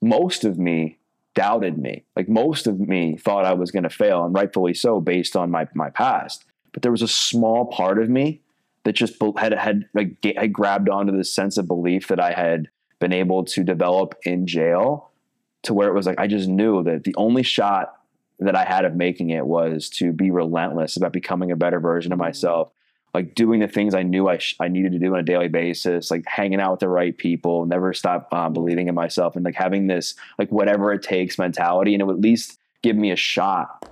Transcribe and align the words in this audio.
most 0.00 0.44
of 0.44 0.58
me 0.58 0.98
doubted 1.34 1.78
me. 1.78 2.04
Like 2.16 2.28
most 2.28 2.66
of 2.66 2.80
me 2.80 3.16
thought 3.16 3.44
I 3.44 3.54
was 3.54 3.70
going 3.70 3.84
to 3.84 3.90
fail, 3.90 4.24
and 4.24 4.34
rightfully 4.34 4.74
so, 4.74 5.00
based 5.00 5.36
on 5.36 5.50
my 5.50 5.66
my 5.74 5.90
past. 5.90 6.44
But 6.72 6.82
there 6.82 6.92
was 6.92 7.02
a 7.02 7.08
small 7.08 7.66
part 7.66 8.00
of 8.00 8.08
me 8.08 8.42
that 8.84 8.94
just 8.94 9.14
had 9.36 9.52
had 9.52 9.88
like 9.94 10.16
had 10.36 10.52
grabbed 10.52 10.88
onto 10.88 11.16
this 11.16 11.32
sense 11.32 11.56
of 11.56 11.68
belief 11.68 12.08
that 12.08 12.20
I 12.20 12.32
had 12.32 12.68
been 12.98 13.12
able 13.12 13.44
to 13.44 13.62
develop 13.62 14.14
in 14.24 14.46
jail, 14.46 15.10
to 15.62 15.74
where 15.74 15.88
it 15.88 15.94
was 15.94 16.06
like 16.06 16.18
I 16.18 16.26
just 16.26 16.48
knew 16.48 16.82
that 16.84 17.04
the 17.04 17.14
only 17.16 17.42
shot 17.42 17.94
that 18.40 18.56
I 18.56 18.64
had 18.64 18.84
of 18.84 18.94
making 18.94 19.30
it 19.30 19.46
was 19.46 19.88
to 19.90 20.12
be 20.12 20.30
relentless 20.30 20.96
about 20.96 21.12
becoming 21.12 21.50
a 21.50 21.56
better 21.56 21.80
version 21.80 22.12
of 22.12 22.18
myself 22.18 22.70
like 23.18 23.34
doing 23.34 23.58
the 23.58 23.66
things 23.66 23.94
I 23.94 24.04
knew 24.04 24.28
I, 24.28 24.38
sh- 24.38 24.54
I 24.60 24.68
needed 24.68 24.92
to 24.92 24.98
do 25.00 25.12
on 25.12 25.18
a 25.18 25.24
daily 25.24 25.48
basis, 25.48 26.08
like 26.08 26.22
hanging 26.24 26.60
out 26.60 26.70
with 26.70 26.80
the 26.80 26.88
right 26.88 27.18
people, 27.18 27.66
never 27.66 27.92
stop 27.92 28.32
um, 28.32 28.52
believing 28.52 28.86
in 28.86 28.94
myself, 28.94 29.34
and 29.34 29.44
like 29.44 29.56
having 29.56 29.88
this 29.88 30.14
like 30.38 30.52
whatever 30.52 30.92
it 30.92 31.02
takes 31.02 31.36
mentality, 31.36 31.94
and 31.94 32.00
it 32.00 32.04
would 32.04 32.14
at 32.14 32.22
least 32.22 32.60
give 32.80 32.94
me 32.94 33.10
a 33.10 33.16
shot. 33.16 33.90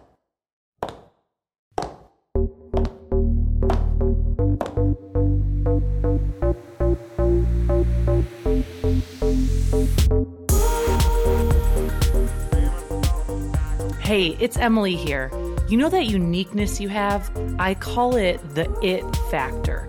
Hey, 14.03 14.37
it's 14.39 14.57
Emily 14.57 14.95
here. 14.95 15.33
You 15.69 15.77
know 15.77 15.89
that 15.89 16.07
uniqueness 16.07 16.81
you 16.81 16.89
have? 16.91 17.29
I 17.59 17.75
call 17.75 18.15
it 18.15 18.39
the 18.55 18.71
it 18.83 19.03
factor. 19.31 19.89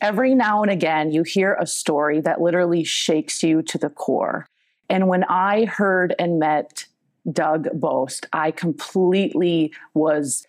every 0.00 0.34
now 0.34 0.62
and 0.62 0.70
again 0.70 1.12
you 1.12 1.22
hear 1.22 1.56
a 1.60 1.66
story 1.66 2.20
that 2.20 2.40
literally 2.40 2.84
shakes 2.84 3.42
you 3.42 3.62
to 3.62 3.78
the 3.78 3.90
core. 3.90 4.46
And 4.88 5.08
when 5.08 5.24
I 5.24 5.66
heard 5.66 6.14
and 6.18 6.38
met 6.38 6.86
Doug 7.30 7.68
Bopst, 7.78 8.26
I 8.32 8.50
completely 8.50 9.72
was 9.94 10.46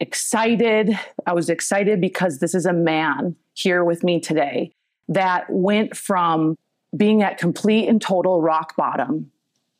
excited. 0.00 0.98
I 1.26 1.32
was 1.32 1.50
excited 1.50 2.00
because 2.00 2.38
this 2.38 2.54
is 2.54 2.66
a 2.66 2.72
man 2.72 3.36
here 3.52 3.84
with 3.84 4.02
me 4.02 4.20
today 4.20 4.72
that 5.08 5.46
went 5.50 5.96
from 5.96 6.56
being 6.96 7.22
at 7.22 7.38
complete 7.38 7.88
and 7.88 8.00
total 8.00 8.40
rock 8.40 8.76
bottom, 8.76 9.30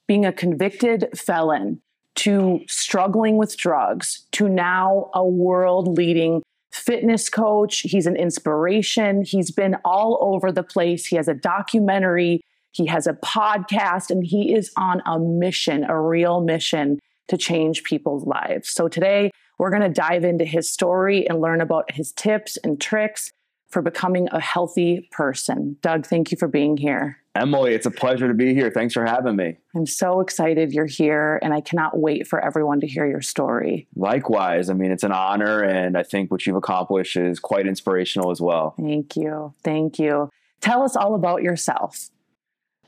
being 0.07 0.27
a 0.27 0.33
convicted 0.33 1.09
felon, 1.17 1.81
to 2.17 2.61
struggling 2.69 3.37
with 3.37 3.57
drugs, 3.57 4.27
to 4.33 4.49
now 4.49 5.11
a 5.15 5.27
world 5.27 5.97
leading 5.97 6.43
fitness 6.75 7.31
coach. 7.31 7.81
He's 7.81 8.07
an 8.07 8.17
inspiration. 8.17 9.23
He's 9.23 9.51
been 9.51 9.77
all 9.85 10.19
over 10.21 10.51
the 10.51 10.65
place. 10.65 11.07
He 11.07 11.17
has 11.17 11.29
a 11.29 11.35
documentary, 11.35 12.41
he 12.73 12.87
has 12.87 13.07
a 13.07 13.13
podcast, 13.13 14.11
and 14.11 14.25
he 14.27 14.53
is 14.53 14.73
on 14.77 15.01
a 15.07 15.19
mission, 15.19 15.85
a 15.85 16.01
real 16.01 16.41
mission 16.41 16.99
to 17.29 17.37
change 17.37 17.85
people's 17.85 18.27
lives. 18.27 18.71
So 18.71 18.89
today, 18.89 19.31
we're 19.59 19.71
going 19.71 19.83
to 19.83 19.89
dive 19.89 20.25
into 20.25 20.45
his 20.45 20.69
story 20.69 21.29
and 21.29 21.41
learn 21.41 21.61
about 21.61 21.93
his 21.93 22.13
tips 22.13 22.57
and 22.65 22.81
tricks 22.81 23.31
for 23.69 23.81
becoming 23.81 24.29
a 24.33 24.41
healthy 24.41 25.09
person. 25.13 25.77
Doug, 25.81 26.07
thank 26.07 26.33
you 26.33 26.37
for 26.37 26.49
being 26.49 26.77
here. 26.77 27.24
Emily, 27.35 27.75
it's 27.75 27.87
a 27.87 27.91
pleasure 27.91 28.29
to 28.29 28.35
be 28.35 28.55
here. 28.55 28.71
Thanks 28.71 28.95
for 28.95 29.05
having 29.05 29.35
me. 29.35 29.57
I'm 29.75 29.87
so 29.87 30.21
excited 30.21 30.73
you're 30.73 30.87
here, 30.87 31.41
and 31.43 31.53
I 31.53 31.61
cannot 31.61 31.99
wait 31.99 32.29
for 32.29 32.43
everyone 32.43 32.81
to 32.81 32.87
hear 32.87 33.07
your 33.07 33.23
story. 33.23 33.89
Likewise. 33.97 34.71
I 34.71 34.75
mean, 34.75 34.93
it's 34.93 35.03
an 35.03 35.11
honor, 35.11 35.63
and 35.63 35.99
I 35.99 36.05
think 36.05 36.31
what 36.31 36.47
you've 36.47 36.57
accomplished 36.57 37.17
is 37.17 37.41
quite 37.41 37.67
inspirational 37.67 38.31
as 38.31 38.41
well. 38.41 38.75
Thank 38.79 39.17
you. 39.17 39.53
Thank 39.65 39.99
you. 39.99 40.31
Tell 40.61 40.83
us 40.83 40.95
all 40.95 41.17
about 41.17 41.43
yourself. 41.43 42.11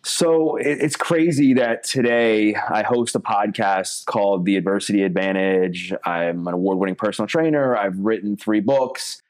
So 0.05 0.55
it's 0.55 0.95
crazy 0.95 1.55
that 1.55 1.83
today 1.83 2.55
I 2.55 2.85
host 2.85 3.17
a 3.17 3.21
podcast 3.21 4.07
called 4.07 4.45
The 4.45 4.57
Adversity 4.57 5.03
Advantage. 5.03 5.93
I'm 6.05 6.47
an 6.47 6.55
award 6.55 6.79
winning 6.79 6.95
personal 6.95 7.27
trainer. 7.27 7.77
I've 7.77 7.99
written 7.99 8.37
three 8.37 8.61
books. 8.61 9.21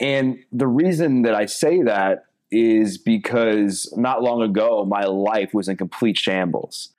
And 0.00 0.38
the 0.50 0.66
reason 0.66 1.22
that 1.22 1.36
I 1.36 1.46
say 1.46 1.82
that 1.82 2.24
is 2.54 2.96
because 2.98 3.92
not 3.96 4.22
long 4.22 4.40
ago, 4.40 4.84
my 4.84 5.04
life 5.04 5.52
was 5.52 5.68
in 5.68 5.76
complete 5.76 6.16
shambles. 6.16 6.90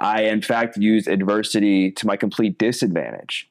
I, 0.00 0.22
in 0.22 0.42
fact, 0.42 0.76
used 0.76 1.08
adversity 1.08 1.90
to 1.92 2.06
my 2.06 2.16
complete 2.16 2.58
disadvantage. 2.58 3.48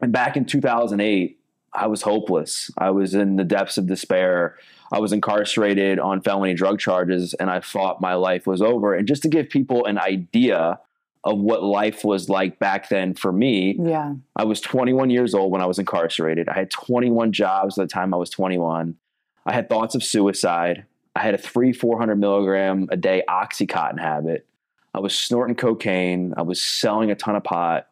And 0.00 0.12
back 0.12 0.36
in 0.36 0.44
2008, 0.44 1.38
I 1.72 1.86
was 1.88 2.02
hopeless. 2.02 2.70
I 2.78 2.90
was 2.90 3.14
in 3.14 3.36
the 3.36 3.44
depths 3.44 3.76
of 3.76 3.86
despair. 3.86 4.56
I 4.92 5.00
was 5.00 5.12
incarcerated 5.12 5.98
on 5.98 6.22
felony 6.22 6.54
drug 6.54 6.78
charges, 6.78 7.34
and 7.34 7.50
I 7.50 7.60
thought 7.60 8.00
my 8.00 8.14
life 8.14 8.46
was 8.46 8.62
over. 8.62 8.94
And 8.94 9.08
just 9.08 9.22
to 9.22 9.28
give 9.28 9.50
people 9.50 9.84
an 9.84 9.98
idea 9.98 10.78
of 11.24 11.38
what 11.38 11.62
life 11.62 12.04
was 12.04 12.28
like 12.28 12.58
back 12.60 12.88
then 12.88 13.12
for 13.12 13.32
me, 13.32 13.76
yeah. 13.82 14.14
I 14.36 14.44
was 14.44 14.60
21 14.60 15.10
years 15.10 15.34
old 15.34 15.50
when 15.50 15.60
I 15.60 15.66
was 15.66 15.80
incarcerated. 15.80 16.48
I 16.48 16.54
had 16.54 16.70
21 16.70 17.32
jobs 17.32 17.76
at 17.76 17.88
the 17.88 17.92
time 17.92 18.14
I 18.14 18.16
was 18.16 18.30
21. 18.30 18.96
I 19.46 19.52
had 19.52 19.68
thoughts 19.68 19.94
of 19.94 20.02
suicide. 20.02 20.84
I 21.14 21.20
had 21.20 21.34
a 21.34 21.38
three, 21.38 21.72
400 21.72 22.16
milligram 22.16 22.88
a 22.90 22.96
day 22.96 23.22
Oxycontin 23.28 24.00
habit. 24.00 24.46
I 24.92 25.00
was 25.00 25.16
snorting 25.16 25.56
cocaine. 25.56 26.34
I 26.36 26.42
was 26.42 26.62
selling 26.62 27.10
a 27.10 27.14
ton 27.14 27.36
of 27.36 27.44
pot. 27.44 27.88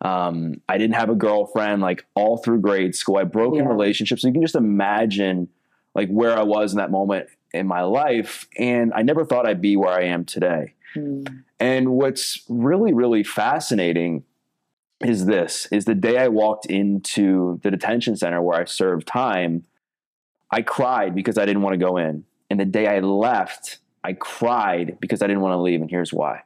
Um, 0.00 0.60
I 0.68 0.78
didn't 0.78 0.96
have 0.96 1.10
a 1.10 1.14
girlfriend 1.14 1.82
like 1.82 2.06
all 2.14 2.38
through 2.38 2.60
grade 2.60 2.94
school. 2.94 3.16
I 3.16 3.24
broke 3.24 3.54
yeah. 3.54 3.62
in 3.62 3.68
relationships. 3.68 4.22
So 4.22 4.28
you 4.28 4.34
can 4.34 4.42
just 4.42 4.54
imagine 4.54 5.48
like 5.94 6.08
where 6.08 6.36
I 6.36 6.42
was 6.42 6.72
in 6.72 6.78
that 6.78 6.90
moment 6.90 7.28
in 7.52 7.66
my 7.66 7.82
life. 7.82 8.48
And 8.58 8.92
I 8.94 9.02
never 9.02 9.24
thought 9.24 9.46
I'd 9.46 9.60
be 9.60 9.76
where 9.76 9.92
I 9.92 10.04
am 10.04 10.24
today. 10.24 10.74
Mm. 10.96 11.44
And 11.60 11.90
what's 11.90 12.42
really, 12.48 12.92
really 12.92 13.22
fascinating 13.22 14.24
is 15.00 15.26
this 15.26 15.66
is 15.72 15.84
the 15.84 15.94
day 15.94 16.18
I 16.18 16.28
walked 16.28 16.66
into 16.66 17.60
the 17.62 17.70
detention 17.70 18.16
center 18.16 18.40
where 18.40 18.60
I 18.60 18.64
served 18.64 19.06
time, 19.06 19.64
I 20.52 20.62
cried 20.62 21.14
because 21.14 21.38
I 21.38 21.46
didn't 21.46 21.62
want 21.62 21.74
to 21.74 21.78
go 21.78 21.96
in. 21.96 22.24
And 22.50 22.60
the 22.60 22.66
day 22.66 22.86
I 22.86 23.00
left, 23.00 23.78
I 24.04 24.12
cried 24.12 24.98
because 25.00 25.22
I 25.22 25.26
didn't 25.26 25.42
want 25.42 25.54
to 25.54 25.60
leave. 25.60 25.80
And 25.80 25.90
here's 25.90 26.12
why. 26.12 26.42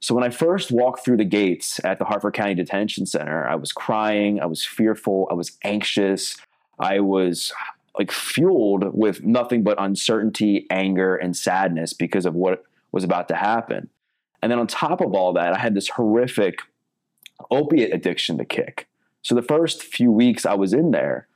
So 0.00 0.14
when 0.14 0.24
I 0.24 0.30
first 0.30 0.70
walked 0.70 1.04
through 1.04 1.16
the 1.16 1.24
gates 1.24 1.80
at 1.84 1.98
the 1.98 2.04
Harford 2.04 2.34
County 2.34 2.54
Detention 2.54 3.06
Center, 3.06 3.46
I 3.46 3.54
was 3.54 3.72
crying, 3.72 4.40
I 4.40 4.46
was 4.46 4.64
fearful, 4.64 5.26
I 5.30 5.34
was 5.34 5.58
anxious, 5.64 6.36
I 6.78 7.00
was 7.00 7.52
like 7.98 8.10
fueled 8.10 8.94
with 8.94 9.24
nothing 9.24 9.62
but 9.62 9.80
uncertainty, 9.80 10.66
anger, 10.70 11.16
and 11.16 11.36
sadness 11.36 11.92
because 11.92 12.24
of 12.24 12.34
what 12.34 12.64
was 12.92 13.04
about 13.04 13.28
to 13.28 13.34
happen. 13.34 13.90
And 14.42 14.50
then 14.50 14.58
on 14.58 14.66
top 14.66 15.00
of 15.00 15.14
all 15.14 15.34
that, 15.34 15.52
I 15.52 15.58
had 15.58 15.74
this 15.74 15.88
horrific 15.90 16.60
opiate 17.50 17.92
addiction 17.94 18.38
to 18.38 18.44
kick. 18.44 18.88
So 19.22 19.34
the 19.34 19.42
first 19.42 19.82
few 19.82 20.10
weeks 20.10 20.46
I 20.46 20.54
was 20.54 20.72
in 20.72 20.92
there 20.92 21.28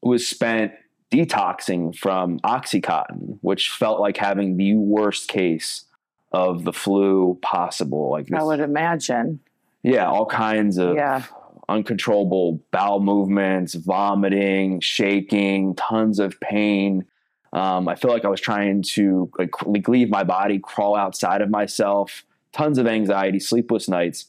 was 0.00 0.26
spent 0.26 0.72
detoxing 1.10 1.96
from 1.96 2.40
Oxycontin, 2.40 3.38
which 3.40 3.70
felt 3.70 4.00
like 4.00 4.16
having 4.16 4.56
the 4.56 4.74
worst 4.74 5.28
case 5.28 5.84
of 6.32 6.64
the 6.64 6.72
flu 6.72 7.38
possible. 7.42 8.10
Like 8.10 8.26
this, 8.26 8.40
I 8.40 8.42
would 8.42 8.60
imagine. 8.60 9.40
Yeah, 9.82 10.08
all 10.08 10.26
kinds 10.26 10.78
of 10.78 10.96
yeah. 10.96 11.22
uncontrollable 11.68 12.60
bowel 12.72 13.00
movements, 13.00 13.74
vomiting, 13.74 14.80
shaking, 14.80 15.74
tons 15.76 16.18
of 16.18 16.40
pain. 16.40 17.04
Um, 17.52 17.88
I 17.88 17.94
feel 17.94 18.10
like 18.10 18.24
I 18.24 18.28
was 18.28 18.40
trying 18.40 18.82
to 18.82 19.30
like 19.38 19.88
leave 19.88 20.10
my 20.10 20.24
body, 20.24 20.58
crawl 20.58 20.96
outside 20.96 21.40
of 21.40 21.50
myself. 21.50 22.24
Tons 22.52 22.78
of 22.78 22.86
anxiety, 22.86 23.38
sleepless 23.38 23.88
nights. 23.88 24.26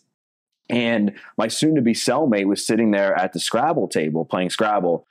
And 0.69 1.13
my 1.37 1.47
soon 1.47 1.75
to 1.75 1.81
be 1.81 1.93
cellmate 1.93 2.45
was 2.45 2.65
sitting 2.65 2.91
there 2.91 3.15
at 3.15 3.33
the 3.33 3.39
Scrabble 3.39 3.87
table 3.87 4.25
playing 4.25 4.49
Scrabble 4.49 5.07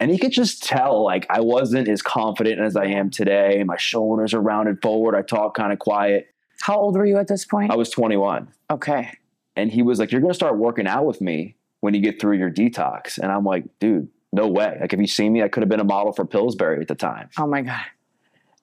and 0.00 0.12
you 0.12 0.18
could 0.18 0.32
just 0.32 0.62
tell, 0.62 1.02
like, 1.02 1.26
I 1.28 1.40
wasn't 1.40 1.88
as 1.88 2.02
confident 2.02 2.60
as 2.60 2.76
I 2.76 2.86
am 2.86 3.10
today. 3.10 3.62
My 3.64 3.76
shoulders 3.76 4.32
are 4.32 4.40
rounded 4.40 4.80
forward. 4.80 5.16
I 5.16 5.22
talk 5.22 5.56
kind 5.56 5.72
of 5.72 5.78
quiet. 5.78 6.28
How 6.60 6.78
old 6.78 6.96
were 6.96 7.06
you 7.06 7.18
at 7.18 7.28
this 7.28 7.44
point? 7.44 7.72
I 7.72 7.76
was 7.76 7.90
21. 7.90 8.48
Okay. 8.70 9.10
And 9.56 9.72
he 9.72 9.82
was 9.82 9.98
like, 9.98 10.12
You're 10.12 10.20
going 10.20 10.30
to 10.30 10.36
start 10.36 10.56
working 10.56 10.86
out 10.86 11.04
with 11.04 11.20
me 11.20 11.56
when 11.80 11.94
you 11.94 12.00
get 12.00 12.20
through 12.20 12.38
your 12.38 12.50
detox. 12.50 13.18
And 13.18 13.32
I'm 13.32 13.44
like, 13.44 13.64
Dude, 13.80 14.08
no 14.32 14.46
way. 14.46 14.76
Like, 14.80 14.92
if 14.92 15.00
you 15.00 15.06
see 15.06 15.28
me? 15.28 15.42
I 15.42 15.48
could 15.48 15.62
have 15.62 15.68
been 15.68 15.80
a 15.80 15.84
model 15.84 16.12
for 16.12 16.24
Pillsbury 16.24 16.80
at 16.80 16.88
the 16.88 16.94
time. 16.94 17.30
Oh 17.38 17.46
my 17.46 17.62
God. 17.62 17.84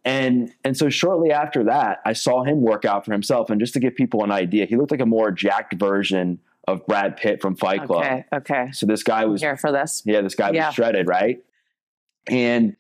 And 0.06 0.54
and 0.64 0.78
so 0.78 0.90
shortly 0.90 1.32
after 1.32 1.64
that, 1.66 2.00
I 2.06 2.14
saw 2.14 2.44
him 2.44 2.62
work 2.62 2.86
out 2.86 3.06
for 3.06 3.12
himself. 3.12 3.50
And 3.50 3.60
just 3.60 3.74
to 3.74 3.80
give 3.80 3.96
people 3.96 4.24
an 4.24 4.32
idea, 4.32 4.66
he 4.68 4.78
looked 4.78 4.92
like 4.92 5.02
a 5.02 5.06
more 5.06 5.32
jacked 5.32 5.74
version 5.74 6.40
of 6.68 6.86
Brad 6.88 7.18
Pitt 7.18 7.42
from 7.42 7.56
Fight 7.56 7.86
Club. 7.86 8.04
Okay. 8.04 8.26
Okay. 8.34 8.72
So 8.72 8.86
this 8.86 9.04
guy 9.04 9.24
I'm 9.24 9.32
was 9.32 9.42
here 9.42 9.58
for 9.58 9.72
this. 9.72 10.02
yeah, 10.06 10.22
this 10.22 10.36
guy 10.36 10.52
Yeah. 10.52 10.68
was 10.68 10.76
shredded, 10.76 11.08
right? 11.08 11.44
And 12.28 12.76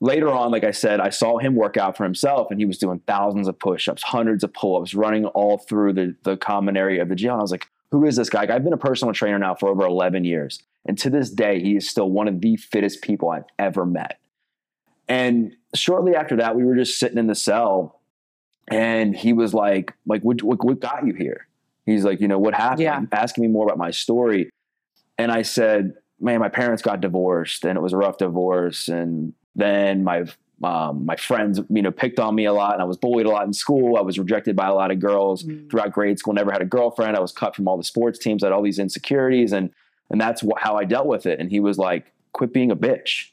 later 0.00 0.30
on, 0.30 0.50
like 0.50 0.64
I 0.64 0.70
said, 0.70 1.00
I 1.00 1.08
saw 1.10 1.38
him 1.38 1.54
work 1.54 1.76
out 1.76 1.96
for 1.96 2.04
himself 2.04 2.50
and 2.50 2.60
he 2.60 2.66
was 2.66 2.78
doing 2.78 3.00
thousands 3.06 3.48
of 3.48 3.58
push-ups, 3.58 4.02
hundreds 4.02 4.44
of 4.44 4.52
pull-ups, 4.52 4.94
running 4.94 5.24
all 5.26 5.58
through 5.58 5.94
the, 5.94 6.14
the 6.24 6.36
common 6.36 6.76
area 6.76 7.00
of 7.02 7.08
the 7.08 7.14
gym. 7.14 7.32
And 7.32 7.38
I 7.40 7.42
was 7.42 7.50
like, 7.50 7.66
who 7.90 8.04
is 8.04 8.16
this 8.16 8.28
guy? 8.28 8.42
I've 8.42 8.64
been 8.64 8.72
a 8.72 8.78
personal 8.78 9.14
trainer 9.14 9.38
now 9.38 9.54
for 9.54 9.68
over 9.68 9.84
11 9.86 10.24
years. 10.24 10.62
And 10.84 10.98
to 10.98 11.08
this 11.10 11.30
day, 11.30 11.60
he 11.60 11.76
is 11.76 11.88
still 11.88 12.10
one 12.10 12.28
of 12.28 12.40
the 12.40 12.56
fittest 12.56 13.00
people 13.02 13.30
I've 13.30 13.44
ever 13.58 13.86
met. 13.86 14.18
And 15.08 15.56
shortly 15.74 16.14
after 16.14 16.36
that, 16.36 16.56
we 16.56 16.64
were 16.64 16.74
just 16.76 16.98
sitting 16.98 17.16
in 17.18 17.28
the 17.28 17.34
cell 17.34 18.00
and 18.68 19.16
he 19.16 19.32
was 19.32 19.54
like, 19.54 19.94
like, 20.04 20.22
what, 20.22 20.42
what, 20.42 20.62
what 20.64 20.80
got 20.80 21.06
you 21.06 21.14
here? 21.14 21.46
He's 21.86 22.04
like, 22.04 22.20
you 22.20 22.28
know, 22.28 22.38
what 22.38 22.54
happened? 22.54 22.80
Yeah. 22.80 23.00
Asking 23.12 23.42
me 23.42 23.48
more 23.48 23.64
about 23.64 23.78
my 23.78 23.90
story. 23.90 24.50
And 25.18 25.32
I 25.32 25.42
said, 25.42 25.94
man, 26.20 26.40
my 26.40 26.48
parents 26.48 26.82
got 26.82 27.00
divorced 27.00 27.64
and 27.64 27.78
it 27.78 27.80
was 27.80 27.92
a 27.92 27.96
rough 27.96 28.18
divorce. 28.18 28.88
And 28.88 29.32
then 29.54 30.04
my, 30.04 30.24
um, 30.62 31.06
my 31.06 31.16
friends, 31.16 31.60
you 31.70 31.82
know, 31.82 31.90
picked 31.90 32.18
on 32.18 32.34
me 32.34 32.44
a 32.46 32.52
lot 32.52 32.72
and 32.74 32.82
I 32.82 32.84
was 32.84 32.96
bullied 32.96 33.26
a 33.26 33.30
lot 33.30 33.46
in 33.46 33.52
school. 33.52 33.96
I 33.96 34.00
was 34.02 34.18
rejected 34.18 34.56
by 34.56 34.66
a 34.66 34.74
lot 34.74 34.90
of 34.90 34.98
girls 35.00 35.44
Mm. 35.44 35.70
throughout 35.70 35.92
grade 35.92 36.18
school, 36.18 36.34
never 36.34 36.50
had 36.50 36.60
a 36.62 36.66
girlfriend. 36.66 37.16
I 37.16 37.20
was 37.20 37.32
cut 37.32 37.54
from 37.54 37.68
all 37.68 37.76
the 37.76 37.84
sports 37.84 38.18
teams. 38.18 38.42
I 38.42 38.46
had 38.48 38.52
all 38.52 38.62
these 38.62 38.78
insecurities 38.78 39.52
and, 39.52 39.70
and 40.10 40.20
that's 40.20 40.40
wh- 40.42 40.58
how 40.58 40.76
I 40.76 40.84
dealt 40.84 41.06
with 41.06 41.24
it. 41.26 41.38
And 41.40 41.50
he 41.50 41.60
was 41.60 41.78
like, 41.78 42.12
quit 42.32 42.52
being 42.52 42.70
a 42.70 42.76
bitch. 42.76 43.28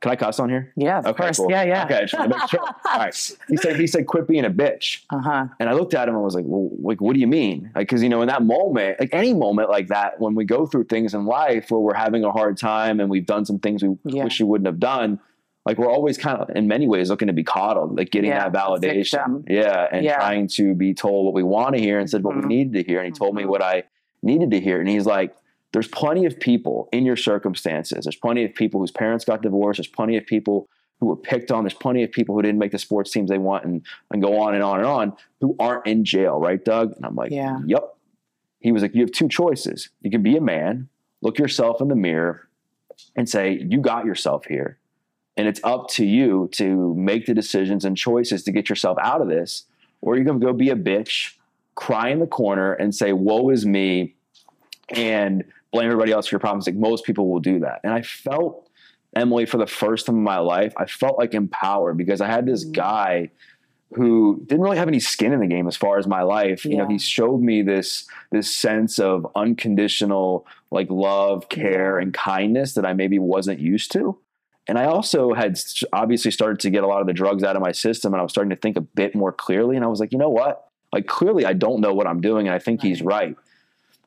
Can 0.00 0.12
I 0.12 0.16
cuss 0.16 0.38
on 0.38 0.48
here? 0.48 0.72
Yeah. 0.76 1.00
Of 1.00 1.06
Okay, 1.08 1.22
course. 1.24 1.38
cool. 1.38 1.50
Yeah. 1.50 1.64
Yeah. 1.64 1.84
Okay, 1.84 1.96
I 1.96 2.04
just 2.04 2.28
make 2.28 2.48
sure. 2.48 2.60
All 2.84 2.98
right. 2.98 3.36
He 3.48 3.56
said, 3.56 3.76
he 3.80 3.86
said, 3.88 4.06
quit 4.06 4.28
being 4.28 4.44
a 4.44 4.50
bitch. 4.50 5.00
Uh 5.10 5.18
huh. 5.20 5.46
And 5.58 5.68
I 5.68 5.72
looked 5.72 5.92
at 5.94 6.06
him 6.08 6.14
and 6.14 6.22
was 6.22 6.36
like, 6.36 6.44
well, 6.46 6.70
like, 6.80 7.00
what 7.00 7.14
do 7.14 7.20
you 7.20 7.26
mean? 7.26 7.72
Like, 7.74 7.88
cause 7.88 8.00
you 8.00 8.08
know, 8.08 8.22
in 8.22 8.28
that 8.28 8.44
moment, 8.44 9.00
like 9.00 9.10
any 9.12 9.34
moment 9.34 9.70
like 9.70 9.88
that, 9.88 10.20
when 10.20 10.36
we 10.36 10.44
go 10.44 10.66
through 10.66 10.84
things 10.84 11.14
in 11.14 11.24
life 11.26 11.70
where 11.72 11.80
we're 11.80 11.94
having 11.94 12.22
a 12.22 12.30
hard 12.30 12.56
time 12.56 13.00
and 13.00 13.10
we've 13.10 13.26
done 13.26 13.44
some 13.44 13.58
things 13.58 13.82
we 13.82 13.96
Yeah. 14.04 14.22
wish 14.24 14.38
we 14.38 14.46
wouldn't 14.46 14.66
have 14.66 14.78
done, 14.78 15.18
like 15.66 15.78
we're 15.78 15.90
always 15.90 16.16
kind 16.16 16.38
of, 16.40 16.48
in 16.54 16.68
many 16.68 16.86
ways, 16.86 17.10
looking 17.10 17.26
to 17.26 17.34
be 17.34 17.42
coddled, 17.44 17.96
like 17.98 18.10
getting 18.12 18.30
Yeah, 18.30 18.48
that 18.48 18.52
validation. 18.56 19.42
Yeah. 19.48 19.88
And 19.90 20.04
Yeah. 20.04 20.14
trying 20.14 20.46
to 20.54 20.74
be 20.74 20.94
told 20.94 21.24
what 21.26 21.34
we 21.34 21.42
want 21.42 21.74
to 21.74 21.80
hear 21.80 21.98
instead 21.98 22.18
of 22.18 22.24
what 22.24 22.36
Mhm. 22.36 22.42
we 22.42 22.48
needed 22.48 22.72
to 22.74 22.82
hear. 22.84 23.00
And 23.00 23.06
he 23.06 23.12
told 23.18 23.34
me 23.34 23.42
Mhm. 23.42 23.48
what 23.48 23.62
I 23.62 23.82
needed 24.22 24.52
to 24.52 24.60
hear. 24.60 24.78
And 24.78 24.88
he's 24.88 25.06
like, 25.06 25.34
there's 25.72 25.88
plenty 25.88 26.24
of 26.24 26.40
people 26.40 26.88
in 26.92 27.04
your 27.04 27.16
circumstances. 27.16 28.04
There's 28.04 28.16
plenty 28.16 28.44
of 28.44 28.54
people 28.54 28.80
whose 28.80 28.90
parents 28.90 29.24
got 29.24 29.42
divorced. 29.42 29.78
There's 29.78 29.86
plenty 29.86 30.16
of 30.16 30.26
people 30.26 30.68
who 31.00 31.06
were 31.06 31.16
picked 31.16 31.52
on. 31.52 31.62
There's 31.64 31.74
plenty 31.74 32.02
of 32.02 32.10
people 32.10 32.34
who 32.34 32.42
didn't 32.42 32.58
make 32.58 32.72
the 32.72 32.78
sports 32.78 33.10
teams 33.10 33.30
they 33.30 33.38
want 33.38 33.64
and, 33.64 33.82
and 34.10 34.22
go 34.22 34.40
on 34.40 34.54
and 34.54 34.62
on 34.62 34.78
and 34.78 34.86
on 34.86 35.12
who 35.40 35.54
aren't 35.60 35.86
in 35.86 36.04
jail, 36.04 36.40
right, 36.40 36.64
Doug? 36.64 36.92
And 36.96 37.04
I'm 37.04 37.14
like, 37.14 37.30
Yeah. 37.30 37.58
yep. 37.66 37.96
He 38.60 38.72
was 38.72 38.82
like, 38.82 38.94
you 38.94 39.02
have 39.02 39.12
two 39.12 39.28
choices. 39.28 39.90
You 40.00 40.10
can 40.10 40.22
be 40.22 40.36
a 40.36 40.40
man, 40.40 40.88
look 41.22 41.38
yourself 41.38 41.80
in 41.80 41.88
the 41.88 41.94
mirror, 41.94 42.48
and 43.14 43.28
say, 43.28 43.64
you 43.68 43.80
got 43.80 44.04
yourself 44.04 44.46
here. 44.46 44.78
And 45.36 45.46
it's 45.46 45.60
up 45.62 45.88
to 45.90 46.04
you 46.04 46.48
to 46.54 46.94
make 46.96 47.26
the 47.26 47.34
decisions 47.34 47.84
and 47.84 47.96
choices 47.96 48.42
to 48.44 48.50
get 48.50 48.68
yourself 48.68 48.98
out 49.00 49.20
of 49.20 49.28
this. 49.28 49.66
Or 50.00 50.16
you 50.16 50.24
can 50.24 50.40
go 50.40 50.52
be 50.52 50.70
a 50.70 50.74
bitch, 50.76 51.34
cry 51.76 52.08
in 52.08 52.18
the 52.18 52.26
corner, 52.26 52.72
and 52.72 52.92
say, 52.92 53.12
woe 53.12 53.50
is 53.50 53.64
me, 53.64 54.16
and 54.88 55.44
blame 55.72 55.86
everybody 55.86 56.12
else 56.12 56.26
for 56.26 56.34
your 56.34 56.40
problems. 56.40 56.66
Like 56.66 56.76
most 56.76 57.04
people 57.04 57.28
will 57.28 57.40
do 57.40 57.60
that. 57.60 57.80
And 57.84 57.92
I 57.92 58.02
felt, 58.02 58.68
Emily, 59.14 59.46
for 59.46 59.58
the 59.58 59.66
first 59.66 60.06
time 60.06 60.16
in 60.16 60.22
my 60.22 60.38
life, 60.38 60.72
I 60.76 60.86
felt 60.86 61.18
like 61.18 61.34
empowered 61.34 61.96
because 61.96 62.20
I 62.20 62.26
had 62.26 62.46
this 62.46 62.64
Mm. 62.64 62.72
guy 62.72 63.30
who 63.94 64.42
didn't 64.46 64.62
really 64.62 64.76
have 64.76 64.88
any 64.88 65.00
skin 65.00 65.32
in 65.32 65.40
the 65.40 65.46
game 65.46 65.66
as 65.66 65.74
far 65.76 65.96
as 65.98 66.06
my 66.06 66.20
life. 66.22 66.64
You 66.66 66.76
know, 66.76 66.86
he 66.86 66.98
showed 66.98 67.40
me 67.40 67.62
this 67.62 68.06
this 68.30 68.54
sense 68.54 68.98
of 68.98 69.26
unconditional 69.34 70.46
like 70.70 70.90
love, 70.90 71.48
care, 71.48 71.98
and 71.98 72.12
kindness 72.12 72.74
that 72.74 72.84
I 72.84 72.92
maybe 72.92 73.18
wasn't 73.18 73.60
used 73.60 73.90
to. 73.92 74.18
And 74.66 74.78
I 74.78 74.84
also 74.84 75.32
had 75.32 75.58
obviously 75.94 76.30
started 76.30 76.60
to 76.60 76.70
get 76.70 76.84
a 76.84 76.86
lot 76.86 77.00
of 77.00 77.06
the 77.06 77.14
drugs 77.14 77.42
out 77.42 77.56
of 77.56 77.62
my 77.62 77.72
system, 77.72 78.12
and 78.12 78.20
I 78.20 78.22
was 78.22 78.30
starting 78.32 78.50
to 78.50 78.56
think 78.56 78.76
a 78.76 78.82
bit 78.82 79.14
more 79.14 79.32
clearly. 79.32 79.76
And 79.76 79.84
I 79.84 79.88
was 79.88 80.00
like, 80.00 80.12
you 80.12 80.18
know 80.18 80.28
what? 80.28 80.68
Like 80.92 81.06
clearly, 81.06 81.46
I 81.46 81.54
don't 81.54 81.80
know 81.80 81.94
what 81.94 82.06
I'm 82.06 82.20
doing, 82.20 82.46
and 82.46 82.54
I 82.54 82.58
think 82.58 82.82
he's 82.82 83.00
right. 83.00 83.34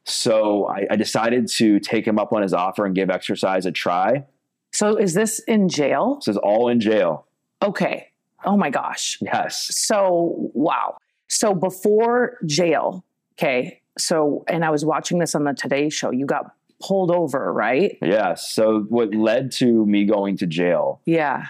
So 0.05 0.67
I, 0.67 0.87
I 0.91 0.95
decided 0.95 1.47
to 1.57 1.79
take 1.79 2.05
him 2.05 2.17
up 2.17 2.33
on 2.33 2.41
his 2.41 2.53
offer 2.53 2.85
and 2.85 2.95
give 2.95 3.09
exercise 3.09 3.65
a 3.65 3.71
try. 3.71 4.25
So 4.73 4.95
is 4.95 5.13
this 5.13 5.39
in 5.39 5.69
jail? 5.69 6.15
This 6.15 6.29
is 6.29 6.37
all 6.37 6.69
in 6.69 6.79
jail. 6.79 7.27
Okay. 7.61 8.07
Oh 8.43 8.57
my 8.57 8.69
gosh. 8.69 9.19
Yes. 9.21 9.67
So, 9.75 10.49
wow. 10.53 10.97
So 11.27 11.53
before 11.53 12.37
jail, 12.45 13.05
okay. 13.37 13.81
So, 13.99 14.43
and 14.47 14.65
I 14.65 14.69
was 14.71 14.83
watching 14.83 15.19
this 15.19 15.35
on 15.35 15.43
the 15.43 15.53
Today 15.53 15.89
Show. 15.89 16.11
You 16.11 16.25
got 16.25 16.53
pulled 16.81 17.11
over, 17.11 17.53
right? 17.53 17.97
Yes. 18.01 18.51
So 18.51 18.85
what 18.89 19.13
led 19.13 19.51
to 19.53 19.85
me 19.85 20.05
going 20.05 20.37
to 20.37 20.47
jail 20.47 21.01
Yeah. 21.05 21.45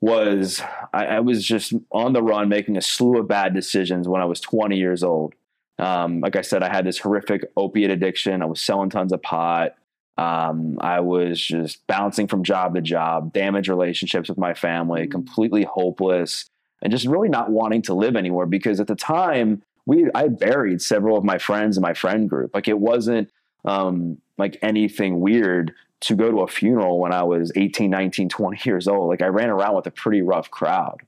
was 0.00 0.62
I, 0.94 1.06
I 1.06 1.20
was 1.20 1.44
just 1.44 1.74
on 1.90 2.14
the 2.14 2.22
run 2.22 2.48
making 2.48 2.76
a 2.76 2.80
slew 2.80 3.18
of 3.18 3.28
bad 3.28 3.52
decisions 3.54 4.08
when 4.08 4.22
I 4.22 4.24
was 4.24 4.40
20 4.40 4.76
years 4.78 5.02
old. 5.02 5.34
Um, 5.78 6.20
like 6.20 6.36
I 6.36 6.42
said, 6.42 6.62
I 6.62 6.68
had 6.68 6.84
this 6.86 6.98
horrific 6.98 7.44
opiate 7.56 7.90
addiction. 7.90 8.42
I 8.42 8.46
was 8.46 8.60
selling 8.60 8.90
tons 8.90 9.12
of 9.12 9.22
pot. 9.22 9.72
Um, 10.18 10.78
I 10.80 11.00
was 11.00 11.40
just 11.40 11.86
bouncing 11.86 12.28
from 12.28 12.44
job 12.44 12.74
to 12.74 12.82
job, 12.82 13.32
damaged 13.32 13.68
relationships 13.68 14.28
with 14.28 14.38
my 14.38 14.54
family, 14.54 15.06
Mm. 15.06 15.10
completely 15.10 15.64
hopeless, 15.64 16.48
and 16.82 16.92
just 16.92 17.06
really 17.06 17.28
not 17.30 17.50
wanting 17.50 17.82
to 17.82 17.94
live 17.94 18.14
anymore. 18.16 18.46
Because 18.46 18.78
at 18.80 18.86
the 18.86 18.94
time, 18.94 19.62
we 19.86 20.08
I 20.14 20.28
buried 20.28 20.82
several 20.82 21.16
of 21.16 21.24
my 21.24 21.38
friends 21.38 21.76
in 21.76 21.82
my 21.82 21.94
friend 21.94 22.28
group. 22.28 22.54
Like 22.54 22.68
it 22.68 22.78
wasn't 22.78 23.30
um, 23.64 24.18
like 24.38 24.58
anything 24.62 25.20
weird 25.20 25.72
to 26.00 26.14
go 26.16 26.30
to 26.30 26.40
a 26.40 26.48
funeral 26.48 26.98
when 26.98 27.12
I 27.12 27.22
was 27.22 27.52
18, 27.56 27.88
19, 27.90 28.28
20 28.28 28.60
years 28.68 28.86
old. 28.88 29.08
Like 29.08 29.22
I 29.22 29.28
ran 29.28 29.50
around 29.50 29.76
with 29.76 29.86
a 29.86 29.90
pretty 29.92 30.20
rough 30.20 30.50
crowd. 30.50 31.00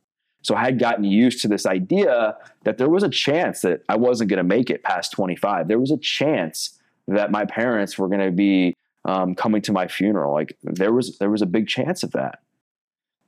So 0.45 0.55
I 0.55 0.61
had 0.61 0.79
gotten 0.79 1.05
used 1.05 1.41
to 1.41 1.49
this 1.49 1.65
idea 1.65 2.37
that 2.65 2.77
there 2.77 2.91
was 2.91 3.03
a 3.03 3.09
chance 3.09 3.63
that 3.63 3.83
I 3.89 3.97
wasn't 3.97 4.29
going 4.29 4.39
to 4.39 4.45
make 4.45 4.69
it 4.69 4.83
past 4.83 5.11
25. 5.13 5.69
There 5.69 5.81
was 5.81 5.91
a 5.91 5.97
chance 5.97 6.79
that 7.09 7.31
my 7.31 7.47
parents 7.47 7.99
were 7.99 8.09
going 8.09 8.21
to 8.21 8.31
be 8.31 8.77
um, 9.07 9.35
coming 9.35 9.63
to 9.63 9.73
my 9.73 9.89
funeral. 9.89 10.35
Like 10.35 10.57
there 10.63 10.93
was 10.93 11.19
there 11.19 11.31
was 11.31 11.41
a 11.41 11.47
big 11.47 11.67
chance 11.67 12.03
of 12.03 12.13
that. 12.13 12.41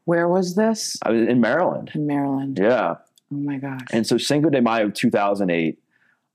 Where 0.04 0.28
was 0.28 0.56
this? 0.56 0.98
I 1.02 1.10
was 1.10 1.26
in 1.26 1.40
Maryland. 1.40 1.90
In 1.94 2.06
Maryland. 2.06 2.58
Yeah. 2.60 2.96
Oh 3.32 3.36
my 3.36 3.56
gosh. 3.56 3.86
And 3.92 4.06
so 4.06 4.18
Cinco 4.18 4.50
de 4.50 4.60
Mayo 4.60 4.90
2008, 4.90 5.78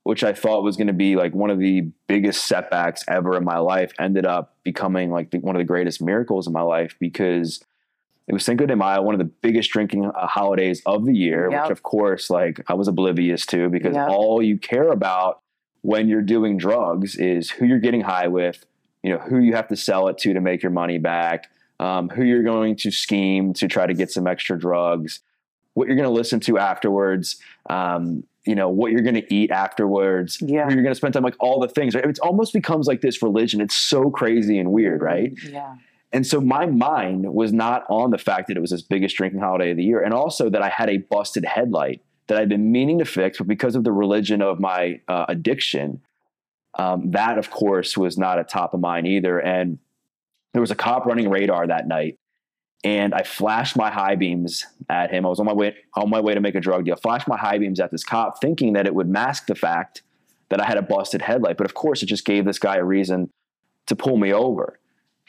which 0.04 0.24
I 0.24 0.34
thought 0.34 0.64
was 0.64 0.78
going 0.78 0.88
to 0.88 0.94
be 0.94 1.16
like 1.16 1.36
one 1.36 1.52
of 1.52 1.60
the 1.60 1.82
biggest 2.08 2.48
setbacks 2.48 3.04
ever 3.08 3.38
in 3.38 3.44
my 3.44 3.60
life, 3.60 3.94
ended 4.00 4.26
up 4.26 4.56
becoming 4.64 5.12
like 5.12 5.30
the, 5.30 5.38
one 5.40 5.56
of 5.56 5.60
the 5.60 5.66
greatest 5.66 6.02
miracles 6.02 6.48
in 6.48 6.54
my 6.54 6.64
life 6.64 6.96
because 7.00 7.64
it 8.32 8.34
was 8.34 8.46
Cinco 8.46 8.66
de 8.66 8.76
Mayo, 8.76 9.02
one 9.02 9.14
of 9.14 9.20
the 9.20 9.26
biggest 9.26 9.70
drinking 9.72 10.06
uh, 10.06 10.26
holidays 10.26 10.82
of 10.86 11.06
the 11.06 11.14
year, 11.14 11.50
Yep. 11.52 11.64
which 11.64 11.72
of 11.72 11.84
course, 11.84 12.30
like 12.30 12.62
I 12.68 12.74
was 12.74 12.88
oblivious 12.88 13.46
to 13.48 13.68
because 13.70 13.94
Yep. 13.96 14.10
all 14.10 14.42
you 14.42 14.58
care 14.58 14.88
about 14.90 15.42
when 15.82 16.08
you're 16.08 16.22
doing 16.22 16.58
drugs 16.58 17.16
is 17.18 17.50
who 17.52 17.66
you're 17.66 17.80
getting 17.80 18.02
high 18.02 18.28
with, 18.28 18.66
you 19.04 19.12
know, 19.12 19.18
who 19.20 19.40
you 19.40 19.54
have 19.54 19.68
to 19.68 19.76
sell 19.76 20.08
it 20.08 20.18
to 20.20 20.34
to 20.34 20.40
make 20.40 20.64
your 20.64 20.72
money 20.72 20.98
back, 20.98 21.50
um, 21.80 22.08
who 22.10 22.24
you're 22.24 22.44
going 22.44 22.76
to 22.78 22.90
scheme 22.92 23.54
to 23.56 23.68
try 23.68 23.86
to 23.86 23.94
get 23.94 24.10
some 24.12 24.28
extra 24.28 24.58
drugs, 24.58 25.20
what 25.74 25.88
you're 25.88 25.98
going 25.98 26.08
to 26.08 26.14
listen 26.14 26.40
to 26.42 26.58
afterwards, 26.58 27.38
um, 27.70 28.24
you 28.46 28.56
know, 28.56 28.70
what 28.70 28.92
you're 28.92 29.02
going 29.02 29.16
to 29.16 29.34
eat 29.34 29.52
afterwards, 29.52 30.38
Yeah. 30.42 30.66
who 30.66 30.74
you're 30.74 30.84
going 30.84 30.94
to 30.94 30.96
spend 30.96 31.14
time, 31.14 31.24
like 31.24 31.36
all 31.40 31.60
the 31.60 31.68
things. 31.68 31.96
Right? 31.96 32.06
It 32.06 32.20
almost 32.20 32.54
becomes 32.54 32.88
like 32.88 33.02
this 33.02 33.22
religion. 33.22 33.60
It's 33.62 33.76
so 33.76 34.10
crazy 34.10 34.58
and 34.58 34.72
weird, 34.72 35.02
right? 35.02 35.34
Yeah. 35.48 35.76
And 36.14 36.28
so 36.28 36.42
my 36.42 36.66
mind 36.66 37.34
was 37.34 37.54
not 37.54 37.86
on 37.90 38.12
the 38.12 38.18
fact 38.18 38.48
that 38.48 38.58
it 38.58 38.60
was 38.60 38.72
this 38.72 38.82
biggest 38.82 39.16
drinking 39.16 39.40
holiday 39.40 39.72
of 39.72 39.78
the 39.78 39.84
year, 39.84 40.02
and 40.02 40.14
also 40.14 40.50
that 40.50 40.62
I 40.62 40.70
had 40.70 40.90
a 40.90 40.98
busted 40.98 41.46
headlight 41.46 42.02
that 42.28 42.38
I'd 42.38 42.50
been 42.50 42.72
meaning 42.72 43.00
to 43.00 43.06
fix, 43.06 43.38
but 43.38 43.48
because 43.48 43.76
of 43.76 43.84
the 43.84 43.92
religion 43.92 44.42
of 44.42 44.60
my 44.60 45.02
uh, 45.08 45.26
addiction, 45.28 46.02
um, 46.78 47.12
that 47.12 47.38
of 47.38 47.50
course 47.50 47.98
was 47.98 48.18
not 48.18 48.40
at 48.40 48.50
top 48.50 48.74
of 48.74 48.80
mind 48.80 49.08
either. 49.08 49.40
And 49.40 49.80
there 50.54 50.62
was 50.62 50.72
a 50.72 50.76
cop 50.76 51.06
running 51.06 51.30
radar 51.30 51.68
that 51.68 51.88
night, 51.88 52.18
and 52.84 53.14
I 53.14 53.24
flashed 53.24 53.78
my 53.78 53.90
high 53.90 54.16
beams 54.16 54.66
at 54.90 55.12
him. 55.12 55.26
I 55.26 55.30
was 55.30 55.40
on 55.40 55.46
my 55.46 55.54
way 55.54 55.76
on 55.96 56.10
my 56.10 56.20
way 56.20 56.34
to 56.34 56.42
make 56.42 56.56
a 56.56 56.60
drug 56.60 56.86
deal. 56.86 56.96
Flashed 56.98 57.28
my 57.28 57.38
high 57.38 57.58
beams 57.58 57.80
at 57.80 57.92
this 57.92 58.04
cop, 58.04 58.42
thinking 58.42 58.74
that 58.74 58.86
it 58.86 58.96
would 58.96 59.08
mask 59.08 59.48
the 59.48 59.56
fact 59.56 60.02
that 60.50 60.60
I 60.60 60.66
had 60.66 60.78
a 60.78 60.82
busted 60.82 61.22
headlight. 61.22 61.58
But 61.58 61.66
of 61.66 61.74
course, 61.74 62.04
it 62.04 62.08
just 62.08 62.26
gave 62.26 62.44
this 62.44 62.60
guy 62.60 62.76
a 62.76 62.84
reason 62.84 63.30
to 63.88 63.96
pull 63.96 64.18
me 64.18 64.34
over. 64.34 64.80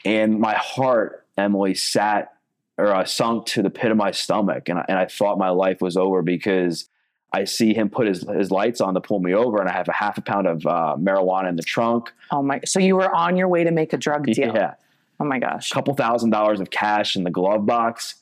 And 0.05 0.39
my 0.39 0.53
heart, 0.55 1.25
Emily, 1.37 1.75
sat 1.75 2.33
or 2.77 2.87
uh, 2.87 3.05
sunk 3.05 3.45
to 3.47 3.61
the 3.61 3.69
pit 3.69 3.91
of 3.91 3.97
my 3.97 4.11
stomach, 4.11 4.67
and 4.69 4.79
I, 4.79 4.85
and 4.87 4.97
I 4.97 5.05
thought 5.05 5.37
my 5.37 5.49
life 5.49 5.79
was 5.81 5.95
over 5.95 6.21
because 6.21 6.89
I 7.31 7.43
see 7.45 7.73
him 7.73 7.89
put 7.89 8.07
his 8.07 8.21
his 8.27 8.51
lights 8.51 8.81
on 8.81 8.93
to 8.95 9.01
pull 9.01 9.19
me 9.19 9.33
over, 9.33 9.59
and 9.59 9.69
I 9.69 9.73
have 9.73 9.87
a 9.87 9.93
half 9.93 10.17
a 10.17 10.21
pound 10.21 10.47
of 10.47 10.65
uh, 10.65 10.95
marijuana 10.99 11.49
in 11.49 11.55
the 11.55 11.63
trunk. 11.63 12.11
Oh 12.31 12.41
my. 12.41 12.61
So 12.65 12.79
you 12.79 12.95
were 12.95 13.13
on 13.13 13.37
your 13.37 13.47
way 13.47 13.63
to 13.63 13.71
make 13.71 13.93
a 13.93 13.97
drug 13.97 14.25
deal. 14.25 14.53
Yeah, 14.53 14.73
Oh 15.19 15.25
my 15.25 15.39
gosh. 15.39 15.71
a 15.71 15.73
couple 15.73 15.93
thousand 15.93 16.31
dollars 16.31 16.59
of 16.59 16.69
cash 16.69 17.15
in 17.15 17.23
the 17.23 17.31
glove 17.31 17.65
box. 17.65 18.15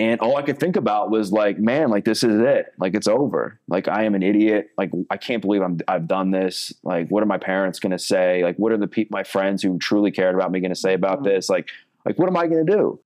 And 0.00 0.20
all 0.20 0.36
I 0.36 0.42
could 0.42 0.60
think 0.60 0.76
about 0.76 1.10
was 1.10 1.32
like, 1.32 1.58
man, 1.58 1.90
like 1.90 2.04
this 2.04 2.22
is 2.22 2.40
it. 2.40 2.72
Like 2.78 2.94
it's 2.94 3.08
over. 3.08 3.58
Like 3.66 3.88
I 3.88 4.04
am 4.04 4.14
an 4.14 4.22
idiot. 4.22 4.70
Like 4.78 4.92
I 5.10 5.16
can't 5.16 5.42
believe 5.42 5.60
I'm 5.60 5.80
I've 5.88 6.06
done 6.06 6.30
this. 6.30 6.72
Like 6.84 7.08
what 7.08 7.22
are 7.22 7.26
my 7.26 7.38
parents 7.38 7.80
going 7.80 7.90
to 7.90 7.98
say? 7.98 8.44
Like 8.44 8.56
what 8.56 8.70
are 8.70 8.76
the 8.76 8.86
people 8.86 9.16
my 9.16 9.24
friends 9.24 9.60
who 9.62 9.76
truly 9.78 10.12
cared 10.12 10.36
about 10.36 10.52
me 10.52 10.60
going 10.60 10.70
to 10.70 10.76
say 10.76 10.94
about 10.94 11.20
Mhm. 11.20 11.24
this? 11.24 11.48
Like 11.48 11.68
like 12.04 12.16
what 12.16 12.28
am 12.28 12.36
I 12.36 12.46
going 12.46 12.64
to 12.64 12.72
do? 12.72 13.00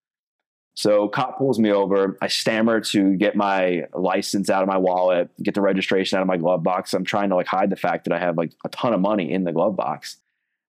So 0.75 1.09
cop 1.09 1.39
pulls 1.39 1.59
me 1.59 1.71
over. 1.73 2.17
I 2.21 2.29
stammer 2.29 2.81
to 2.81 3.15
get 3.17 3.37
my 3.37 3.85
license 3.95 4.51
out 4.51 4.63
of 4.63 4.69
my 4.69 4.79
wallet, 4.79 5.31
get 5.43 5.55
the 5.55 5.61
registration 5.63 6.19
out 6.19 6.23
of 6.23 6.29
my 6.29 6.37
glove 6.39 6.63
box. 6.63 6.93
I'm 6.95 7.05
trying 7.05 7.31
to 7.31 7.37
like 7.37 7.47
hide 7.47 7.71
the 7.71 7.77
fact 7.77 8.05
that 8.05 8.13
I 8.15 8.19
have 8.19 8.37
like 8.37 8.53
a 8.65 8.69
ton 8.69 8.93
of 8.93 9.01
money 9.01 9.33
in 9.33 9.45
the 9.45 9.53
glove 9.53 9.77
box. 9.77 10.17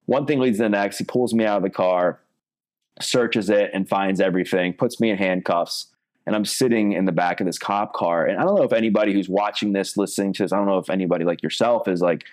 One 0.06 0.26
thing 0.26 0.40
leads 0.40 0.58
to 0.58 0.64
the 0.64 0.70
next. 0.70 0.98
He 1.00 1.04
pulls 1.06 1.34
me 1.34 1.46
out 1.46 1.58
of 1.58 1.64
the 1.64 1.70
car, 1.70 2.20
searches 3.02 3.50
it, 3.50 3.72
and 3.74 3.88
finds 3.88 4.20
everything, 4.20 4.74
puts 4.74 5.00
me 5.00 5.10
in 5.10 5.18
handcuffs. 5.18 5.88
And 6.26 6.36
I'm 6.36 6.46
sitting 6.46 6.94
in 6.94 7.06
the 7.06 7.12
back 7.12 7.42
of 7.42 7.46
this 7.46 7.60
cop 7.60 7.94
car. 7.94 8.26
And 8.26 8.38
I 8.40 8.44
don't 8.44 8.56
know 8.56 8.64
if 8.64 8.72
anybody 8.74 9.12
who's 9.14 9.28
watching 9.28 9.74
this, 9.74 9.98
listening 9.98 10.34
to 10.34 10.44
this, 10.44 10.54
I 10.54 10.58
don't 10.58 10.68
know 10.68 10.78
if 10.78 10.90
anybody 10.90 11.26
like 11.26 11.44
yourself 11.44 11.88
is 11.88 12.02
like 12.02 12.24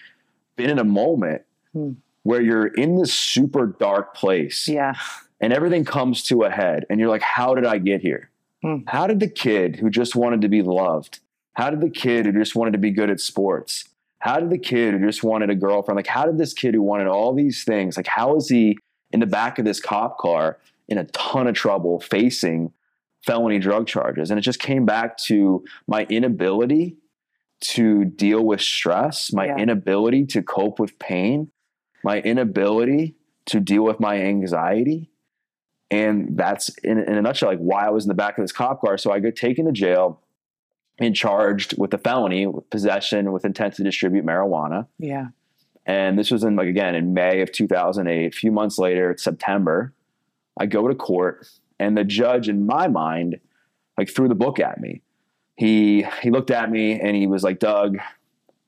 been 0.57 0.71
in 0.71 0.79
a 0.79 0.85
moment 0.85 1.43
Hmm. 1.73 1.93
where 2.25 2.43
you're 2.43 2.67
in 2.67 2.97
this 2.97 3.15
super 3.15 3.67
dark 3.67 4.15
place 4.15 4.67
Yeah. 4.67 4.95
and 5.41 5.53
everything 5.53 5.85
comes 5.85 6.25
to 6.25 6.43
a 6.43 6.51
head 6.51 6.85
and 6.91 6.99
you're 6.99 7.09
like 7.09 7.23
how 7.23 7.55
did 7.55 7.65
i 7.65 7.79
get 7.79 8.01
here 8.01 8.29
Hmm. 8.63 8.79
how 8.89 9.07
did 9.07 9.21
the 9.21 9.29
kid 9.29 9.77
who 9.77 9.89
just 9.89 10.17
wanted 10.17 10.41
to 10.41 10.49
be 10.49 10.63
loved 10.63 11.21
how 11.55 11.71
did 11.71 11.81
the 11.81 11.89
kid 11.89 12.27
who 12.27 12.33
just 12.33 12.57
wanted 12.57 12.73
to 12.73 12.79
be 12.79 12.91
good 12.91 13.09
at 13.09 13.21
sports 13.21 13.85
how 14.19 14.41
did 14.41 14.51
the 14.51 14.59
kid 14.59 14.95
who 14.95 15.07
just 15.07 15.23
wanted 15.23 15.49
a 15.49 15.55
girlfriend 15.55 15.95
like 15.95 16.09
how 16.09 16.27
did 16.27 16.39
this 16.39 16.53
kid 16.53 16.75
who 16.75 16.83
wanted 16.83 17.07
all 17.07 17.33
these 17.33 17.63
things 17.63 17.97
like 17.97 18.09
how 18.09 18.35
is 18.35 18.49
he 18.49 18.77
in 19.13 19.21
the 19.21 19.27
back 19.27 19.61
of 19.61 19.65
this 19.65 19.79
cop 19.81 20.19
car 20.19 20.59
in 20.89 20.99
a 20.99 21.05
ton 21.05 21.47
of 21.47 21.55
trouble 21.55 22.01
facing 22.01 22.73
felony 23.25 23.59
drug 23.59 23.87
charges. 23.87 24.31
And 24.31 24.39
it 24.39 24.43
just 24.43 24.61
came 24.61 24.85
back 24.87 25.17
to 25.19 25.65
my 25.87 26.05
inability 26.05 26.97
to 27.61 28.05
deal 28.07 28.43
with 28.45 28.61
stress 28.63 29.33
my 29.33 29.47
Yeah. 29.47 29.59
inability 29.59 30.25
to 30.27 30.43
cope 30.43 30.79
with 30.79 30.99
pain 30.99 31.51
my 32.03 32.21
inability 32.21 33.15
to 33.45 33.61
deal 33.61 33.83
with 33.83 34.01
my 34.01 34.19
anxiety. 34.23 35.11
And 35.91 36.35
that's 36.35 36.71
in, 36.79 36.99
in 36.99 37.19
a 37.19 37.21
nutshell 37.23 37.51
like 37.51 37.59
why 37.59 37.87
i 37.87 37.91
was 37.91 38.05
in 38.05 38.09
the 38.09 38.15
back 38.15 38.39
of 38.39 38.43
this 38.45 38.53
cop 38.53 38.81
car. 38.81 38.97
So 38.97 39.13
i 39.13 39.19
got 39.21 39.35
taken 39.37 39.67
to 39.67 39.73
jail 39.73 40.23
and 40.99 41.15
charged 41.15 41.77
with 41.79 41.93
a 41.93 41.99
felony 41.99 42.47
with 42.47 42.69
possession 42.71 43.33
with 43.33 43.45
intent 43.45 43.75
to 43.75 43.83
distribute 43.85 44.25
marijuana. 44.25 44.87
Yeah. 44.99 45.29
and 45.85 46.19
this 46.19 46.31
was 46.31 46.43
in 46.45 46.57
like 46.57 46.69
again 46.69 46.95
in 46.95 47.13
may 47.13 47.43
of 47.43 47.53
2008 47.53 48.27
a 48.27 48.31
few 48.31 48.51
months 48.53 48.79
later 48.79 49.11
it's 49.11 49.23
september. 49.23 49.93
I 50.59 50.65
go 50.67 50.89
to 50.89 50.95
court 50.95 51.47
and 51.81 51.97
the 51.97 52.05
judge 52.05 52.49
in 52.49 52.65
my 52.67 52.87
mind 52.87 53.41
like 53.99 54.09
threw 54.09 54.29
the 54.29 54.35
book 54.35 54.61
at 54.61 54.81
me 54.81 55.03
he 55.57 56.07
he 56.23 56.31
looked 56.31 56.51
at 56.51 56.71
me 56.71 57.01
and 57.01 57.17
he 57.17 57.27
was 57.27 57.43
like 57.43 57.59
doug 57.59 57.99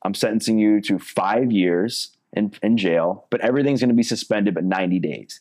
i'm 0.03 0.13
sentencing 0.13 0.57
you 0.59 0.81
to 0.81 0.99
five 0.99 1.51
years 1.51 2.11
in, 2.33 2.51
in 2.61 2.75
jail 2.77 3.25
but 3.29 3.39
everything's 3.41 3.79
going 3.79 3.89
to 3.89 3.95
be 3.95 4.03
suspended 4.03 4.53
but 4.53 4.63
90 4.63 4.99
days 4.99 5.39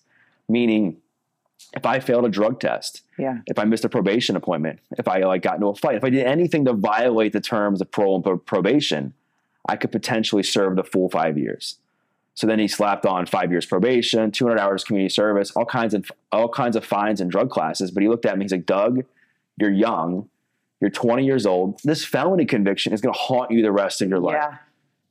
meaning 0.48 0.96
if 1.74 1.84
i 1.86 1.98
failed 2.00 2.24
a 2.24 2.28
drug 2.28 2.60
test 2.60 3.02
Yeah. 3.18 3.38
if 3.46 3.58
I 3.58 3.64
missed 3.64 3.84
a 3.84 3.88
probation 3.88 4.34
appointment, 4.36 4.80
if 4.98 5.06
I 5.06 5.18
like 5.32 5.42
got 5.42 5.54
into 5.54 5.68
a 5.68 5.74
fight, 5.74 5.94
if 5.96 6.04
I 6.04 6.10
did 6.10 6.26
anything 6.26 6.64
to 6.64 6.72
violate 6.72 7.32
the 7.32 7.40
terms 7.40 7.80
of 7.80 7.90
parole 7.96 8.20
and 8.24 8.46
probation, 8.46 9.14
I 9.68 9.76
could 9.76 9.92
potentially 9.92 10.42
serve 10.42 10.74
the 10.76 10.82
full 10.82 11.08
five 11.08 11.38
years. 11.38 11.78
So 12.34 12.46
then 12.46 12.58
he 12.58 12.66
slapped 12.66 13.04
on 13.04 13.26
five 13.26 13.50
years 13.50 13.66
probation, 13.66 14.30
200 14.30 14.58
hours 14.58 14.84
community 14.84 15.12
service, 15.12 15.50
all 15.52 15.66
kinds 15.66 15.92
of 15.92 16.10
all 16.30 16.48
kinds 16.48 16.76
of 16.76 16.84
fines 16.84 17.20
and 17.20 17.30
drug 17.30 17.50
classes. 17.50 17.90
But 17.90 18.02
he 18.02 18.08
looked 18.08 18.24
at 18.24 18.38
me. 18.38 18.44
He's 18.44 18.52
like, 18.52 18.66
"Doug, 18.66 19.04
you're 19.58 19.70
young. 19.70 20.28
You're 20.80 20.90
20 20.90 21.24
years 21.24 21.46
old. 21.46 21.80
This 21.84 22.04
felony 22.04 22.46
conviction 22.46 22.92
is 22.92 23.00
going 23.00 23.12
to 23.12 23.18
haunt 23.18 23.50
you 23.50 23.62
the 23.62 23.72
rest 23.72 24.00
of 24.00 24.08
your 24.08 24.18
life." 24.18 24.36
Yeah. 24.40 24.56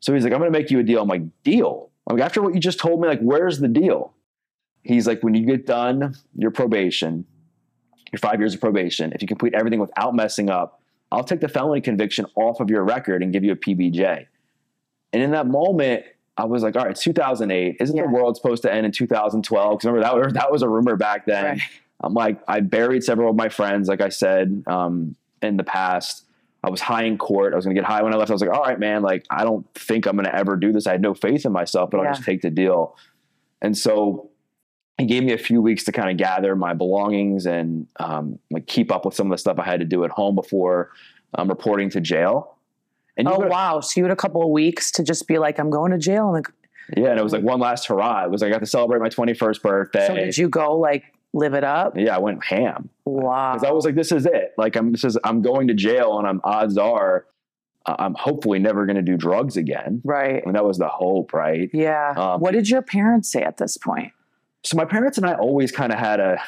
So 0.01 0.13
he's 0.13 0.23
like, 0.23 0.33
I'm 0.33 0.39
going 0.39 0.51
to 0.51 0.59
make 0.59 0.71
you 0.71 0.79
a 0.79 0.83
deal. 0.83 1.01
I'm 1.01 1.07
like, 1.07 1.21
deal? 1.43 1.91
I'm 2.07 2.17
like, 2.17 2.25
after 2.25 2.41
what 2.41 2.53
you 2.53 2.59
just 2.59 2.79
told 2.79 2.99
me, 2.99 3.07
like, 3.07 3.21
where's 3.21 3.59
the 3.59 3.67
deal? 3.67 4.13
He's 4.83 5.05
like, 5.07 5.21
when 5.21 5.35
you 5.35 5.45
get 5.45 5.67
done 5.67 6.15
your 6.35 6.49
probation, 6.49 7.25
your 8.11 8.17
five 8.17 8.39
years 8.39 8.55
of 8.55 8.59
probation, 8.59 9.13
if 9.13 9.21
you 9.21 9.27
complete 9.27 9.53
everything 9.53 9.79
without 9.79 10.15
messing 10.15 10.49
up, 10.49 10.81
I'll 11.11 11.23
take 11.23 11.39
the 11.39 11.47
felony 11.47 11.81
conviction 11.81 12.25
off 12.35 12.59
of 12.59 12.71
your 12.71 12.83
record 12.83 13.21
and 13.21 13.31
give 13.31 13.43
you 13.43 13.51
a 13.51 13.55
PBJ. 13.55 14.25
And 15.13 15.21
in 15.21 15.31
that 15.31 15.45
moment, 15.45 16.03
I 16.41 16.45
was 16.45 16.63
like, 16.63 16.75
all 16.75 16.85
right, 16.85 16.95
2008. 16.95 17.77
Isn't 17.79 17.95
Yeah. 17.95 18.03
the 18.03 18.09
world 18.09 18.35
supposed 18.35 18.63
to 18.63 18.73
end 18.73 18.85
in 18.85 18.91
2012? 18.91 19.77
Because 19.77 19.85
remember, 19.85 20.03
that 20.03 20.15
was, 20.15 20.33
that 20.33 20.51
was 20.51 20.61
a 20.63 20.69
rumor 20.69 20.95
back 20.95 21.25
then. 21.25 21.45
Right. 21.45 21.61
I'm 22.03 22.13
like, 22.13 22.39
I 22.47 22.61
buried 22.61 23.03
several 23.03 23.29
of 23.29 23.35
my 23.35 23.49
friends, 23.49 23.87
like 23.87 24.01
I 24.01 24.09
said 24.09 24.63
um, 24.67 25.15
in 25.41 25.57
the 25.57 25.63
past. 25.63 26.25
I 26.63 26.69
was 26.69 26.81
high 26.81 27.03
in 27.03 27.17
court. 27.17 27.53
I 27.53 27.55
was 27.55 27.65
going 27.65 27.75
to 27.75 27.81
get 27.81 27.87
high 27.87 28.01
when 28.01 28.13
I 28.13 28.17
left. 28.17 28.31
I 28.31 28.33
was 28.33 28.41
like, 28.41 28.51
all 28.51 28.63
right, 28.63 28.79
man, 28.79 29.01
like, 29.01 29.25
I 29.29 29.43
don't 29.43 29.65
think 29.75 30.05
I'm 30.07 30.15
going 30.15 30.25
to 30.25 30.35
ever 30.35 30.55
do 30.57 30.71
this. 30.71 30.87
I 30.87 30.91
had 30.93 31.01
no 31.01 31.13
faith 31.13 31.45
in 31.45 31.51
myself, 31.51 31.89
but 31.91 31.99
I'll 31.99 32.13
just 32.13 32.23
take 32.23 32.41
the 32.41 32.49
deal. 32.51 32.95
And 33.61 33.77
so 33.77 34.29
he 34.97 35.05
gave 35.05 35.23
me 35.23 35.33
a 35.33 35.37
few 35.37 35.61
weeks 35.61 35.83
to 35.85 35.91
kind 35.91 36.09
of 36.09 36.17
gather 36.17 36.55
my 36.55 36.73
belongings 36.73 37.45
and 37.47 37.87
um, 37.99 38.37
like 38.51 38.67
keep 38.67 38.91
up 38.91 39.05
with 39.05 39.15
some 39.15 39.27
of 39.27 39.31
the 39.31 39.37
stuff 39.39 39.57
I 39.59 39.63
had 39.65 39.79
to 39.79 39.85
do 39.85 40.03
at 40.03 40.11
home 40.11 40.35
before 40.35 40.91
um, 41.35 41.49
reporting 41.49 41.89
to 41.91 42.01
jail. 42.01 42.57
And 43.17 43.27
Oh 43.27 43.39
wow! 43.39 43.79
So 43.81 43.99
you 43.99 44.05
had 44.05 44.11
a 44.11 44.15
couple 44.15 44.41
of 44.41 44.49
weeks 44.49 44.91
to 44.91 45.03
just 45.03 45.27
be 45.27 45.37
like, 45.37 45.59
I'm 45.59 45.69
going 45.69 45.91
to 45.91 45.97
jail. 45.97 46.25
And 46.25 46.33
like, 46.33 46.47
yeah, 46.95 47.09
and 47.11 47.19
it 47.19 47.23
was 47.23 47.33
like 47.33 47.43
one 47.43 47.59
last 47.59 47.87
hurrah. 47.87 48.25
It 48.25 48.31
was 48.31 48.41
like 48.41 48.49
I 48.49 48.53
got 48.53 48.59
to 48.59 48.65
celebrate 48.65 48.99
my 48.99 49.09
21st 49.09 49.61
birthday. 49.61 50.07
so 50.07 50.15
did 50.15 50.37
you 50.37 50.49
go 50.49 50.77
like 50.77 51.03
live 51.33 51.53
it 51.53 51.63
up? 51.63 51.97
yeah, 51.97 52.15
I 52.15 52.19
went 52.19 52.43
ham. 52.43 52.89
Wow. 53.05 53.53
because 53.53 53.67
I 53.67 53.71
was 53.71 53.85
like, 53.85 53.95
this 53.95 54.11
is 54.11 54.25
it. 54.25 54.53
Like 54.57 54.75
I'm 54.75 54.91
this 54.91 55.03
is 55.03 55.17
I'm 55.23 55.41
going 55.41 55.67
to 55.67 55.73
jail, 55.73 56.17
and 56.19 56.27
I'm 56.27 56.41
odds 56.43 56.77
are 56.77 57.25
I'm 57.85 58.13
hopefully 58.13 58.59
never 58.59 58.85
going 58.85 58.97
to 58.97 59.01
do 59.01 59.17
drugs 59.17 59.57
again. 59.57 60.01
right. 60.03 60.45
And 60.45 60.55
that 60.55 60.63
was 60.63 60.77
the 60.77 60.87
hope, 60.87 61.33
right? 61.33 61.69
Yeah. 61.73 62.13
Um, 62.15 62.39
what 62.39 62.51
did 62.51 62.69
your 62.69 62.81
parents 62.81 63.31
say 63.31 63.41
at 63.41 63.57
this 63.57 63.77
point? 63.77 64.13
So 64.63 64.77
my 64.77 64.85
parents 64.85 65.17
and 65.17 65.25
I 65.25 65.33
always 65.33 65.71
kind 65.71 65.91
of 65.91 65.97
had 65.97 66.19
a, 66.19 66.39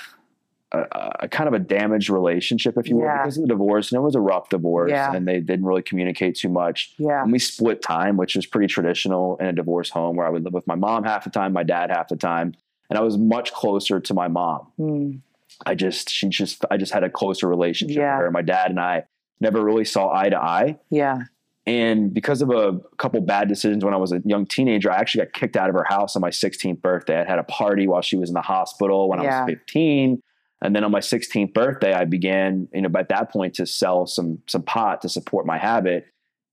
a, 0.73 1.11
a 1.21 1.27
kind 1.27 1.47
of 1.47 1.53
a 1.53 1.59
damaged 1.59 2.09
relationship, 2.09 2.77
if 2.77 2.87
you 2.87 2.95
will, 2.97 3.03
because 3.17 3.37
of 3.37 3.43
the 3.43 3.47
divorce. 3.47 3.91
And 3.91 3.99
it 3.99 4.01
was 4.01 4.15
a 4.15 4.19
rough 4.19 4.49
divorce, 4.49 4.89
Yeah. 4.91 5.13
and 5.13 5.27
they 5.27 5.39
didn't 5.39 5.65
really 5.65 5.81
communicate 5.83 6.35
too 6.35 6.49
much. 6.49 6.93
Yeah. 6.97 7.21
And 7.21 7.31
we 7.31 7.39
split 7.39 7.81
time, 7.81 8.17
which 8.17 8.35
was 8.35 8.45
pretty 8.45 8.67
traditional 8.67 9.37
in 9.37 9.45
a 9.47 9.53
divorce 9.53 9.89
home, 9.89 10.15
where 10.15 10.25
I 10.25 10.29
would 10.29 10.43
live 10.43 10.53
with 10.53 10.65
my 10.67 10.75
mom 10.75 11.03
half 11.03 11.23
the 11.23 11.29
time, 11.29 11.53
my 11.53 11.63
dad 11.63 11.89
half 11.91 12.07
the 12.07 12.15
time, 12.15 12.53
and 12.89 12.97
I 12.97 13.01
was 13.01 13.17
much 13.17 13.53
closer 13.53 13.99
to 13.99 14.13
my 14.13 14.27
mom. 14.27 14.67
Mm, 14.79 15.21
I 15.65 15.75
just 15.75 16.09
she 16.09 16.27
just 16.29 16.65
I 16.71 16.77
just 16.77 16.91
had 16.91 17.03
a 17.03 17.09
closer 17.09 17.47
relationship 17.47 17.97
Yeah. 17.97 18.17
with 18.17 18.25
her. 18.25 18.31
My 18.31 18.41
dad 18.41 18.71
and 18.71 18.79
I 18.79 19.03
never 19.39 19.63
really 19.63 19.85
saw 19.85 20.11
eye 20.13 20.29
to 20.29 20.37
eye. 20.37 20.77
yeah. 20.89 21.23
And 21.65 22.13
because 22.13 22.41
of 22.41 22.49
a 22.49 22.77
couple 22.97 23.21
bad 23.21 23.47
decisions 23.47 23.85
when 23.85 23.93
I 23.93 23.97
was 23.97 24.11
a 24.11 24.21
young 24.25 24.45
teenager, 24.45 24.91
I 24.91 24.97
actually 24.97 25.23
got 25.23 25.33
kicked 25.33 25.55
out 25.55 25.69
of 25.69 25.75
her 25.75 25.85
house 25.87 26.13
on 26.17 26.21
my 26.21 26.29
16th 26.29 26.81
birthday. 26.81 27.21
I 27.21 27.23
had 27.23 27.39
a 27.39 27.43
party 27.43 27.87
while 27.87 28.01
she 28.01 28.17
was 28.17 28.29
in 28.29 28.33
the 28.33 28.41
hospital 28.41 29.07
when 29.07 29.19
I 29.21 29.23
was 29.43 29.49
15. 29.49 30.21
And 30.63 30.75
then 30.75 30.83
on 30.83 30.91
my 30.91 30.99
16th 30.99 31.53
birthday, 31.53 31.93
I 31.93 32.05
began, 32.05 32.67
you 32.73 32.81
know, 32.81 32.89
by 32.89 33.03
that 33.03 33.31
point 33.31 33.53
to 33.55 33.65
sell 33.65 34.07
some 34.07 34.39
some 34.47 34.63
pot 34.63 35.01
to 35.01 35.09
support 35.09 35.45
my 35.45 35.57
habit. 35.57 36.07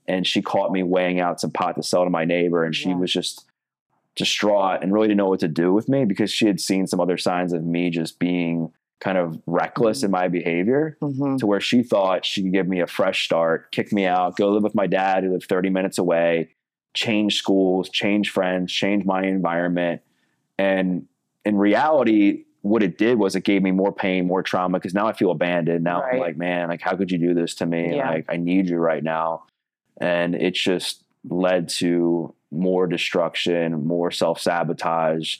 And 0.09 0.27
she 0.27 0.43
caught 0.43 0.73
me 0.73 0.83
weighing 0.83 1.21
out 1.21 1.41
some 1.41 1.53
pot 1.53 1.77
to 1.77 1.83
sell 1.83 2.05
to 2.05 2.11
my 2.11 2.25
neighbor. 2.25 2.65
And 2.65 2.75
she 2.75 2.89
Yeah. 2.91 2.97
was 2.97 3.13
just 3.13 3.47
distraught 4.17 4.83
and 4.83 4.93
really 4.93 5.07
didn't 5.09 5.19
know 5.19 5.29
what 5.29 5.41
to 5.41 5.49
do 5.49 5.73
with 5.73 5.89
me 5.89 6.05
because 6.05 6.31
she 6.31 6.47
had 6.47 6.61
seen 6.61 6.87
some 6.87 7.01
other 7.01 7.17
signs 7.17 7.53
of 7.53 7.65
me 7.65 7.91
just 7.91 8.19
being 8.19 8.73
kind 8.99 9.17
of 9.17 9.41
reckless 9.47 10.01
Mhm. 10.01 10.05
in 10.05 10.11
my 10.11 10.29
behavior 10.29 10.97
hmm 11.01 11.37
to 11.37 11.47
where 11.47 11.61
she 11.61 11.83
thought 11.83 12.27
she 12.27 12.43
could 12.43 12.53
give 12.53 12.69
me 12.69 12.81
a 12.81 12.87
fresh 12.87 13.25
start, 13.25 13.71
kick 13.73 13.93
me 13.93 14.05
out, 14.05 14.37
go 14.37 14.51
live 14.51 14.63
with 14.63 14.75
my 14.75 14.87
dad 14.87 15.23
who 15.25 15.31
lived 15.31 15.47
30 15.49 15.71
minutes 15.71 15.97
away, 15.97 16.51
change 16.93 17.37
schools, 17.37 17.89
change 17.89 18.29
friends, 18.31 18.71
change 18.73 19.05
my 19.07 19.23
environment. 19.23 20.03
And 20.59 21.07
in 21.47 21.57
reality, 21.57 22.45
what 22.63 22.83
it 22.83 22.99
did 22.99 23.19
was 23.19 23.35
it 23.37 23.45
gave 23.45 23.63
me 23.63 23.71
more 23.71 23.93
pain, 23.93 24.27
more 24.27 24.43
trauma 24.43 24.79
because 24.79 24.95
now 24.95 25.07
I 25.07 25.13
feel 25.13 25.31
abandoned. 25.31 25.83
Now 25.83 26.03
I'm 26.03 26.19
like, 26.19 26.37
man, 26.37 26.69
like 26.69 26.83
how 26.83 26.95
could 26.97 27.11
you 27.11 27.19
do 27.19 27.33
this 27.33 27.55
to 27.57 27.67
me? 27.67 27.97
Yeah. 27.97 28.11
Like 28.11 28.27
I 28.29 28.37
need 28.37 28.69
you 28.69 28.77
right 28.77 29.03
now. 29.03 29.45
And 30.01 30.35
it 30.35 30.55
just 30.55 31.05
led 31.29 31.69
to 31.69 32.35
more 32.51 32.87
destruction, 32.87 33.87
more 33.87 34.11
self-sabotage, 34.11 35.37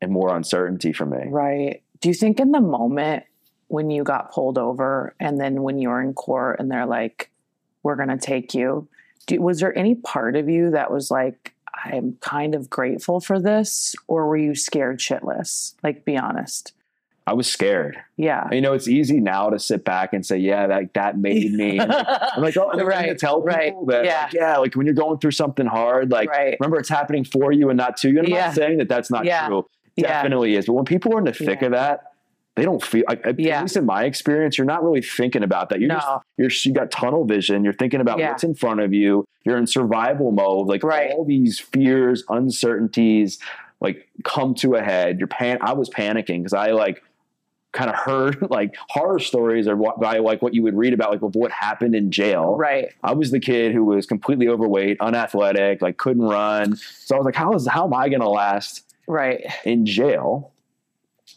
and 0.00 0.12
more 0.12 0.36
uncertainty 0.36 0.92
for 0.92 1.06
me. 1.06 1.24
Right. 1.28 1.82
Do 2.00 2.08
you 2.08 2.14
think 2.14 2.38
in 2.38 2.52
the 2.52 2.60
moment 2.60 3.24
when 3.66 3.90
you 3.90 4.04
got 4.04 4.30
pulled 4.30 4.58
over 4.58 5.14
and 5.18 5.40
then 5.40 5.62
when 5.62 5.78
you 5.78 5.88
were 5.88 6.00
in 6.00 6.14
court 6.14 6.60
and 6.60 6.70
they're 6.70 6.86
like, 6.86 7.30
we're 7.82 7.96
going 7.96 8.08
to 8.08 8.18
take 8.18 8.54
you, 8.54 8.88
do, 9.26 9.40
was 9.40 9.60
there 9.60 9.76
any 9.76 9.94
part 9.94 10.36
of 10.36 10.48
you 10.48 10.70
that 10.70 10.90
was 10.90 11.10
like, 11.10 11.54
I'm 11.84 12.16
kind 12.20 12.54
of 12.54 12.68
grateful 12.70 13.20
for 13.20 13.40
this? 13.40 13.94
Or 14.06 14.26
were 14.26 14.36
you 14.36 14.54
scared 14.54 14.98
shitless? 14.98 15.74
Like, 15.82 16.04
be 16.04 16.16
honest. 16.16 16.72
I 17.26 17.34
was 17.34 17.46
scared. 17.50 17.98
Yeah. 18.16 18.48
You 18.50 18.62
know, 18.62 18.72
it's 18.72 18.88
easy 18.88 19.20
now 19.20 19.50
to 19.50 19.58
sit 19.58 19.84
back 19.84 20.14
and 20.14 20.24
say, 20.24 20.38
yeah, 20.38 20.66
that, 20.66 20.94
that 20.94 21.18
made 21.18 21.52
me. 21.52 21.78
I'm 21.80 22.42
like, 22.42 22.56
oh, 22.56 22.70
and 22.70 22.80
right, 22.86 23.02
to 23.04 23.08
Right, 23.10 23.18
tell 23.18 23.42
people 23.42 23.84
right, 23.84 23.86
that, 23.88 24.04
yeah. 24.06 24.22
like, 24.22 24.32
yeah, 24.32 24.56
like 24.56 24.74
when 24.74 24.86
you're 24.86 24.94
going 24.94 25.18
through 25.18 25.32
something 25.32 25.66
hard, 25.66 26.10
like, 26.10 26.30
right. 26.30 26.56
remember 26.58 26.78
it's 26.78 26.88
happening 26.88 27.24
for 27.24 27.52
you 27.52 27.68
and 27.68 27.76
not 27.76 27.98
to 27.98 28.08
you. 28.08 28.18
And 28.18 28.28
I'm 28.28 28.32
Yeah. 28.32 28.46
not 28.46 28.54
saying 28.54 28.78
that 28.78 28.88
that's 28.88 29.10
not 29.10 29.26
Yeah. 29.26 29.46
true. 29.46 29.66
Yeah. 29.96 30.08
Definitely 30.08 30.54
is. 30.56 30.66
But 30.66 30.72
when 30.74 30.84
people 30.86 31.14
are 31.14 31.18
in 31.18 31.24
the 31.26 31.32
thick 31.34 31.60
of 31.60 31.72
that, 31.72 32.07
they 32.58 32.64
don't 32.64 32.82
feel 32.82 33.04
like 33.08 33.24
at 33.26 33.38
Yeah. 33.38 33.62
least 33.62 33.76
in 33.76 33.86
my 33.86 34.04
experience, 34.04 34.58
you're 34.58 34.66
not 34.66 34.82
really 34.82 35.00
thinking 35.02 35.42
about 35.42 35.68
that. 35.70 35.80
You're 35.80 35.90
just 35.90 36.06
you're 36.36 36.50
you 36.64 36.72
got 36.72 36.90
tunnel 36.90 37.24
vision. 37.24 37.64
You're 37.64 37.72
thinking 37.72 38.00
about 38.00 38.18
Yeah. 38.18 38.30
what's 38.30 38.44
in 38.44 38.54
front 38.54 38.80
of 38.80 38.92
you. 38.92 39.24
You're 39.44 39.56
in 39.58 39.66
survival 39.66 40.32
mode. 40.32 40.66
Like 40.66 40.82
Right. 40.82 41.10
all 41.12 41.24
these 41.24 41.58
fears, 41.60 42.24
uncertainties, 42.28 43.38
like 43.80 44.08
come 44.24 44.54
to 44.56 44.74
a 44.74 44.82
head. 44.82 45.18
You're 45.18 45.28
pan. 45.28 45.58
I 45.60 45.72
was 45.74 45.88
panicking 45.88 46.38
because 46.40 46.52
I 46.54 46.72
like 46.72 47.02
kind 47.72 47.90
of 47.90 47.96
heard 47.96 48.38
like 48.50 48.74
horror 48.88 49.18
stories 49.18 49.68
or 49.68 49.76
what 49.76 50.00
by 50.00 50.18
like 50.18 50.42
what 50.42 50.54
you 50.54 50.62
would 50.62 50.74
read 50.76 50.92
about 50.94 51.10
like 51.12 51.22
of 51.22 51.34
what 51.34 51.52
happened 51.52 51.94
in 51.94 52.10
jail. 52.10 52.56
Right. 52.56 52.88
I 53.04 53.12
was 53.12 53.30
the 53.30 53.40
kid 53.40 53.72
who 53.72 53.84
was 53.84 54.06
completely 54.06 54.48
overweight, 54.48 54.96
unathletic, 55.00 55.80
like 55.82 55.96
couldn't 55.98 56.22
run. 56.24 56.76
So 56.76 57.14
I 57.14 57.18
was 57.18 57.24
like, 57.26 57.34
how 57.36 57.52
is 57.52 57.66
how 57.68 57.84
am 57.84 57.94
I 57.94 58.08
going 58.08 58.20
to 58.22 58.28
last 58.28 58.84
Right. 59.06 59.44
in 59.64 59.86
jail? 59.86 60.50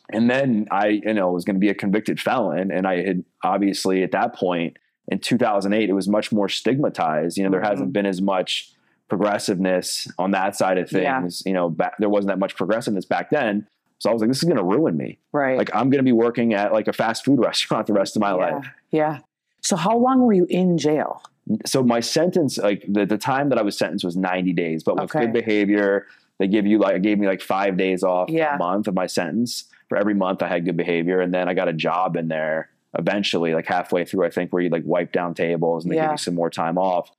And 0.09 0.29
then 0.29 0.67
I, 0.71 0.87
you 0.87 1.13
know, 1.13 1.31
was 1.31 1.45
going 1.45 1.55
to 1.55 1.59
be 1.59 1.69
a 1.69 1.73
convicted 1.75 2.19
felon, 2.19 2.71
and 2.71 2.85
I 2.87 3.01
had 3.05 3.23
obviously 3.43 4.03
at 4.03 4.11
that 4.11 4.33
point 4.35 4.77
in 5.07 5.19
2008, 5.19 5.89
it 5.89 5.93
was 5.93 6.07
much 6.07 6.31
more 6.31 6.49
stigmatized. 6.49 7.37
You 7.37 7.43
know, 7.43 7.49
there 7.51 7.61
Mhm. 7.61 7.69
hasn't 7.69 7.93
been 7.93 8.05
as 8.05 8.21
much 8.21 8.73
progressiveness 9.09 10.07
on 10.17 10.31
that 10.31 10.55
side 10.55 10.77
of 10.77 10.91
Yeah. 10.91 11.19
things. 11.19 11.43
You 11.45 11.53
know, 11.53 11.69
back, 11.69 11.95
there 11.99 12.09
wasn't 12.09 12.29
that 12.29 12.39
much 12.39 12.55
progressiveness 12.55 13.05
back 13.05 13.29
then. 13.29 13.67
So 13.99 14.09
I 14.09 14.13
was 14.13 14.21
like, 14.21 14.29
this 14.29 14.37
is 14.39 14.45
going 14.45 14.57
to 14.57 14.63
ruin 14.63 14.97
me. 14.97 15.19
Right. 15.31 15.57
Like 15.57 15.69
I'm 15.75 15.89
going 15.89 15.99
to 15.99 16.03
be 16.03 16.11
working 16.11 16.53
at 16.53 16.73
like 16.73 16.87
a 16.87 16.93
fast 16.93 17.23
food 17.23 17.39
restaurant 17.43 17.87
the 17.87 17.93
rest 17.93 18.15
of 18.15 18.21
my 18.21 18.29
yeah. 18.31 18.35
life. 18.55 18.67
Yeah. 18.91 19.19
So 19.61 19.75
how 19.75 19.95
long 19.97 20.21
were 20.21 20.33
you 20.33 20.45
in 20.49 20.77
jail? 20.77 21.21
so 21.65 21.83
my 21.83 21.99
sentence 21.99 22.59
like 22.59 22.85
the, 22.87 23.03
the 23.03 23.17
time 23.17 23.49
that 23.49 23.57
i 23.57 23.63
was 23.63 23.75
sentenced 23.75 24.05
was 24.05 24.15
90 24.15 24.53
days 24.53 24.83
but 24.83 24.93
with 24.95 25.05
Okay. 25.05 25.21
good 25.21 25.33
behavior 25.33 26.05
they 26.37 26.47
give 26.47 26.67
you 26.67 26.77
like 26.77 27.01
gave 27.01 27.17
me 27.17 27.25
like 27.25 27.41
five 27.41 27.77
days 27.77 28.03
off 28.03 28.29
Yeah. 28.29 28.55
a 28.55 28.57
month 28.59 28.87
of 28.87 28.93
my 28.93 29.07
sentence 29.07 29.65
for 29.91 29.97
every 29.97 30.13
month 30.13 30.41
i 30.41 30.47
had 30.47 30.63
good 30.63 30.77
behavior 30.77 31.19
and 31.19 31.33
then 31.33 31.49
i 31.49 31.53
got 31.53 31.67
a 31.67 31.73
job 31.73 32.15
in 32.15 32.29
there 32.29 32.69
eventually 32.97 33.53
like 33.53 33.67
halfway 33.67 34.05
through 34.05 34.25
i 34.25 34.29
think 34.29 34.53
where 34.53 34.61
you 34.61 34.69
like 34.69 34.83
wipe 34.85 35.11
down 35.11 35.33
tables 35.33 35.83
and 35.83 35.91
they 35.91 35.97
give 35.97 36.05
Yeah. 36.05 36.11
you 36.11 36.17
some 36.17 36.33
more 36.33 36.49
time 36.49 36.77
off 36.77 37.11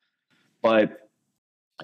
but 0.62 1.10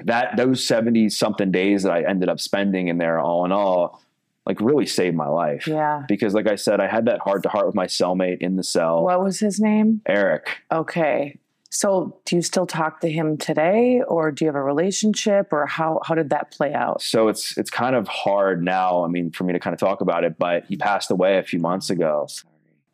that 0.04 0.38
those 0.38 0.66
70 0.66 1.10
something 1.10 1.50
days 1.52 1.82
that 1.82 1.92
i 1.92 2.00
ended 2.08 2.30
up 2.30 2.40
spending 2.40 2.88
in 2.88 2.96
there 2.96 3.18
all 3.20 3.44
in 3.44 3.52
all 3.52 4.00
like 4.46 4.62
really 4.62 4.86
saved 4.86 5.14
my 5.14 5.28
life 5.28 5.66
Yeah. 5.66 6.04
because 6.08 6.32
like 6.32 6.48
i 6.48 6.54
said 6.54 6.80
i 6.80 6.86
had 6.86 7.04
that 7.04 7.20
heart 7.20 7.42
to 7.42 7.50
heart 7.50 7.66
with 7.66 7.74
my 7.74 7.84
cellmate 7.86 8.38
in 8.40 8.56
the 8.56 8.62
cell 8.62 9.04
What 9.04 9.22
was 9.22 9.40
his 9.40 9.60
name? 9.60 10.00
eric 10.06 10.62
Okay. 10.72 11.36
So 11.70 12.18
do 12.24 12.36
you 12.36 12.42
still 12.42 12.66
talk 12.66 13.00
to 13.00 13.10
him 13.10 13.36
today 13.36 14.02
or 14.06 14.30
do 14.30 14.44
you 14.44 14.48
have 14.48 14.54
a 14.54 14.62
relationship 14.62 15.52
or 15.52 15.66
how 15.66 16.00
how 16.04 16.14
did 16.14 16.30
that 16.30 16.50
play 16.50 16.72
out? 16.72 17.02
so 17.02 17.28
it's 17.28 17.56
it's 17.58 17.70
kind 17.70 17.94
of 17.94 18.08
hard 18.08 18.64
now 18.64 19.04
i 19.04 19.08
mean 19.08 19.30
for 19.30 19.44
me 19.44 19.52
to 19.52 19.58
kind 19.58 19.74
of 19.74 19.80
talk 19.80 20.00
about 20.00 20.24
it 20.24 20.38
but 20.38 20.64
he 20.64 20.76
passed 20.76 21.10
away 21.10 21.38
a 21.38 21.42
few 21.42 21.58
months 21.58 21.90
ago. 21.90 22.26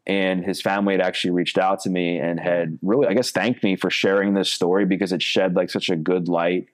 And 0.06 0.44
his 0.44 0.60
family 0.60 0.92
had 0.92 1.00
actually 1.00 1.30
reached 1.30 1.56
out 1.56 1.80
to 1.80 1.90
me 1.90 2.18
and 2.18 2.38
had 2.38 2.78
really 2.82 3.06
i 3.06 3.14
guess 3.14 3.30
thanked 3.30 3.62
me 3.62 3.76
for 3.76 3.90
sharing 3.90 4.34
this 4.34 4.52
story 4.52 4.84
because 4.84 5.12
it 5.12 5.22
shed 5.22 5.54
like 5.56 5.70
such 5.70 5.88
a 5.88 5.96
good 5.96 6.28
light 6.28 6.66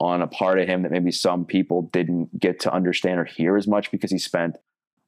on 0.00 0.22
a 0.22 0.26
part 0.26 0.58
of 0.58 0.68
him 0.68 0.82
that 0.82 0.92
maybe 0.92 1.10
some 1.10 1.44
people 1.44 1.82
didn't 1.82 2.38
get 2.38 2.60
to 2.60 2.72
understand 2.72 3.18
or 3.18 3.24
hear 3.24 3.56
as 3.56 3.66
much 3.66 3.90
because 3.90 4.10
he 4.10 4.18
spent 4.18 4.56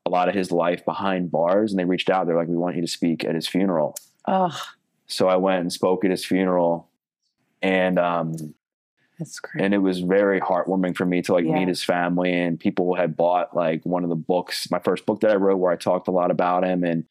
a 0.06 0.10
lot 0.10 0.28
of 0.28 0.34
his 0.34 0.50
life 0.50 0.84
behind 0.84 1.30
bars 1.30 1.72
and 1.72 1.78
they 1.78 1.84
reached 1.84 2.10
out. 2.10 2.26
They're 2.26 2.36
like 2.36 2.48
we 2.48 2.56
want 2.56 2.76
you 2.76 2.82
to 2.82 2.88
speak 2.88 3.24
at 3.24 3.34
his 3.34 3.46
funeral. 3.46 3.94
Oh, 4.26 4.58
so 5.10 5.28
i 5.28 5.36
went 5.36 5.60
and 5.60 5.72
spoke 5.72 6.04
at 6.04 6.10
his 6.10 6.24
funeral. 6.24 6.88
And 7.62 7.98
um 7.98 8.54
that's 9.18 9.38
great. 9.38 9.62
and 9.62 9.74
it 9.74 9.78
was 9.78 10.00
very 10.00 10.40
heartwarming 10.40 10.96
for 10.96 11.04
me 11.04 11.20
to 11.22 11.32
like 11.34 11.44
Yeah. 11.44 11.52
meet 11.54 11.68
his 11.68 11.84
family. 11.84 12.32
And 12.32 12.58
people 12.58 12.94
had 12.94 13.16
bought 13.16 13.54
like 13.54 13.84
one 13.84 14.02
of 14.02 14.08
the 14.08 14.16
books 14.16 14.70
my 14.70 14.78
first 14.78 15.04
book 15.06 15.20
that 15.20 15.30
i 15.32 15.34
wrote 15.34 15.58
where 15.58 15.72
i 15.72 15.76
talked 15.76 16.08
a 16.08 16.12
lot 16.12 16.30
about 16.30 16.64
him. 16.64 16.84
And 16.84 17.04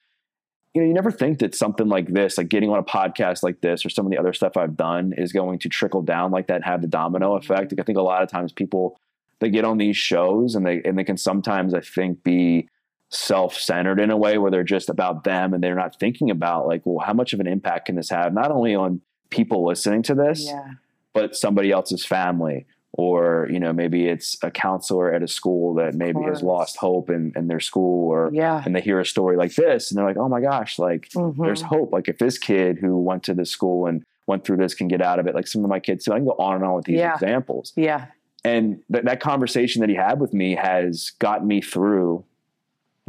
you 0.73 0.81
know 0.81 0.87
you 0.87 0.93
never 0.93 1.11
think 1.11 1.39
that 1.39 1.53
something 1.55 1.87
like 1.87 2.07
this 2.07 2.37
like 2.37 2.49
getting 2.49 2.69
on 2.71 2.79
a 2.79 2.83
podcast 2.83 3.43
like 3.43 3.61
this 3.61 3.85
or 3.85 3.89
some 3.89 4.05
of 4.05 4.11
the 4.11 4.17
other 4.17 4.33
stuff 4.33 4.55
i've 4.57 4.77
done 4.77 5.13
is 5.17 5.31
going 5.33 5.59
to 5.59 5.69
trickle 5.69 6.01
down 6.03 6.31
like 6.31 6.47
that 6.47 6.55
and 6.57 6.63
have 6.65 6.81
the 6.81 6.87
domino 6.87 7.35
effect. 7.35 7.71
Like, 7.71 7.79
i 7.79 7.83
think 7.83 7.97
a 7.97 8.03
lot 8.03 8.21
of 8.23 8.29
times 8.29 8.51
people 8.51 8.99
they 9.39 9.49
get 9.49 9.65
on 9.65 9.77
these 9.77 9.97
shows 9.97 10.55
and 10.55 10.65
they 10.65 10.81
and 10.83 10.97
they 10.97 11.03
can 11.03 11.17
sometimes 11.17 11.73
i 11.73 11.79
think 11.81 12.23
be 12.23 12.67
self-centered 13.09 13.99
in 13.99 14.11
a 14.11 14.17
way 14.17 14.37
where 14.37 14.51
they're 14.51 14.63
just 14.63 14.89
about 14.89 15.23
them 15.23 15.53
and 15.53 15.63
they're 15.63 15.75
not 15.75 15.99
thinking 15.99 16.29
about 16.29 16.67
like 16.67 16.81
well 16.85 17.05
how 17.05 17.13
much 17.13 17.33
of 17.33 17.39
an 17.39 17.47
impact 17.47 17.87
can 17.87 17.95
this 17.95 18.09
have 18.09 18.33
not 18.33 18.51
only 18.51 18.73
on 18.75 19.01
people 19.29 19.65
listening 19.65 20.01
to 20.03 20.13
this 20.15 20.45
yeah. 20.45 20.69
but 21.13 21.35
somebody 21.35 21.71
else's 21.71 22.05
family 22.05 22.65
or 22.93 23.47
you 23.51 23.59
know 23.59 23.73
maybe 23.73 24.07
it's 24.07 24.37
a 24.43 24.49
counselor 24.51 25.13
at 25.13 25.21
a 25.23 25.27
school 25.27 25.73
that 25.75 25.93
maybe 25.95 26.19
has 26.23 26.41
lost 26.41 26.77
hope 26.77 27.09
in, 27.09 27.31
in 27.35 27.47
their 27.47 27.59
school 27.59 28.09
or 28.09 28.29
Yeah. 28.33 28.61
and 28.65 28.75
they 28.75 28.81
hear 28.81 28.99
a 28.99 29.05
story 29.05 29.37
like 29.37 29.53
this 29.55 29.89
and 29.91 29.97
they're 29.97 30.05
like 30.05 30.17
oh 30.17 30.29
my 30.29 30.41
gosh 30.41 30.77
like 30.79 31.09
Mhm. 31.15 31.35
there's 31.37 31.61
hope 31.61 31.91
like 31.91 32.07
if 32.07 32.17
this 32.19 32.37
kid 32.37 32.77
who 32.79 32.99
went 32.99 33.23
to 33.23 33.33
this 33.33 33.49
school 33.51 33.85
and 33.87 34.03
went 34.27 34.43
through 34.45 34.57
this 34.57 34.73
can 34.75 34.87
get 34.87 35.01
out 35.01 35.17
of 35.19 35.25
it 35.27 35.33
like 35.35 35.47
some 35.47 35.63
of 35.63 35.69
my 35.69 35.79
kids 35.79 36.05
too 36.05 36.13
i 36.13 36.17
can 36.17 36.25
go 36.25 36.35
on 36.39 36.55
and 36.55 36.63
on 36.63 36.75
with 36.75 36.85
these 36.85 36.97
Yeah. 36.99 37.13
examples 37.15 37.73
Yeah. 37.75 38.05
and 38.45 38.79
th- 38.91 39.05
that 39.05 39.19
conversation 39.19 39.81
that 39.81 39.89
he 39.89 39.95
had 39.95 40.19
with 40.19 40.33
me 40.33 40.55
has 40.55 41.11
gotten 41.19 41.47
me 41.47 41.61
through 41.61 42.23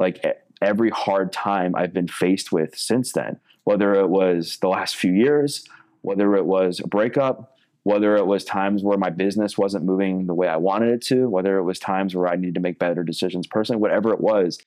like 0.01 0.25
every 0.61 0.91
hard 0.91 1.33
time 1.33 1.75
I've 1.77 1.93
been 1.93 2.09
faced 2.09 2.51
with 2.51 2.77
since 2.77 3.13
then, 3.13 3.39
whether 3.65 3.95
it 3.95 4.09
was 4.09 4.59
the 4.61 4.69
last 4.69 4.97
few 4.97 5.13
years, 5.13 5.65
whether 6.03 6.35
it 6.35 6.47
was 6.47 6.81
a 6.81 6.89
breakup, 6.89 7.57
whether 7.83 8.17
it 8.17 8.27
was 8.27 8.45
times 8.45 8.83
where 8.83 8.99
my 8.99 9.11
business 9.11 9.57
wasn't 9.57 9.85
moving 9.85 10.27
the 10.27 10.35
way 10.35 10.49
I 10.49 10.57
wanted 10.57 10.91
it 10.91 11.03
to, 11.03 11.29
whether 11.29 11.57
it 11.59 11.63
was 11.63 11.79
times 11.79 12.15
where 12.15 12.27
I 12.29 12.37
needed 12.37 12.55
to 12.57 12.61
make 12.61 12.79
better 12.79 13.03
decisions 13.05 13.47
personally, 13.47 13.81
whatever 13.81 14.13
it 14.13 14.21
was, 14.21 14.59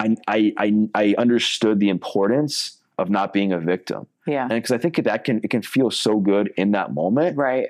I, 0.00 0.16
I, 0.26 0.52
I, 0.56 0.88
I 0.94 1.14
understood 1.18 1.78
the 1.78 1.90
importance 1.90 2.78
of 2.98 3.08
not 3.10 3.32
being 3.32 3.52
a 3.52 3.58
victim. 3.58 4.06
Yeah. 4.26 4.42
And 4.42 4.50
because 4.50 4.72
I 4.72 4.78
think 4.78 4.96
that 4.96 5.24
can, 5.24 5.40
it 5.44 5.50
can 5.50 5.62
feel 5.62 5.90
so 5.90 6.18
good 6.18 6.52
in 6.56 6.72
that 6.72 6.92
moment, 6.92 7.36
Right. 7.36 7.68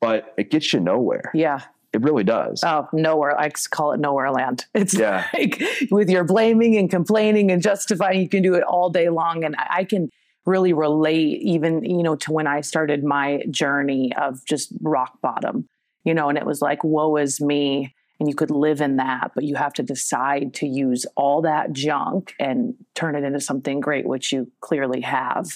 but 0.00 0.34
it 0.36 0.50
gets 0.50 0.72
you 0.72 0.80
nowhere. 0.80 1.30
Yeah. 1.32 1.60
It 1.92 2.02
really 2.02 2.24
does. 2.24 2.62
Oh, 2.64 2.86
nowhere. 2.92 3.38
I 3.38 3.50
call 3.70 3.92
it 3.92 4.00
nowhere 4.00 4.30
land. 4.30 4.66
It's 4.74 4.94
Yeah. 4.94 5.26
like 5.32 5.62
with 5.90 6.10
your 6.10 6.24
blaming 6.24 6.76
and 6.76 6.90
complaining 6.90 7.50
and 7.50 7.62
justifying, 7.62 8.20
you 8.20 8.28
can 8.28 8.42
do 8.42 8.54
it 8.54 8.62
all 8.62 8.90
day 8.90 9.08
long. 9.08 9.44
And 9.44 9.56
I 9.58 9.84
can 9.84 10.10
really 10.44 10.72
relate 10.72 11.40
even, 11.42 11.84
you 11.84 12.02
know, 12.02 12.16
to 12.16 12.32
when 12.32 12.46
I 12.46 12.60
started 12.60 13.04
my 13.04 13.42
journey 13.50 14.12
of 14.16 14.44
just 14.46 14.72
rock 14.82 15.20
bottom, 15.22 15.66
you 16.04 16.14
know, 16.14 16.28
and 16.28 16.38
it 16.38 16.46
was 16.46 16.60
like, 16.60 16.84
woe 16.84 17.16
is 17.16 17.40
me. 17.40 17.94
And 18.20 18.28
you 18.28 18.34
could 18.34 18.50
live 18.50 18.80
in 18.80 18.96
that, 18.96 19.30
but 19.34 19.44
you 19.44 19.54
have 19.54 19.72
to 19.74 19.82
decide 19.82 20.52
to 20.54 20.66
use 20.66 21.06
all 21.16 21.42
that 21.42 21.72
junk 21.72 22.34
and 22.40 22.74
turn 22.96 23.14
it 23.14 23.22
into 23.22 23.40
something 23.40 23.78
great, 23.78 24.06
which 24.08 24.32
you 24.32 24.50
clearly 24.60 25.02
have. 25.02 25.46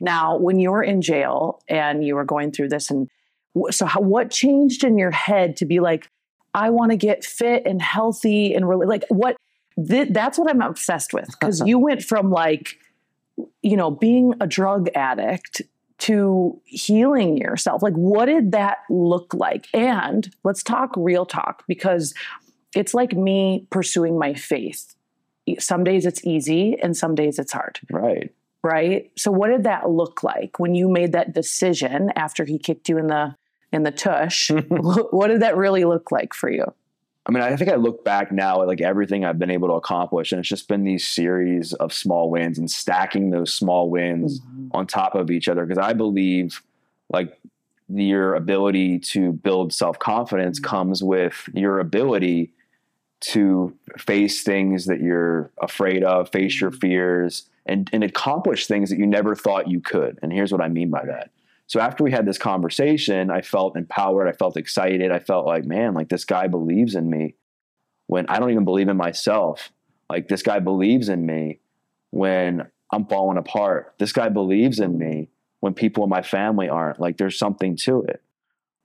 Now, 0.00 0.36
when 0.36 0.58
you 0.58 0.72
were 0.72 0.82
in 0.82 1.00
jail 1.00 1.60
and 1.68 2.04
you 2.04 2.16
were 2.16 2.24
going 2.24 2.50
through 2.50 2.70
this, 2.70 2.90
and 2.90 3.08
so 3.70 3.86
how, 3.86 4.00
what 4.00 4.30
changed 4.30 4.84
in 4.84 4.98
your 4.98 5.10
head 5.10 5.56
to 5.58 5.66
be 5.66 5.80
like, 5.80 6.10
I 6.54 6.70
want 6.70 6.90
to 6.92 6.96
get 6.96 7.24
fit 7.24 7.64
and 7.66 7.80
healthy 7.80 8.54
and 8.54 8.68
really 8.68 8.86
like 8.86 9.04
what 9.08 9.36
th- 9.86 10.08
that's 10.10 10.38
what 10.38 10.50
I'm 10.50 10.62
obsessed 10.62 11.12
with 11.12 11.26
because 11.26 11.60
you 11.64 11.78
went 11.78 12.02
from 12.02 12.30
like, 12.30 12.78
you 13.62 13.76
know, 13.76 13.90
being 13.90 14.34
a 14.40 14.46
drug 14.46 14.88
addict 14.94 15.62
to 15.98 16.60
healing 16.64 17.36
yourself. 17.36 17.82
Like, 17.82 17.94
what 17.94 18.26
did 18.26 18.52
that 18.52 18.78
look 18.88 19.34
like? 19.34 19.66
And 19.74 20.32
let's 20.44 20.62
talk 20.62 20.94
real 20.96 21.26
talk 21.26 21.64
because 21.66 22.14
it's 22.74 22.94
like 22.94 23.12
me 23.12 23.66
pursuing 23.70 24.18
my 24.18 24.34
faith. 24.34 24.94
Some 25.58 25.82
days 25.84 26.06
it's 26.06 26.24
easy 26.24 26.78
and 26.80 26.96
some 26.96 27.14
days 27.14 27.38
it's 27.38 27.52
hard 27.52 27.80
Right. 27.90 28.30
right 28.62 29.10
so 29.16 29.30
what 29.30 29.48
did 29.48 29.62
that 29.62 29.88
look 29.88 30.22
like 30.22 30.58
when 30.58 30.74
you 30.74 30.90
made 30.90 31.12
that 31.12 31.32
decision 31.32 32.10
after 32.16 32.44
he 32.44 32.58
kicked 32.58 32.88
you 32.88 32.98
in 32.98 33.06
the 33.06 33.34
in 33.72 33.82
the 33.82 33.90
tush 33.90 34.50
what 34.68 35.28
did 35.28 35.42
that 35.42 35.56
really 35.56 35.84
look 35.84 36.10
like 36.12 36.32
for 36.34 36.50
you 36.50 36.64
I 37.26 37.30
mean, 37.30 37.42
I 37.42 37.54
think 37.56 37.70
I 37.70 37.74
look 37.76 38.06
back 38.06 38.32
now 38.32 38.62
at 38.62 38.68
like 38.68 38.80
everything 38.80 39.22
I've 39.26 39.38
been 39.38 39.50
able 39.50 39.68
to 39.68 39.74
accomplish, 39.74 40.32
and 40.32 40.38
it's 40.38 40.48
just 40.48 40.66
been 40.66 40.84
these 40.84 41.06
series 41.06 41.74
of 41.74 41.92
small 41.92 42.30
wins 42.30 42.56
and 42.58 42.70
stacking 42.70 43.28
those 43.28 43.52
small 43.52 43.90
wins 43.90 44.40
on 44.72 44.86
top 44.86 45.14
of 45.14 45.30
each 45.30 45.46
other. 45.46 45.66
Because 45.66 45.76
I 45.76 45.92
believe 45.92 46.62
like 47.10 47.38
your 47.90 48.34
ability 48.34 49.00
to 49.12 49.32
build 49.32 49.74
self 49.74 49.98
confidence 49.98 50.58
Mhm. 50.58 50.64
comes 50.64 51.04
with 51.04 51.50
your 51.52 51.80
ability 51.80 52.54
to 53.20 53.74
face 53.98 54.42
things 54.42 54.86
that 54.86 55.00
you're 55.02 55.50
afraid 55.60 56.02
of, 56.04 56.30
face 56.30 56.58
your 56.62 56.70
Mhm. 56.70 56.80
fears, 56.80 57.46
and, 57.66 57.90
and 57.92 58.02
accomplish 58.04 58.66
things 58.66 58.88
that 58.88 58.98
you 58.98 59.06
never 59.06 59.34
thought 59.34 59.68
you 59.70 59.80
could. 59.82 60.18
And 60.22 60.32
here's 60.32 60.50
what 60.50 60.62
I 60.62 60.68
mean 60.68 60.88
by 60.88 61.04
that. 61.04 61.28
So 61.68 61.80
after 61.80 62.02
we 62.02 62.10
had 62.10 62.26
this 62.26 62.38
conversation, 62.38 63.30
I 63.30 63.42
felt 63.42 63.76
empowered. 63.76 64.26
I 64.26 64.32
felt 64.32 64.56
excited. 64.56 65.12
I 65.12 65.18
felt 65.18 65.46
like, 65.46 65.64
man, 65.64 65.92
like 65.94 66.08
this 66.08 66.24
guy 66.24 66.48
believes 66.48 66.94
in 66.94 67.10
me 67.10 67.34
when 68.06 68.26
I 68.28 68.38
don't 68.38 68.50
even 68.50 68.64
believe 68.64 68.88
in 68.88 68.96
myself. 68.96 69.70
Like 70.08 70.28
this 70.28 70.42
guy 70.42 70.60
believes 70.60 71.10
in 71.10 71.26
me 71.26 71.60
when 72.10 72.66
I'm 72.90 73.04
falling 73.06 73.36
apart. 73.36 73.94
This 73.98 74.12
guy 74.12 74.30
believes 74.30 74.80
in 74.80 74.98
me 74.98 75.28
when 75.60 75.74
people 75.74 76.04
in 76.04 76.10
my 76.10 76.22
family 76.22 76.70
aren't. 76.70 77.00
Like 77.00 77.18
there's 77.18 77.38
something 77.38 77.76
to 77.84 78.02
it. 78.02 78.22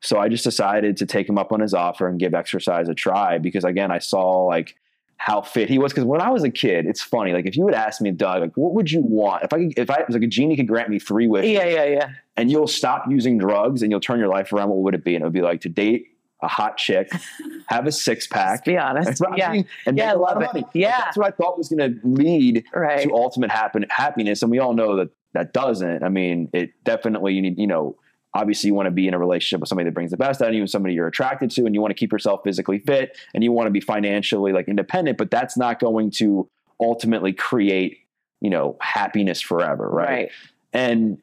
So 0.02 0.20
I 0.20 0.28
just 0.28 0.44
decided 0.44 0.98
to 0.98 1.06
take 1.06 1.30
him 1.30 1.38
up 1.38 1.54
on 1.54 1.62
his 1.62 1.74
offer 1.74 2.10
and 2.10 2.20
give 2.20 2.34
exercise 2.34 2.90
a 2.90 2.94
try 2.94 3.38
because 3.38 3.64
again, 3.64 3.92
I 3.92 4.00
saw 4.00 4.44
like 4.44 4.76
how 5.26 5.42
fit 5.42 5.70
he 5.70 5.78
was. 5.78 5.94
Because 5.94 6.04
when 6.04 6.20
I 6.20 6.30
was 6.32 6.44
a 6.44 6.50
kid, 6.50 6.86
it's 6.86 7.02
funny. 7.02 7.32
Like 7.32 7.46
if 7.46 7.56
you 7.56 7.64
would 7.64 7.74
ask 7.74 8.02
me, 8.02 8.12
Doug, 8.12 8.42
like 8.42 8.58
what 8.58 8.74
would 8.74 8.92
you 8.92 9.00
want 9.02 9.44
if 9.44 9.54
I 9.54 9.58
could, 9.60 9.80
if 9.80 9.90
I 9.90 10.04
was 10.06 10.14
like 10.16 10.24
a 10.24 10.28
genie 10.28 10.58
could 10.58 10.68
grant 10.68 10.90
me 10.90 11.00
three 11.00 11.28
wishes, 11.28 11.52
Yeah, 11.52 11.66
yeah, 11.66 11.86
yeah. 11.86 12.10
and 12.36 12.52
you'll 12.52 12.68
stop 12.68 13.06
using 13.10 13.38
drugs 13.38 13.82
and 13.84 13.90
you'll 13.92 14.02
turn 14.02 14.20
your 14.20 14.28
life 14.28 14.52
around, 14.52 14.68
what 14.70 14.80
would 14.80 14.96
it 14.96 15.04
be? 15.06 15.16
And 15.16 15.22
it 15.24 15.26
would 15.26 15.34
be 15.34 15.42
like 15.42 15.62
to 15.62 15.70
date 15.70 16.08
a 16.42 16.48
hot 16.50 16.76
chick, 16.76 17.10
have 17.68 17.88
a 17.88 17.92
six 17.92 18.28
pack, 18.28 18.66
be 18.66 18.78
honest. 18.78 19.22
Yeah. 19.38 19.54
and 19.86 19.98
Yeah, 19.98 20.08
make 20.08 20.16
a 20.16 20.20
lot 20.20 20.32
of 20.36 20.42
love 20.42 20.44
it. 20.44 20.46
money. 20.48 20.62
Like, 20.64 20.72
Yeah. 20.74 20.98
that's 21.00 21.16
what 21.16 21.28
I 21.28 21.32
thought 21.32 21.58
was 21.58 21.70
going 21.70 21.90
to 21.94 22.00
lead 22.06 22.66
Right. 22.76 23.04
to 23.04 23.14
ultimate 23.14 23.50
happen, 23.50 23.86
happiness, 23.90 24.42
and 24.42 24.52
we 24.52 24.60
all 24.60 24.74
know 24.74 24.98
that 24.98 25.10
that 25.34 25.54
doesn't. 25.54 26.04
I 26.04 26.10
mean, 26.10 26.50
it 26.54 26.72
definitely 26.84 27.34
you 27.36 27.42
need 27.44 27.58
you 27.58 27.66
know. 27.68 27.96
Obviously, 28.36 28.68
you 28.68 28.74
want 28.74 28.88
to 28.88 28.92
be 28.92 29.08
in 29.08 29.14
a 29.14 29.20
relationship 29.20 29.60
with 29.62 29.70
somebody 29.70 29.88
that 29.90 29.94
brings 29.94 30.12
the 30.12 30.18
best 30.18 30.42
out 30.42 30.48
of 30.50 30.54
you, 30.56 30.62
and 30.62 30.70
somebody 30.70 30.96
you're 30.96 31.08
attracted 31.08 31.52
to, 31.52 31.66
and 31.66 31.76
you 31.76 31.82
want 31.82 31.92
to 31.92 31.96
keep 31.96 32.12
yourself 32.12 32.42
physically 32.44 32.80
fit, 32.80 33.18
and 33.34 33.44
you 33.44 33.52
want 33.52 33.68
to 33.68 33.72
be 33.72 33.80
financially 33.80 34.52
like 34.54 34.68
independent. 34.68 35.18
But 35.18 35.30
that's 35.32 35.56
not 35.58 35.80
going 35.80 36.10
to 36.18 36.50
ultimately 36.80 37.32
create, 37.34 38.00
you 38.42 38.50
know, 38.50 38.76
happiness 38.82 39.40
forever, 39.40 39.88
right? 39.90 40.08
Right. 40.08 40.32
And 40.74 41.20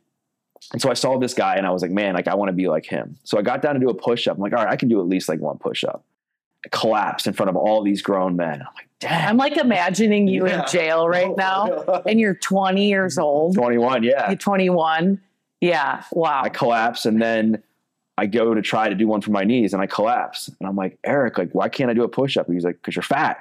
and 0.73 0.81
so 0.81 0.91
I 0.91 0.95
saw 0.95 1.19
this 1.19 1.35
guy 1.35 1.57
and 1.57 1.67
I 1.67 1.71
was 1.71 1.81
like, 1.83 1.91
man, 1.91 2.15
like 2.15 2.29
I 2.29 2.35
want 2.35 2.51
to 2.51 2.53
be 2.53 2.69
like 2.69 2.85
him. 2.87 3.19
So 3.25 3.39
I 3.39 3.43
got 3.43 3.63
down 3.63 3.75
to 3.75 3.81
do 3.81 3.89
a 3.89 3.95
push 3.95 4.29
up. 4.29 4.37
I'm 4.37 4.43
like, 4.43 4.53
all 4.53 4.63
right, 4.63 4.71
I 4.73 4.77
can 4.77 4.89
do 4.89 5.01
at 5.01 5.07
least 5.07 5.29
like 5.29 5.41
one 5.41 5.57
push 5.59 5.83
up. 5.85 6.05
I 6.65 6.69
collapsed 6.69 7.27
in 7.27 7.33
front 7.33 7.49
of 7.49 7.57
all 7.57 7.83
these 7.83 8.03
grown 8.03 8.37
men. 8.37 8.61
I'm 8.61 8.75
like, 8.77 8.89
damn. 9.01 9.31
I'm 9.31 9.37
like 9.39 9.57
imagining 9.57 10.29
you 10.29 10.47
Yeah. 10.47 10.61
in 10.61 10.69
jail 10.69 11.09
right 11.09 11.35
now 11.37 12.03
and 12.07 12.21
you're 12.21 12.35
20 12.35 12.87
years 12.87 13.17
old. 13.27 13.55
21, 13.57 14.03
yeah. 14.03 14.29
You're 14.29 14.37
21. 14.37 15.21
Yeah. 15.61 16.03
Wow. 16.13 16.43
I 16.45 16.49
collapse 16.49 17.07
and 17.07 17.21
then 17.21 17.63
I 18.17 18.27
go 18.27 18.55
to 18.55 18.63
try 18.63 18.89
to 18.89 18.95
do 18.95 19.07
one 19.07 19.21
for 19.21 19.31
my 19.31 19.45
knees 19.45 19.73
and 19.73 19.83
I 19.83 19.87
collapse. 19.87 20.49
And 20.49 20.69
I'm 20.69 20.77
like, 20.77 20.99
Eric, 21.05 21.39
like, 21.39 21.51
why 21.53 21.69
can't 21.69 21.91
I 21.91 21.95
do 21.95 22.03
a 22.05 22.09
push 22.09 22.37
up? 22.37 22.47
He's 22.51 22.65
like, 22.65 22.77
because 22.77 22.97
you're 22.97 23.03
fat. 23.03 23.39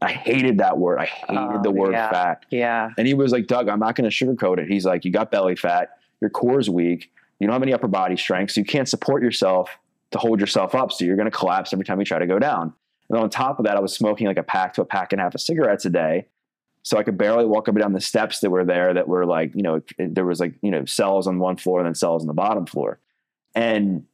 I 0.00 0.12
hated 0.12 0.58
that 0.58 0.78
word. 0.78 0.98
I 0.98 1.06
hated 1.06 1.36
Oh, 1.38 1.62
the 1.62 1.70
word 1.70 1.92
yeah. 1.92 2.10
fat. 2.10 2.44
yeah. 2.50 2.90
And 2.96 3.06
he 3.06 3.14
was 3.14 3.32
like, 3.32 3.46
Doug, 3.46 3.68
I'm 3.68 3.80
not 3.80 3.96
going 3.96 4.08
to 4.08 4.14
sugarcoat 4.24 4.58
it. 4.58 4.68
He's 4.68 4.84
like, 4.86 5.04
you 5.04 5.10
got 5.10 5.30
belly 5.30 5.56
fat, 5.56 5.98
your 6.20 6.30
core's 6.30 6.70
weak, 6.70 7.10
you 7.40 7.46
don't 7.46 7.52
have 7.54 7.62
any 7.62 7.72
upper 7.72 7.88
body 7.88 8.16
strength, 8.16 8.52
so 8.52 8.60
you 8.60 8.64
can't 8.64 8.88
support 8.88 9.22
yourself 9.22 9.76
to 10.12 10.18
hold 10.18 10.40
yourself 10.40 10.74
up. 10.74 10.92
So 10.92 11.04
you're 11.04 11.16
going 11.16 11.30
to 11.30 11.36
collapse 11.36 11.72
every 11.72 11.84
time 11.84 11.98
you 11.98 12.04
try 12.04 12.18
to 12.18 12.26
go 12.26 12.38
down. 12.38 12.72
And 13.10 13.18
on 13.18 13.28
top 13.30 13.58
of 13.58 13.64
that, 13.64 13.76
I 13.76 13.80
was 13.80 13.94
smoking 13.94 14.26
like 14.26 14.36
a 14.38 14.42
pack 14.42 14.74
to 14.74 14.82
a 14.82 14.84
pack 14.84 15.12
and 15.12 15.20
a 15.20 15.24
half 15.24 15.34
of 15.34 15.40
cigarettes 15.40 15.84
a 15.84 15.90
day. 15.90 16.26
So 16.82 16.96
I 16.96 17.02
could 17.02 17.18
barely 17.18 17.44
walk 17.44 17.68
up 17.68 17.74
and 17.74 17.82
down 17.82 17.92
the 17.92 18.00
steps 18.00 18.40
that 18.40 18.50
were 18.50 18.64
there 18.64 18.94
that 18.94 19.08
were 19.08 19.26
like, 19.26 19.54
you 19.54 19.62
know, 19.62 19.82
there 19.98 20.24
was 20.24 20.40
like, 20.40 20.54
you 20.62 20.70
know, 20.70 20.84
cells 20.86 21.26
on 21.26 21.38
one 21.38 21.56
floor 21.56 21.80
and 21.80 21.86
then 21.86 21.94
cells 21.94 22.22
on 22.22 22.26
the 22.28 22.32
bottom 22.34 22.64
floor. 22.66 22.98
And 23.54 24.04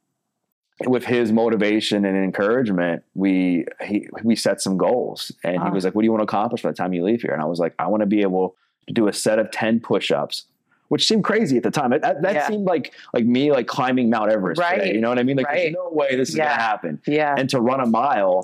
with 0.85 1.05
his 1.05 1.31
motivation 1.31 2.03
and 2.03 2.17
encouragement, 2.17 3.03
we 3.13 3.65
he, 3.81 4.09
we 4.23 4.35
set 4.35 4.61
some 4.61 4.77
goals. 4.77 5.31
And 5.43 5.53
he 5.53 5.59
Ah. 5.59 5.71
was 5.71 5.85
like, 5.85 5.95
"What 5.95 6.01
do 6.01 6.05
you 6.05 6.11
want 6.11 6.19
to 6.21 6.25
accomplish 6.25 6.63
by 6.63 6.69
the 6.71 6.75
time 6.75 6.91
you 6.93 7.03
leave 7.03 7.21
here?" 7.21 7.31
And 7.31 7.41
I 7.41 7.45
was 7.45 7.59
like, 7.59 7.73
"I 7.79 7.87
want 7.87 8.01
to 8.01 8.07
be 8.07 8.21
able 8.21 8.55
to 8.87 8.93
do 8.93 9.07
a 9.07 9.13
set 9.13 9.39
of 9.39 9.51
ten 9.51 9.79
push-ups." 9.79 10.45
Which 10.89 11.07
seemed 11.07 11.23
crazy 11.23 11.55
at 11.57 11.63
the 11.63 11.71
time. 11.71 11.91
That 11.91 12.21
that 12.23 12.33
Yeah. 12.33 12.47
seemed 12.47 12.65
like 12.65 12.93
like 13.13 13.25
me 13.25 13.51
like 13.51 13.67
climbing 13.67 14.09
Mount 14.09 14.31
Everest. 14.31 14.61
today, 14.61 14.77
Right. 14.83 14.95
you 14.95 15.01
know 15.01 15.09
what 15.09 15.17
I 15.17 15.23
mean? 15.23 15.37
Like, 15.37 15.47
Right. 15.47 15.55
there's 15.55 15.73
no 15.75 15.89
way 15.91 16.15
this 16.17 16.29
is 16.29 16.35
Yeah. 16.35 16.49
gonna 16.49 16.61
happen. 16.61 17.01
Yeah. 17.07 17.35
And 17.37 17.49
to 17.51 17.61
run 17.61 17.79
a 17.79 17.85
mile 17.87 18.43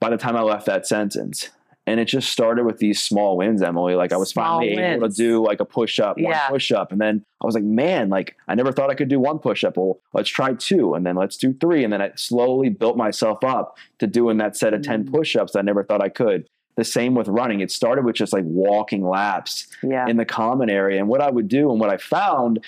by 0.00 0.08
the 0.10 0.16
time 0.16 0.36
I 0.36 0.40
left 0.42 0.64
that 0.66 0.86
sentence. 0.86 1.50
And 1.88 1.98
it 2.00 2.04
just 2.06 2.30
started 2.30 2.64
with 2.64 2.78
these 2.78 3.00
small 3.00 3.36
wins, 3.36 3.62
Emily. 3.62 3.94
Like 3.94 4.12
I 4.12 4.16
was 4.16 4.30
Small 4.30 4.60
finally 4.60 4.76
able 4.78 5.08
to 5.08 5.14
do 5.14 5.42
like 5.44 5.60
a 5.60 5.64
push 5.64 5.98
up, 5.98 6.16
one 6.18 6.32
Yeah. 6.32 6.48
push 6.48 6.70
up. 6.70 6.92
And 6.92 7.00
then 7.00 7.24
I 7.42 7.46
was 7.46 7.54
like, 7.54 7.64
man, 7.64 8.08
like 8.08 8.36
I 8.46 8.54
never 8.54 8.72
thought 8.72 8.90
I 8.90 8.94
could 8.94 9.08
do 9.08 9.18
one 9.20 9.38
push 9.38 9.64
up. 9.64 9.76
Well, 9.76 9.98
let's 10.12 10.28
try 10.28 10.54
two. 10.54 10.94
And 10.94 11.04
then 11.06 11.16
let's 11.16 11.36
do 11.36 11.52
three. 11.54 11.82
And 11.84 11.92
then 11.92 12.02
I 12.02 12.12
slowly 12.16 12.68
built 12.68 12.96
myself 12.96 13.42
up 13.42 13.76
to 13.98 14.06
doing 14.06 14.36
that 14.38 14.56
set 14.56 14.74
of 14.74 14.82
10 14.82 15.04
Mm. 15.04 15.12
push 15.12 15.34
ups 15.36 15.56
I 15.56 15.62
never 15.62 15.82
thought 15.82 16.02
I 16.02 16.08
could. 16.08 16.48
The 16.76 16.84
same 16.84 17.14
with 17.14 17.26
running. 17.26 17.60
It 17.60 17.70
started 17.72 18.04
with 18.04 18.14
just 18.14 18.32
like 18.32 18.44
walking 18.46 19.04
laps 19.04 19.66
yeah. 19.82 20.06
in 20.06 20.16
the 20.16 20.24
common 20.24 20.70
area. 20.70 20.98
And 21.00 21.08
what 21.08 21.20
I 21.20 21.30
would 21.30 21.48
do 21.48 21.70
and 21.72 21.80
what 21.80 21.90
I 21.90 21.96
found 21.96 22.62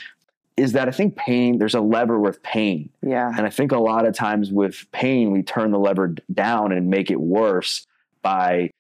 is 0.57 0.73
that 0.73 0.89
I 0.89 0.91
think 0.91 1.15
pain, 1.17 1.59
there's 1.59 1.75
a 1.77 1.81
lever 1.81 2.19
with 2.19 2.43
pain. 2.43 2.91
yeah. 3.07 3.29
And 3.37 3.47
I 3.47 3.51
think 3.51 3.71
a 3.73 3.79
lot 3.79 4.05
of 4.07 4.15
times 4.15 4.51
with 4.51 4.85
pain, 4.93 5.31
we 5.31 5.43
turn 5.43 5.71
the 5.71 5.79
lever 5.79 6.17
down 6.33 6.73
and 6.73 6.91
make 6.91 7.11
it 7.11 7.21
worse 7.21 7.87
by 8.23 8.71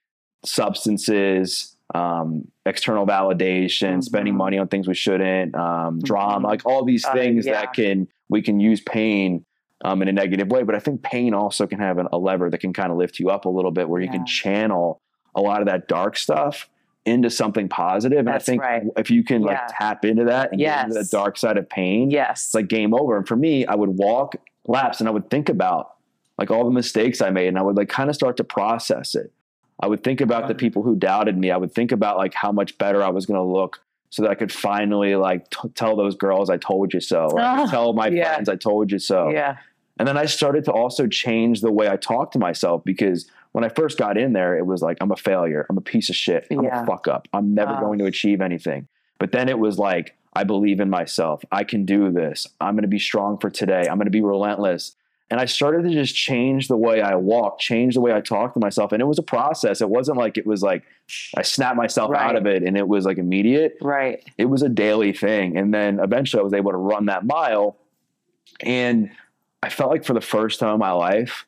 substances, 0.44 1.76
um, 1.94 2.46
external 2.66 3.06
validation, 3.06 4.02
spending 4.02 4.34
Mhm. 4.34 4.38
money 4.38 4.58
on 4.58 4.68
things 4.68 4.86
we 4.86 4.94
shouldn't, 4.94 5.54
um, 5.56 5.98
Mhm. 5.98 6.02
drama, 6.04 6.46
like 6.48 6.62
all 6.64 6.84
these 6.84 7.04
Uh, 7.04 7.12
things 7.12 7.46
yeah. 7.46 7.52
that 7.54 7.72
can 7.72 8.06
we 8.28 8.40
can 8.42 8.60
use 8.60 8.80
pain 8.80 9.44
um, 9.82 10.02
in 10.02 10.08
a 10.08 10.12
negative 10.12 10.50
way. 10.50 10.62
But 10.62 10.74
I 10.74 10.78
think 10.78 11.02
pain 11.02 11.32
also 11.34 11.66
can 11.66 11.78
have 11.80 11.96
an, 11.98 12.06
a 12.12 12.18
lever 12.18 12.48
that 12.50 12.58
can 12.58 12.72
kind 12.72 12.92
of 12.92 12.98
lift 12.98 13.18
you 13.18 13.30
up 13.30 13.44
a 13.46 13.48
little 13.48 13.70
bit, 13.70 13.88
where 13.88 14.00
you 14.00 14.06
Yeah. 14.08 14.12
can 14.18 14.26
channel 14.26 15.00
a 15.34 15.40
lot 15.40 15.60
of 15.62 15.66
that 15.68 15.88
dark 15.88 16.16
stuff 16.18 16.68
into 17.06 17.30
something 17.30 17.66
positive. 17.68 18.18
And 18.18 18.28
That's 18.28 18.46
I 18.46 18.52
think 18.52 18.62
right. 18.62 18.82
if 18.98 19.10
you 19.10 19.24
can 19.24 19.40
like 19.42 19.56
Yeah. 19.56 19.66
tap 19.70 20.04
into 20.04 20.24
that 20.26 20.50
and 20.52 20.60
get 20.60 20.84
into 20.88 20.98
the 21.00 21.08
dark 21.10 21.38
side 21.38 21.56
of 21.56 21.66
pain, 21.70 22.10
yes. 22.10 22.44
it's 22.44 22.54
like 22.54 22.68
game 22.68 22.92
over. 22.94 23.16
And 23.16 23.26
for 23.26 23.36
me, 23.36 23.64
I 23.66 23.74
would 23.74 23.98
walk 23.98 24.36
laps 24.68 25.00
and 25.00 25.08
I 25.08 25.12
would 25.12 25.30
think 25.30 25.48
about 25.48 25.92
like 26.38 26.50
all 26.50 26.64
the 26.64 26.70
mistakes 26.70 27.20
I 27.22 27.30
made 27.30 27.48
and 27.48 27.58
I 27.58 27.62
would 27.62 27.76
like 27.76 27.88
kind 27.88 28.10
of 28.10 28.14
start 28.14 28.36
to 28.36 28.44
process 28.44 29.14
it. 29.14 29.32
I 29.82 29.86
would 29.86 30.04
think 30.04 30.20
about 30.20 30.46
the 30.48 30.54
people 30.54 30.82
who 30.82 30.94
doubted 30.94 31.36
me. 31.38 31.50
I 31.50 31.56
would 31.56 31.72
think 31.72 31.90
about 31.92 32.16
like 32.18 32.34
how 32.34 32.52
much 32.52 32.76
better 32.78 33.02
I 33.02 33.08
was 33.08 33.26
going 33.26 33.38
to 33.38 33.42
look 33.44 33.80
so 34.10 34.22
that 34.22 34.30
I 34.30 34.34
could 34.34 34.52
finally 34.52 35.16
like 35.16 35.48
t- 35.50 35.68
tell 35.74 35.96
those 35.96 36.14
girls 36.16 36.50
I 36.50 36.56
told 36.58 36.92
you 36.92 37.00
so. 37.00 37.28
Or 37.30 37.40
Oh, 37.40 37.66
tell 37.70 37.92
my 37.92 38.08
yeah. 38.08 38.34
friends 38.34 38.48
I 38.48 38.56
told 38.56 38.90
you 38.92 38.98
so. 38.98 39.30
yeah. 39.30 39.56
And 39.98 40.08
then 40.08 40.16
I 40.16 40.24
started 40.26 40.64
to 40.64 40.72
also 40.72 41.06
change 41.06 41.60
the 41.60 41.70
way 41.72 41.88
I 41.88 41.96
talk 41.96 42.32
to 42.32 42.38
myself 42.38 42.82
because 42.84 43.28
when 43.52 43.64
I 43.64 43.68
first 43.68 43.98
got 43.98 44.16
in 44.16 44.32
there, 44.32 44.56
it 44.56 44.64
was 44.64 44.80
like, 44.82 44.96
I'm 45.00 45.10
a 45.12 45.16
failure. 45.16 45.66
I'm 45.68 45.76
a 45.76 45.82
piece 45.82 46.08
of 46.08 46.16
shit. 46.16 46.46
I'm 46.50 46.64
Yeah. 46.64 46.82
a 46.82 46.86
fuck 46.86 47.06
up. 47.08 47.28
I'm 47.32 47.54
never 47.54 47.76
Oh. 47.76 47.80
going 47.80 47.98
to 47.98 48.06
achieve 48.06 48.40
anything. 48.40 48.88
But 49.18 49.32
then 49.32 49.48
it 49.48 49.58
was 49.58 49.78
like, 49.78 50.16
I 50.32 50.44
believe 50.44 50.80
in 50.80 50.88
myself. 50.88 51.42
I 51.52 51.64
can 51.64 51.84
do 51.84 52.10
this. 52.10 52.46
I'm 52.60 52.74
going 52.74 52.82
to 52.82 52.88
be 52.88 52.98
strong 53.00 53.36
for 53.38 53.50
today. 53.50 53.80
I'm 53.90 53.96
going 53.98 54.06
to 54.06 54.10
be 54.10 54.22
relentless. 54.22 54.96
And 55.30 55.40
I 55.40 55.44
started 55.44 55.84
to 55.84 55.90
just 55.90 56.14
change 56.14 56.66
the 56.66 56.76
way 56.76 57.00
I 57.00 57.14
walk, 57.14 57.60
change 57.60 57.94
the 57.94 58.00
way 58.00 58.12
I 58.12 58.20
talk 58.20 58.54
to 58.54 58.60
myself. 58.60 58.90
And 58.90 59.00
it 59.00 59.04
was 59.04 59.18
a 59.18 59.22
process. 59.22 59.80
It 59.80 59.88
wasn't 59.88 60.18
like 60.18 60.36
it 60.36 60.46
was 60.46 60.60
like 60.62 60.82
I 61.36 61.42
snapped 61.42 61.76
myself 61.76 62.10
Right. 62.10 62.22
out 62.22 62.36
of 62.36 62.46
it 62.46 62.64
and 62.64 62.76
it 62.76 62.88
was 62.88 63.04
like 63.04 63.18
immediate 63.18 63.76
Right. 63.80 64.24
it 64.38 64.46
was 64.46 64.62
a 64.62 64.68
daily 64.68 65.12
thing. 65.12 65.56
And 65.56 65.72
then 65.72 66.00
eventually 66.00 66.40
I 66.40 66.44
was 66.44 66.52
able 66.52 66.72
to 66.72 66.76
run 66.78 67.06
that 67.06 67.24
mile. 67.24 67.76
And 68.60 69.10
I 69.62 69.68
felt 69.68 69.90
like 69.90 70.04
for 70.04 70.14
the 70.14 70.20
first 70.20 70.58
time 70.58 70.74
in 70.74 70.80
my 70.80 70.92
life, 70.92 71.46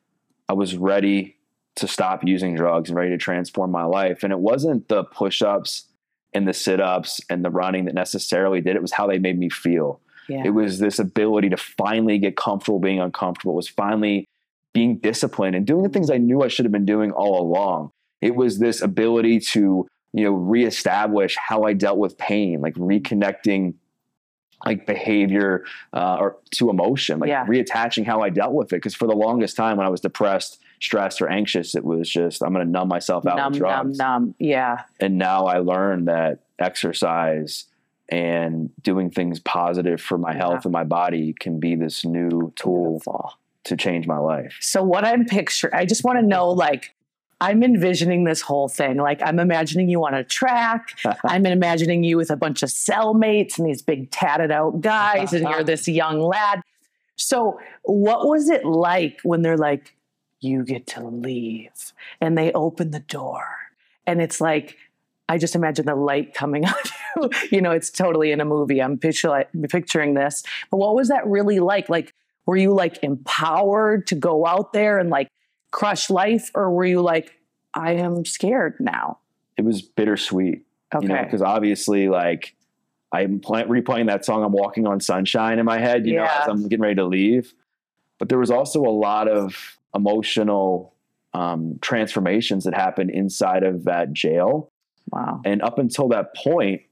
I 0.48 0.52
was 0.52 0.76
ready 0.76 1.36
to 1.76 1.88
stop 1.88 2.22
using 2.24 2.54
drugs 2.54 2.90
and 2.90 2.96
ready 2.96 3.10
to 3.10 3.18
transform 3.18 3.70
my 3.70 3.84
life. 3.84 4.22
And 4.22 4.32
it 4.32 4.38
wasn't 4.38 4.88
the 4.88 5.04
push 5.04 5.42
ups 5.42 5.86
and 6.34 6.46
the 6.46 6.52
sit 6.52 6.80
ups 6.80 7.20
and 7.28 7.44
the 7.44 7.50
running 7.50 7.86
that 7.86 7.94
necessarily 7.94 8.60
did 8.60 8.70
it, 8.70 8.76
it 8.76 8.82
was 8.82 8.92
how 8.92 9.06
they 9.06 9.18
made 9.18 9.38
me 9.38 9.48
feel. 9.48 10.00
Yeah. 10.28 10.42
It 10.44 10.50
was 10.50 10.78
this 10.78 10.98
ability 10.98 11.48
to 11.50 11.56
finally 11.56 12.18
get 12.18 12.36
comfortable 12.36 12.78
being 12.78 13.00
uncomfortable. 13.00 13.54
It 13.54 13.56
was 13.56 13.68
finally 13.68 14.26
being 14.72 14.96
disciplined 14.98 15.54
and 15.54 15.66
doing 15.66 15.82
the 15.82 15.88
things 15.88 16.10
I 16.10 16.16
knew 16.18 16.42
I 16.42 16.48
should 16.48 16.64
have 16.64 16.72
been 16.72 16.86
doing 16.86 17.10
all 17.12 17.40
along. 17.42 17.90
It 18.20 18.34
was 18.36 18.58
this 18.58 18.80
ability 18.80 19.40
to, 19.40 19.86
you 20.12 20.24
know, 20.24 20.30
reestablish 20.32 21.36
how 21.36 21.64
I 21.64 21.72
dealt 21.74 21.98
with 21.98 22.16
pain, 22.18 22.60
like 22.60 22.74
reconnecting 22.74 23.74
like 24.64 24.86
behavior 24.86 25.64
uh, 25.92 26.16
or 26.20 26.36
to 26.52 26.70
emotion, 26.70 27.18
like 27.18 27.28
Yeah. 27.28 27.44
reattaching 27.46 28.06
how 28.06 28.20
I 28.20 28.30
dealt 28.30 28.52
with 28.52 28.68
it. 28.72 28.76
Because 28.76 28.94
for 28.94 29.08
the 29.08 29.14
longest 29.16 29.56
time, 29.56 29.76
when 29.76 29.86
I 29.86 29.90
was 29.90 30.00
depressed, 30.00 30.60
stressed, 30.80 31.20
or 31.20 31.28
anxious, 31.28 31.74
it 31.74 31.84
was 31.84 32.08
just 32.08 32.42
I'm 32.44 32.52
going 32.54 32.64
to 32.64 32.70
numb 32.70 32.86
myself 32.86 33.26
out 33.26 33.36
numb, 33.36 33.52
with 33.52 33.60
numb, 33.60 33.70
drugs 33.70 33.98
numb. 33.98 34.34
Yeah. 34.38 34.82
and 35.00 35.18
now 35.18 35.46
I 35.46 35.58
learned 35.58 36.06
that 36.06 36.38
exercise 36.60 37.64
and 38.12 38.68
doing 38.82 39.10
things 39.10 39.40
positive 39.40 39.98
for 39.98 40.18
my 40.18 40.34
health 40.34 40.66
and 40.66 40.72
my 40.72 40.84
body 40.84 41.34
can 41.40 41.58
be 41.58 41.74
this 41.74 42.04
new 42.04 42.52
tool 42.56 43.00
Beautiful. 43.00 43.38
to 43.64 43.74
change 43.74 44.06
my 44.06 44.18
life. 44.18 44.58
So 44.60 44.82
what 44.82 45.02
I'm 45.02 45.24
picturing, 45.24 45.72
I 45.72 45.86
just 45.86 46.04
want 46.04 46.18
to 46.18 46.22
know, 46.22 46.50
like, 46.50 46.94
I'm 47.40 47.62
envisioning 47.62 48.24
this 48.24 48.42
whole 48.42 48.68
thing. 48.68 48.98
Like, 48.98 49.22
I'm 49.24 49.38
imagining 49.38 49.88
you 49.88 50.04
on 50.04 50.12
a 50.12 50.22
track. 50.24 50.90
I'm 51.24 51.46
imagining 51.46 52.04
you 52.04 52.18
with 52.18 52.30
a 52.30 52.36
bunch 52.36 52.62
of 52.62 52.68
cellmates 52.68 53.58
and 53.58 53.66
these 53.66 53.80
big 53.80 54.10
tatted 54.10 54.50
out 54.50 54.82
guys, 54.82 55.32
and 55.32 55.44
you're 55.44 55.50
uh-huh. 55.50 55.62
this 55.62 55.88
young 55.88 56.20
lad. 56.20 56.60
So, 57.16 57.58
what 57.82 58.28
was 58.28 58.50
it 58.50 58.66
like 58.66 59.20
when 59.22 59.40
they're 59.40 59.56
like, 59.56 59.96
you 60.40 60.64
get 60.64 60.86
to 60.88 61.06
leave, 61.06 61.94
and 62.20 62.36
they 62.36 62.52
open 62.52 62.90
the 62.90 63.00
door, 63.00 63.46
and 64.06 64.20
it's 64.20 64.38
like, 64.38 64.76
I 65.30 65.38
just 65.38 65.54
imagine 65.54 65.86
the 65.86 65.94
light 65.94 66.34
coming 66.34 66.64
on 66.66 66.74
you. 67.50 67.60
know, 67.60 67.70
it's 67.70 67.90
totally 67.90 68.32
in 68.32 68.40
a 68.40 68.44
movie. 68.44 68.80
I'm 68.80 68.98
picture, 68.98 69.44
picturing 69.68 70.14
this. 70.14 70.42
But 70.70 70.78
what 70.78 70.94
was 70.94 71.08
that 71.08 71.26
really 71.26 71.60
like? 71.60 71.88
Like, 71.88 72.12
were 72.46 72.56
you 72.56 72.74
like 72.74 73.02
empowered 73.02 74.06
to 74.08 74.14
go 74.14 74.46
out 74.46 74.72
there 74.72 74.98
and 74.98 75.10
like 75.10 75.28
crush 75.70 76.10
life, 76.10 76.50
or 76.54 76.70
were 76.70 76.84
you 76.84 77.00
like, 77.00 77.32
I 77.74 77.92
am 77.92 78.24
scared 78.24 78.74
now? 78.80 79.18
It 79.56 79.64
was 79.64 79.82
bittersweet, 79.82 80.64
Okay. 80.94 81.06
you 81.06 81.12
know, 81.12 81.22
because 81.22 81.42
obviously, 81.42 82.08
like, 82.08 82.54
I'm 83.12 83.40
play- 83.40 83.64
replaying 83.64 84.06
that 84.08 84.24
song, 84.24 84.42
I'm 84.42 84.52
Walking 84.52 84.86
on 84.86 85.00
Sunshine 85.00 85.58
in 85.58 85.66
my 85.66 85.78
head, 85.78 86.06
you 86.06 86.16
know, 86.16 86.24
as 86.24 86.48
I'm 86.48 86.62
getting 86.68 86.80
ready 86.82 86.94
to 86.96 87.04
leave. 87.04 87.52
But 88.18 88.28
there 88.28 88.38
was 88.38 88.50
also 88.50 88.80
a 88.82 88.90
lot 88.90 89.28
of 89.28 89.78
emotional 89.94 90.94
um, 91.34 91.78
transformations 91.80 92.64
that 92.64 92.74
happened 92.74 93.10
inside 93.10 93.62
of 93.62 93.84
that 93.84 94.12
jail. 94.12 94.70
Wow. 95.10 95.42
And 95.44 95.60
up 95.62 95.78
until 95.78 96.08
that 96.08 96.34
point, 96.34 96.82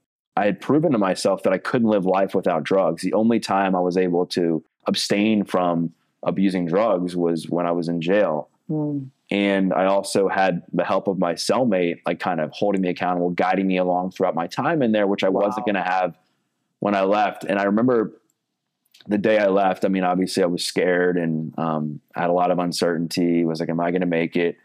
I 0.41 0.47
had 0.47 0.59
proven 0.59 0.93
to 0.93 0.99
myself 0.99 1.43
that 1.43 1.53
I 1.53 1.59
couldn't 1.59 1.89
live 1.89 2.07
life 2.07 2.35
without 2.35 2.63
drugs. 2.63 3.03
The 3.03 3.13
only 3.13 3.41
time 3.41 3.77
I 3.77 3.81
was 3.81 3.99
able 3.99 4.25
to 4.29 4.65
abstain 4.87 5.45
from 5.45 5.93
abusing 6.23 6.65
drugs 6.65 7.15
was 7.15 7.51
when 7.51 7.67
I 7.67 7.73
was 7.73 7.89
in 7.89 8.01
jail. 8.01 8.49
Mm. 8.71 9.11
And 9.31 9.75
I 9.75 9.85
also 9.85 10.29
had 10.29 10.63
the 10.73 10.83
help 10.83 11.09
of 11.09 11.19
my 11.19 11.35
cellmate, 11.35 12.01
like 12.07 12.21
kind 12.21 12.41
of 12.41 12.51
holding 12.53 12.81
me 12.81 12.89
accountable, 12.89 13.29
guiding 13.31 13.67
me 13.67 13.77
along 13.77 14.13
throughout 14.13 14.35
my 14.35 14.47
time 14.47 14.81
in 14.81 14.93
there, 14.93 15.07
which 15.07 15.23
I 15.23 15.29
Wow. 15.29 15.43
wasn't 15.43 15.67
going 15.67 15.75
to 15.75 15.83
have 15.83 16.17
when 16.79 16.95
I 16.95 17.03
left. 17.03 17.45
And 17.45 17.59
I 17.59 17.65
remember 17.65 18.13
the 19.09 19.19
day 19.19 19.39
I 19.39 19.49
left, 19.49 19.85
I 19.85 19.89
mean, 19.89 20.05
obviously 20.05 20.43
I 20.43 20.47
was 20.47 20.65
scared 20.65 21.19
and 21.19 21.53
um, 21.59 22.01
I 22.17 22.23
had 22.23 22.31
a 22.31 22.33
lot 22.33 22.51
of 22.51 22.59
uncertainty. 22.59 23.45
Was 23.45 23.61
like, 23.61 23.69
am 23.69 23.79
I 23.79 23.91
going 23.91 24.01
to 24.01 24.07
make 24.07 24.37
it? 24.37 24.57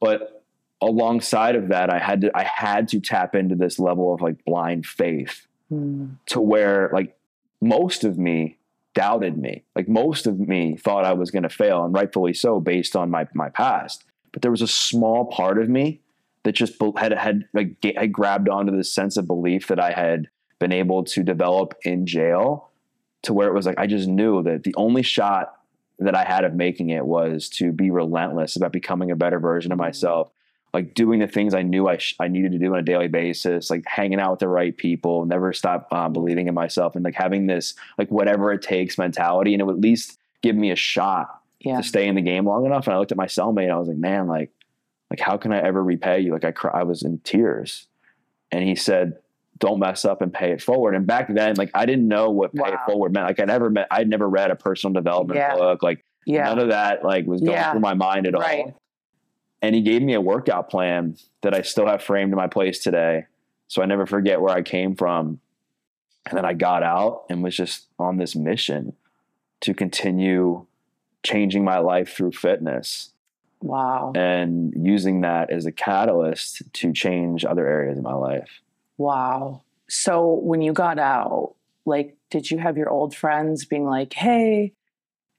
But 0.00 0.37
alongside 0.80 1.56
of 1.56 1.68
that, 1.68 1.90
I 1.90 1.98
had 1.98 2.22
to, 2.22 2.30
I 2.36 2.44
had 2.44 2.88
to 2.88 3.00
tap 3.00 3.34
into 3.34 3.54
this 3.54 3.78
level 3.78 4.14
of 4.14 4.20
like 4.20 4.44
blind 4.44 4.86
faith 4.86 5.46
Mm. 5.70 6.16
to 6.24 6.40
where 6.40 6.88
like 6.94 7.14
most 7.60 8.02
of 8.02 8.16
me 8.16 8.56
doubted 8.94 9.36
me. 9.36 9.64
Like 9.76 9.86
most 9.86 10.26
of 10.26 10.40
me 10.40 10.76
thought 10.76 11.04
I 11.04 11.12
was 11.12 11.30
going 11.30 11.42
to 11.42 11.50
fail, 11.50 11.84
and 11.84 11.92
rightfully 11.92 12.32
so, 12.32 12.58
based 12.58 12.96
on 12.96 13.10
my 13.10 13.26
my 13.34 13.50
past. 13.50 14.04
But 14.32 14.40
there 14.40 14.50
was 14.50 14.62
a 14.62 14.66
small 14.66 15.26
part 15.26 15.58
of 15.60 15.68
me 15.68 16.00
that 16.44 16.52
just 16.52 16.80
had 16.96 17.12
had 17.12 17.44
like 17.52 17.76
had 17.96 18.12
grabbed 18.12 18.48
onto 18.48 18.74
this 18.74 18.90
sense 18.90 19.18
of 19.18 19.26
belief 19.26 19.66
that 19.66 19.78
I 19.78 19.90
had 19.90 20.28
been 20.58 20.72
able 20.72 21.04
to 21.04 21.22
develop 21.22 21.74
in 21.84 22.06
jail, 22.06 22.70
to 23.22 23.34
where 23.34 23.48
it 23.48 23.54
was 23.54 23.66
like 23.66 23.78
I 23.78 23.86
just 23.86 24.08
knew 24.08 24.42
that 24.44 24.62
the 24.62 24.74
only 24.76 25.02
shot 25.02 25.54
that 25.98 26.14
I 26.14 26.24
had 26.24 26.44
of 26.44 26.54
making 26.54 26.88
it 26.88 27.04
was 27.04 27.50
to 27.50 27.72
be 27.72 27.90
relentless 27.90 28.56
about 28.56 28.72
becoming 28.72 29.10
a 29.10 29.16
better 29.16 29.38
version 29.38 29.70
of 29.70 29.78
myself, 29.78 30.30
like 30.74 30.94
doing 30.94 31.20
the 31.20 31.26
things 31.26 31.54
I 31.54 31.62
knew 31.62 31.88
I 31.88 31.96
sh- 31.98 32.14
I 32.20 32.28
needed 32.28 32.52
to 32.52 32.58
do 32.58 32.72
on 32.72 32.78
a 32.78 32.82
daily 32.82 33.08
basis, 33.08 33.70
like 33.70 33.84
hanging 33.86 34.20
out 34.20 34.32
with 34.32 34.40
the 34.40 34.48
right 34.48 34.76
people, 34.76 35.24
never 35.24 35.52
stop 35.52 35.92
um, 35.92 36.12
believing 36.12 36.46
in 36.48 36.54
myself, 36.54 36.94
and 36.94 37.04
like 37.04 37.14
having 37.14 37.46
this 37.46 37.74
like 37.96 38.10
whatever 38.10 38.52
it 38.52 38.62
takes 38.62 38.98
mentality, 38.98 39.54
and 39.54 39.60
it 39.60 39.64
would 39.64 39.76
at 39.76 39.80
least 39.80 40.18
give 40.42 40.54
me 40.56 40.70
a 40.70 40.76
shot 40.76 41.40
Yeah. 41.60 41.78
to 41.78 41.82
stay 41.82 42.06
in 42.06 42.14
the 42.14 42.22
game 42.22 42.46
long 42.46 42.66
enough. 42.66 42.86
And 42.86 42.94
I 42.94 42.98
looked 42.98 43.12
at 43.12 43.18
my 43.18 43.26
cellmate, 43.26 43.64
and 43.64 43.72
I 43.72 43.78
was 43.78 43.88
like, 43.88 43.96
man, 43.96 44.26
like 44.28 44.50
like 45.10 45.20
how 45.20 45.36
can 45.38 45.52
I 45.52 45.58
ever 45.60 45.82
repay 45.82 46.20
you? 46.20 46.32
Like 46.32 46.44
I 46.44 46.52
cry, 46.52 46.80
I 46.80 46.82
was 46.84 47.02
in 47.02 47.18
tears, 47.20 47.86
and 48.52 48.62
he 48.64 48.74
said. 48.74 49.18
Don't 49.60 49.80
mess 49.80 50.04
up 50.04 50.22
and 50.22 50.32
pay 50.32 50.52
it 50.52 50.62
forward. 50.62 50.94
And 50.94 51.04
back 51.04 51.26
then, 51.34 51.56
like 51.56 51.72
I 51.74 51.84
didn't 51.84 52.06
know 52.06 52.30
what 52.30 52.54
pay 52.54 52.68
it 52.72 52.78
forward 52.86 53.12
meant. 53.12 53.26
Like 53.26 53.40
I 53.40 53.44
never 53.44 53.68
met, 53.70 53.88
I'd 53.90 54.08
never 54.08 54.28
read 54.28 54.52
a 54.52 54.54
personal 54.54 54.94
development 54.94 55.36
Yeah. 55.38 55.56
book. 55.56 55.82
Like 55.82 56.04
Yeah. 56.24 56.44
none 56.44 56.60
of 56.60 56.68
that 56.68 57.02
like 57.04 57.26
was 57.26 57.40
going 57.40 57.54
Yeah. 57.54 57.72
through 57.72 57.80
my 57.80 57.94
mind 57.94 58.28
at 58.28 58.34
Right. 58.34 58.66
all. 58.66 58.80
And 59.60 59.74
he 59.74 59.80
gave 59.82 60.02
me 60.02 60.14
a 60.14 60.20
workout 60.20 60.70
plan 60.70 61.16
that 61.42 61.54
I 61.54 61.62
still 61.62 61.86
have 61.86 62.02
framed 62.02 62.32
in 62.32 62.36
my 62.36 62.46
place 62.46 62.78
today. 62.82 63.26
So 63.66 63.82
I 63.82 63.86
never 63.86 64.06
forget 64.06 64.40
where 64.40 64.54
I 64.54 64.62
came 64.62 64.94
from. 64.94 65.40
And 66.26 66.36
then 66.36 66.44
I 66.44 66.54
got 66.54 66.82
out 66.82 67.24
and 67.28 67.42
was 67.42 67.56
just 67.56 67.86
on 67.98 68.18
this 68.18 68.36
mission 68.36 68.94
to 69.60 69.74
continue 69.74 70.66
changing 71.24 71.64
my 71.64 71.78
life 71.78 72.14
through 72.14 72.32
fitness 72.32 73.12
Wow. 73.60 74.12
and 74.14 74.72
using 74.76 75.22
that 75.22 75.50
as 75.50 75.66
a 75.66 75.72
catalyst 75.72 76.62
to 76.72 76.92
change 76.92 77.44
other 77.44 77.66
areas 77.66 77.98
of 77.98 78.04
my 78.04 78.14
life. 78.14 78.60
Wow. 78.98 79.62
So 79.88 80.34
when 80.34 80.62
you 80.62 80.72
got 80.72 80.98
out, 80.98 81.54
like, 81.84 82.16
did 82.30 82.50
you 82.50 82.58
have 82.58 82.76
your 82.76 82.88
old 82.90 83.16
friends 83.16 83.64
being 83.64 83.86
like, 83.86 84.12
hey, 84.12 84.74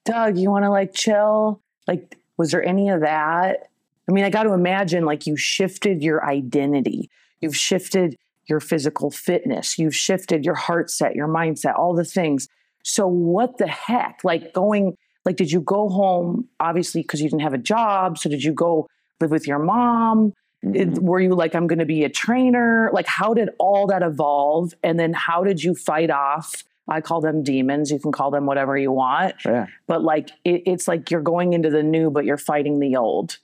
Doug, 0.05 0.38
you 0.38 0.49
want 0.49 0.65
to 0.65 0.69
like 0.69 0.93
chill? 0.93 1.62
Like, 1.88 2.17
was 2.36 2.51
there 2.51 2.63
any 2.63 2.89
of 2.89 3.01
that? 3.01 3.68
I 4.09 4.11
mean, 4.11 4.25
I 4.25 4.31
got 4.31 4.43
to 4.43 4.53
imagine 4.53 5.05
like 5.05 5.27
you 5.27 5.37
shifted 5.37 6.01
your 6.01 6.25
identity, 6.25 7.11
you've 7.41 7.55
shifted 7.55 8.17
your 8.47 8.59
physical 8.59 9.11
fitness, 9.11 9.77
you've 9.77 9.95
shifted 9.95 10.43
your 10.43 10.55
heart 10.55 10.89
set, 10.89 11.15
your 11.15 11.27
mindset, 11.27 11.77
all 11.77 11.93
the 11.93 12.03
things. 12.03 12.47
So, 12.83 13.05
what 13.05 13.59
the 13.59 13.67
heck? 13.67 14.21
Like, 14.23 14.51
going, 14.53 14.97
like, 15.25 15.35
did 15.35 15.51
you 15.51 15.61
go 15.61 15.89
home, 15.89 16.47
obviously, 16.59 17.01
because 17.03 17.21
you 17.21 17.29
didn't 17.29 17.43
have 17.43 17.53
a 17.53 17.59
job? 17.59 18.17
So, 18.17 18.29
did 18.29 18.43
you 18.43 18.51
go 18.51 18.87
live 19.21 19.29
with 19.29 19.45
your 19.45 19.59
mom? 19.59 20.33
It- 20.61 20.89
mm-hmm. 20.89 21.05
were 21.05 21.21
you 21.21 21.35
like 21.35 21.55
i'm 21.55 21.67
going 21.67 21.79
to 21.79 21.85
be 21.85 22.03
a 22.03 22.09
trainer 22.09 22.89
like 22.91 23.07
how 23.07 23.33
did 23.33 23.47
all 23.59 23.87
that 23.87 24.03
evolve 24.03 24.73
and 24.83 24.99
then 24.99 25.13
how 25.13 25.41
did 25.45 25.63
you 25.63 25.73
fight 25.73 26.09
off 26.09 26.65
i 26.89 26.99
call 26.99 27.21
them 27.21 27.43
demons 27.43 27.91
you 27.91 27.97
can 27.97 28.11
call 28.11 28.29
them 28.29 28.45
whatever 28.45 28.77
you 28.77 28.91
want 28.91 29.35
Yeah. 29.45 29.67
but 29.87 30.03
like 30.03 30.31
it, 30.43 30.63
it's 30.65 30.85
like 30.85 31.11
you're 31.11 31.21
going 31.21 31.53
into 31.53 31.69
the 31.69 31.81
new 31.81 32.11
but 32.11 32.25
you're 32.25 32.35
fighting 32.35 32.81
the 32.81 32.97
old 32.97 33.37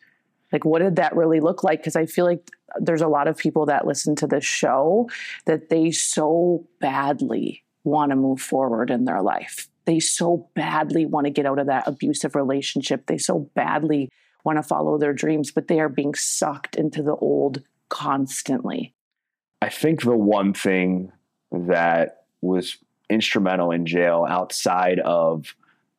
like 0.56 0.64
what 0.64 0.82
did 0.82 0.96
that 0.96 1.14
really 1.18 1.42
look 1.42 1.66
like? 1.66 1.80
Because 1.80 1.98
i 1.98 2.06
feel 2.06 2.24
like 2.24 2.50
there's 2.80 3.02
a 3.02 3.10
lot 3.10 3.28
of 3.28 3.38
people 3.38 3.66
that 3.66 3.86
listen 3.86 4.16
to 4.16 4.26
this 4.26 4.46
show 4.46 5.10
that 5.46 5.70
they 5.70 5.92
so 5.92 6.66
badly 6.80 7.66
want 7.84 8.12
to 8.12 8.16
move 8.16 8.40
forward 8.40 8.90
in 8.90 9.04
their 9.04 9.22
life. 9.22 9.68
They 9.84 10.00
so 10.00 10.50
badly 10.56 11.06
want 11.06 11.26
to 11.26 11.32
get 11.32 11.46
out 11.46 11.60
of 11.60 11.68
that 11.68 11.88
abusive 11.88 12.36
relationship. 12.36 13.06
They 13.06 13.18
so 13.18 13.50
badly 13.54 14.10
want 14.46 14.58
to 14.58 14.64
follow 14.64 14.98
their 14.98 15.12
dreams 15.14 15.52
but 15.52 15.68
they 15.68 15.82
are 15.82 15.90
being 15.90 16.16
sucked 16.16 16.78
into 16.78 17.04
the 17.04 17.16
old 17.16 17.62
constantly. 17.90 18.94
I 19.62 19.68
think 19.68 20.04
the 20.04 20.16
one 20.16 20.54
thing 20.54 21.12
that 21.52 22.24
was 22.42 22.78
instrumental 23.10 23.72
in 23.72 23.86
jail 23.86 24.26
outside 24.28 25.00
of 25.00 25.54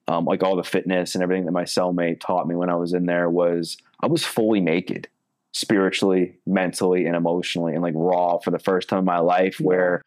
um, 0.09 0.25
like 0.25 0.43
all 0.43 0.57
the 0.57 0.65
fitness 0.65 1.15
and 1.15 1.23
everything 1.23 1.45
that 1.45 1.53
my 1.53 1.65
cellmate 1.65 2.21
taught 2.21 2.49
me 2.49 2.55
when 2.55 2.71
I 2.71 2.77
was 2.77 2.95
in 2.95 3.05
there 3.05 3.29
was 3.29 3.77
I 4.03 4.07
was 4.07 4.25
fully 4.25 4.61
naked 4.61 5.09
spiritually, 5.53 6.37
mentally, 6.47 7.07
and 7.07 7.17
emotionally, 7.17 7.73
and 7.73 7.83
like 7.83 7.95
raw 7.97 8.39
for 8.39 8.51
the 8.51 8.59
first 8.59 8.89
time 8.89 9.01
in 9.01 9.05
my 9.07 9.19
life 9.21 9.59
where 9.59 10.03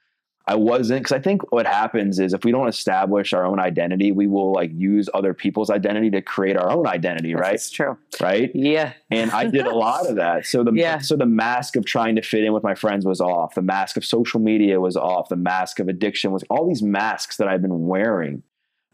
I 0.46 0.56
wasn't. 0.56 1.02
Because 1.02 1.12
I 1.12 1.20
think 1.20 1.52
what 1.52 1.66
happens 1.68 2.20
is 2.20 2.34
if 2.34 2.44
we 2.44 2.52
don't 2.52 2.68
establish 2.68 3.34
our 3.34 3.46
own 3.46 3.60
identity, 3.60 4.12
we 4.12 4.28
will 4.28 4.52
like 4.54 4.72
use 4.74 5.10
other 5.14 5.34
people's 5.34 5.70
identity 5.70 6.10
to 6.12 6.22
create 6.22 6.56
our 6.56 6.72
own 6.72 6.88
identity, 6.88 7.34
right? 7.36 7.52
That's 7.54 7.70
true. 7.72 7.98
Right 8.22 8.52
Yeah. 8.56 8.94
and 9.12 9.32
I 9.32 9.46
did 9.46 9.66
a 9.68 9.76
lot 9.76 10.08
of 10.08 10.16
that. 10.18 10.46
So 10.46 10.64
the 10.64 10.72
Yeah. 10.74 11.00
so 11.00 11.16
the 11.16 11.26
mask 11.28 11.76
of 11.76 11.86
trying 11.86 12.16
to 12.16 12.22
fit 12.22 12.44
in 12.44 12.54
with 12.54 12.64
my 12.64 12.76
friends 12.76 13.06
was 13.06 13.20
off. 13.22 13.56
The 13.56 13.62
mask 13.62 13.98
of 13.98 14.06
social 14.06 14.40
media 14.40 14.80
was 14.80 14.96
off. 14.96 15.30
The 15.30 15.36
mask 15.36 15.80
of 15.80 15.88
addiction 15.88 16.32
was 16.32 16.44
all 16.50 16.68
these 16.68 16.82
masks 16.84 17.38
that 17.38 17.48
I've 17.48 17.62
been 17.62 17.88
wearing 17.88 18.44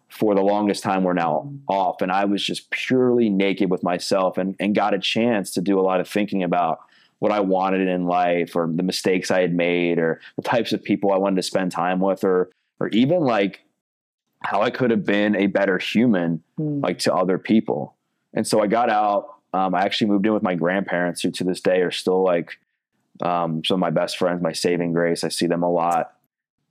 for 0.10 0.36
the 0.36 0.41
longest 0.41 0.84
time 0.84 1.04
were 1.04 1.13
now 1.13 1.52
off, 1.68 2.02
and 2.02 2.12
I 2.12 2.26
was 2.26 2.44
just 2.44 2.70
purely 2.70 3.30
naked 3.30 3.70
with 3.70 3.84
myself, 3.84 4.38
and 4.38 4.56
and 4.60 4.74
got 4.76 4.94
a 4.94 5.00
chance 5.00 5.52
to 5.56 5.62
do 5.62 5.80
a 5.80 5.82
lot 5.82 6.00
of 6.00 6.08
thinking 6.08 6.44
about 6.44 6.80
what 7.20 7.32
I 7.32 7.39
wanted 7.39 7.88
in 7.88 8.06
life, 8.06 8.56
or 8.56 8.70
the 8.74 8.84
mistakes 8.84 9.32
I 9.32 9.41
had 9.41 9.54
made, 9.54 9.98
or 10.00 10.22
the 10.36 10.41
types 10.41 10.74
of 10.74 10.84
people 10.84 11.12
I 11.12 11.18
wanted 11.18 11.38
to 11.38 11.44
spend 11.44 11.72
time 11.72 12.00
with, 12.00 12.24
or 12.24 12.50
or 12.80 12.89
even 12.89 13.22
like 13.22 13.62
how 14.44 14.62
I 14.62 14.70
could 14.70 14.91
have 14.91 15.06
been 15.06 15.36
a 15.36 15.48
better 15.48 15.78
human 15.78 16.44
Mm. 16.60 16.84
like 16.84 17.00
to 17.00 17.13
other 17.13 17.38
people. 17.38 17.96
And 18.34 18.46
so 18.48 18.62
I 18.62 18.68
got 18.68 18.89
out. 18.89 19.28
Um, 19.54 19.74
I 19.74 19.82
actually 19.84 20.08
moved 20.08 20.26
in 20.26 20.34
with 20.34 20.44
my 20.44 20.56
grandparents, 20.56 21.22
who 21.22 21.32
to 21.32 21.44
this 21.44 21.62
day 21.62 21.82
are 21.82 21.91
still 21.91 22.24
like 22.24 22.60
um, 23.22 23.63
some 23.65 23.76
of 23.76 23.80
my 23.80 23.89
best 23.89 24.18
friends, 24.18 24.41
my 24.41 24.52
saving 24.52 24.94
grace. 24.94 25.24
I 25.24 25.30
see 25.30 25.48
them 25.48 25.63
a 25.63 25.72
lot, 25.72 26.13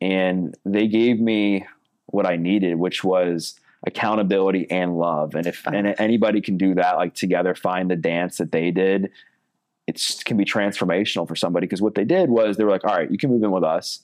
and 0.01 0.55
they 0.65 0.87
gave 0.89 1.19
me 1.19 1.67
what 2.07 2.27
I 2.27 2.37
needed, 2.37 2.77
which 2.77 3.03
was 3.03 3.59
accountability 3.87 4.71
and 4.71 4.97
love. 4.99 5.35
And 5.35 5.47
if 5.47 5.67
and 5.67 5.95
anybody 5.99 6.41
can 6.41 6.57
do 6.57 6.75
that, 6.75 6.97
like 6.97 7.15
together, 7.15 7.55
find 7.55 7.91
the 7.91 7.97
dance 7.97 8.39
that 8.39 8.53
they 8.53 8.71
did, 8.71 9.11
it 9.87 10.01
can 10.25 10.37
be 10.37 10.45
transformational 10.45 11.29
for 11.29 11.37
somebody. 11.37 11.67
Because 11.67 11.83
what 11.83 11.95
they 11.95 12.05
did 12.05 12.31
was 12.31 12.57
they 12.57 12.65
were 12.65 12.71
like, 12.71 12.85
all 12.85 12.97
right, 12.97 13.11
you 13.11 13.19
can 13.19 13.31
move 13.31 13.43
in 13.43 13.51
with 13.51 13.65
us, 13.65 14.01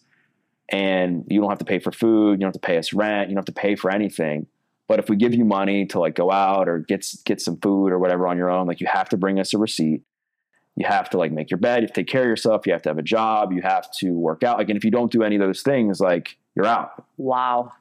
and 0.69 1.25
you 1.29 1.41
don't 1.41 1.51
have 1.51 1.59
to 1.59 1.65
pay 1.65 1.79
for 1.79 1.93
food, 1.93 2.33
you 2.33 2.39
don't 2.39 2.49
have 2.49 2.61
to 2.61 2.67
pay 2.67 2.79
us 2.79 2.93
rent, 2.93 3.29
you 3.29 3.35
don't 3.35 3.47
have 3.47 3.55
to 3.55 3.61
pay 3.61 3.75
for 3.75 3.91
anything. 3.91 4.47
But 4.87 4.99
if 4.99 5.09
we 5.09 5.17
give 5.17 5.35
you 5.35 5.45
money 5.45 5.87
to 5.87 6.01
like 6.01 6.15
go 6.15 6.31
out 6.31 6.69
or 6.69 6.81
get 6.81 7.07
get 7.25 7.41
some 7.41 7.57
food 7.59 7.93
or 7.93 7.99
whatever 7.99 8.27
on 8.27 8.37
your 8.37 8.51
own, 8.51 8.67
like 8.67 8.81
you 8.81 8.89
have 8.89 9.09
to 9.11 9.17
bring 9.17 9.39
us 9.39 9.55
a 9.55 9.59
receipt. 9.59 10.03
You 10.77 10.87
have 10.87 11.11
to 11.11 11.19
like 11.19 11.33
make 11.33 11.51
your 11.51 11.59
bed, 11.59 11.79
you 11.79 11.83
have 11.83 11.93
to 11.93 12.01
take 12.01 12.09
care 12.09 12.23
of 12.23 12.29
yourself, 12.29 12.67
you 12.67 12.73
have 12.73 12.83
to 12.83 12.89
have 12.89 12.99
a 12.99 13.03
job, 13.03 13.53
you 13.53 13.63
have 13.63 13.91
to 13.99 14.13
work 14.13 14.43
out. 14.43 14.59
Like, 14.59 14.69
and 14.69 14.77
if 14.77 14.85
you 14.85 14.91
don't 14.91 15.11
do 15.11 15.23
any 15.23 15.37
of 15.37 15.41
those 15.41 15.63
things, 15.63 16.01
like 16.01 16.37
you're 16.55 16.67
out. 16.67 17.05
Wow. 17.17 17.73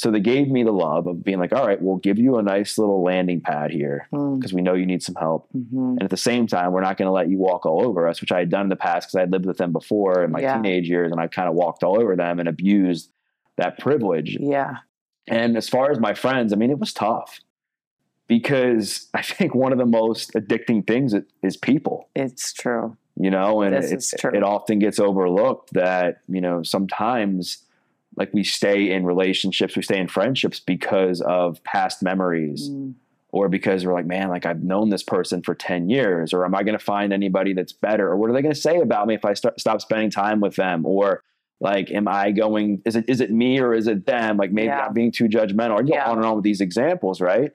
So 0.00 0.10
they 0.10 0.20
gave 0.20 0.48
me 0.48 0.62
the 0.62 0.72
love 0.72 1.06
of 1.06 1.22
being 1.22 1.38
like, 1.38 1.52
all 1.52 1.66
right, 1.66 1.78
we'll 1.78 1.98
give 1.98 2.18
you 2.18 2.38
a 2.38 2.42
nice 2.42 2.78
little 2.78 3.02
landing 3.02 3.42
pad 3.42 3.70
here 3.70 4.08
Mm. 4.14 4.38
because 4.38 4.54
we 4.54 4.62
know 4.62 4.72
you 4.72 4.86
need 4.86 5.02
some 5.02 5.14
help. 5.16 5.46
Mhm. 5.54 5.72
And 5.98 6.02
at 6.02 6.08
the 6.08 6.16
same 6.16 6.46
time, 6.46 6.72
we're 6.72 6.80
not 6.80 6.96
going 6.96 7.04
to 7.04 7.12
let 7.12 7.28
you 7.28 7.36
walk 7.36 7.66
all 7.66 7.84
over 7.86 8.08
us, 8.08 8.22
which 8.22 8.32
I 8.32 8.38
had 8.38 8.48
done 8.48 8.62
in 8.62 8.68
the 8.70 8.76
past 8.76 9.08
because 9.08 9.16
I 9.16 9.20
had 9.20 9.30
lived 9.30 9.44
with 9.44 9.58
them 9.58 9.72
before 9.72 10.24
in 10.24 10.30
my 10.32 10.40
Yeah. 10.40 10.54
teenage 10.54 10.88
years 10.88 11.12
and 11.12 11.20
I 11.20 11.26
kind 11.26 11.50
of 11.50 11.54
walked 11.54 11.84
all 11.84 12.00
over 12.00 12.16
them 12.16 12.38
and 12.40 12.48
abused 12.48 13.12
that 13.58 13.78
privilege. 13.78 14.38
Yeah. 14.40 14.76
And 15.28 15.54
as 15.54 15.68
far 15.68 15.90
as 15.90 16.00
my 16.00 16.14
friends, 16.14 16.54
I 16.54 16.56
mean, 16.56 16.70
it 16.70 16.78
was 16.78 16.94
tough 16.94 17.38
because 18.26 19.08
I 19.14 19.20
think 19.20 19.54
one 19.54 19.70
of 19.72 19.78
the 19.78 19.84
most 19.84 20.32
addicting 20.32 20.86
things 20.86 21.14
is- 21.42 21.58
people, 21.58 22.08
It's 22.16 22.54
true. 22.54 22.96
you 23.16 23.30
know, 23.30 23.60
and 23.60 23.74
it, 23.74 24.14
it 24.32 24.42
often 24.42 24.78
gets 24.78 24.98
overlooked 24.98 25.74
that, 25.74 26.22
you 26.26 26.40
know, 26.40 26.62
sometimes 26.62 27.66
like 28.20 28.34
we 28.34 28.44
stay 28.44 28.90
in 28.92 29.04
relationships, 29.06 29.74
we 29.76 29.82
stay 29.82 29.98
in 29.98 30.06
friendships 30.06 30.60
because 30.60 31.22
of 31.22 31.64
past 31.64 32.02
memories 32.02 32.68
Mm. 32.68 32.92
or 33.30 33.48
because 33.48 33.86
we're 33.86 33.94
like, 33.94 34.04
man, 34.06 34.28
like 34.28 34.44
I've 34.44 34.62
known 34.62 34.90
this 34.90 35.02
person 35.02 35.40
for 35.42 35.54
10 35.54 35.88
years, 35.88 36.34
or 36.34 36.44
am 36.44 36.54
I 36.54 36.62
going 36.62 36.78
to 36.78 36.84
find 36.84 37.12
anybody 37.14 37.54
that's 37.54 37.72
better? 37.72 38.06
Or 38.10 38.16
what 38.18 38.28
are 38.28 38.34
they 38.34 38.42
going 38.42 38.54
to 38.54 38.60
say 38.60 38.76
about 38.80 39.06
me 39.06 39.14
if 39.14 39.24
I 39.24 39.32
start, 39.34 39.58
stop 39.58 39.80
spending 39.80 40.10
time 40.10 40.40
with 40.40 40.56
them? 40.56 40.84
Or 40.84 41.22
like, 41.60 41.90
am 41.90 42.08
I 42.08 42.30
going, 42.30 42.82
is 42.84 42.94
it, 42.96 43.06
is 43.08 43.20
it 43.22 43.30
me 43.30 43.58
or 43.60 43.72
is 43.72 43.86
it 43.86 44.04
them? 44.06 44.36
Like 44.36 44.52
maybe 44.52 44.66
Yeah. 44.66 44.86
I'm 44.86 44.92
being 44.94 45.12
too 45.12 45.24
judgmental. 45.26 45.78
I 45.78 45.82
go 45.82 45.94
Yeah. 45.94 46.10
on 46.10 46.18
and 46.18 46.26
on 46.26 46.34
with 46.36 46.44
these 46.44 46.60
examples, 46.60 47.20
right? 47.22 47.52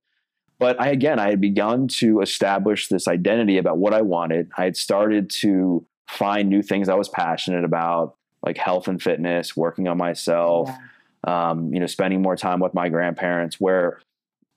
But 0.57 0.79
I, 0.81 0.87
again, 0.89 1.19
I 1.19 1.29
had 1.29 1.41
begun 1.41 1.87
to 1.99 2.21
establish 2.21 2.87
this 2.87 3.07
identity 3.07 3.57
about 3.57 3.77
what 3.77 3.93
I 3.93 4.01
wanted. 4.01 4.49
I 4.57 4.63
had 4.63 4.77
started 4.77 5.29
to 5.41 5.85
find 6.07 6.49
new 6.49 6.61
things 6.63 6.87
I 6.89 6.95
was 6.95 7.09
passionate 7.09 7.65
about, 7.65 8.15
like 8.45 8.57
health 8.57 8.87
and 8.87 9.01
fitness, 9.01 9.57
working 9.57 9.87
on 9.87 9.97
myself, 9.97 10.69
Yeah. 11.27 11.49
um, 11.51 11.73
you 11.73 11.79
know, 11.79 11.85
spending 11.87 12.21
more 12.21 12.35
time 12.35 12.59
with 12.59 12.73
my 12.73 12.89
grandparents, 12.89 13.59
where 13.59 13.99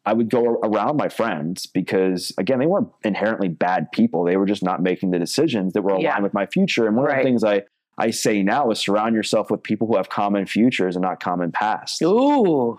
I 0.05 0.12
would 0.12 0.31
go 0.31 0.44
around 0.62 0.96
my 0.96 1.09
friends 1.09 1.66
because, 1.66 2.33
again, 2.38 2.59
they 2.59 2.66
weren't 2.66 2.88
inherently 3.05 3.48
bad 3.48 3.90
people. 3.92 4.24
They 4.24 4.37
were 4.37 4.46
just 4.46 4.62
not 4.62 4.83
making 4.83 5.11
the 5.11 5.18
decisions 5.18 5.72
that 5.74 5.83
were 5.83 5.90
aligned 5.90 6.03
Yeah. 6.05 6.20
with 6.20 6.33
my 6.35 6.46
future. 6.46 6.87
And 6.87 6.96
one 6.96 7.11
of 7.11 7.16
the 7.16 7.22
things 7.22 7.44
I, 7.44 7.62
I 7.98 8.11
say 8.11 8.42
now 8.42 8.70
is 8.70 8.79
surround 8.79 9.14
yourself 9.14 9.51
with 9.51 9.62
people 9.62 9.87
who 9.87 9.96
have 9.96 10.09
common 10.09 10.46
futures 10.46 10.96
and 10.96 11.03
not 11.03 11.20
common 11.20 11.53
past, 11.53 12.01
Ooh. 12.03 12.79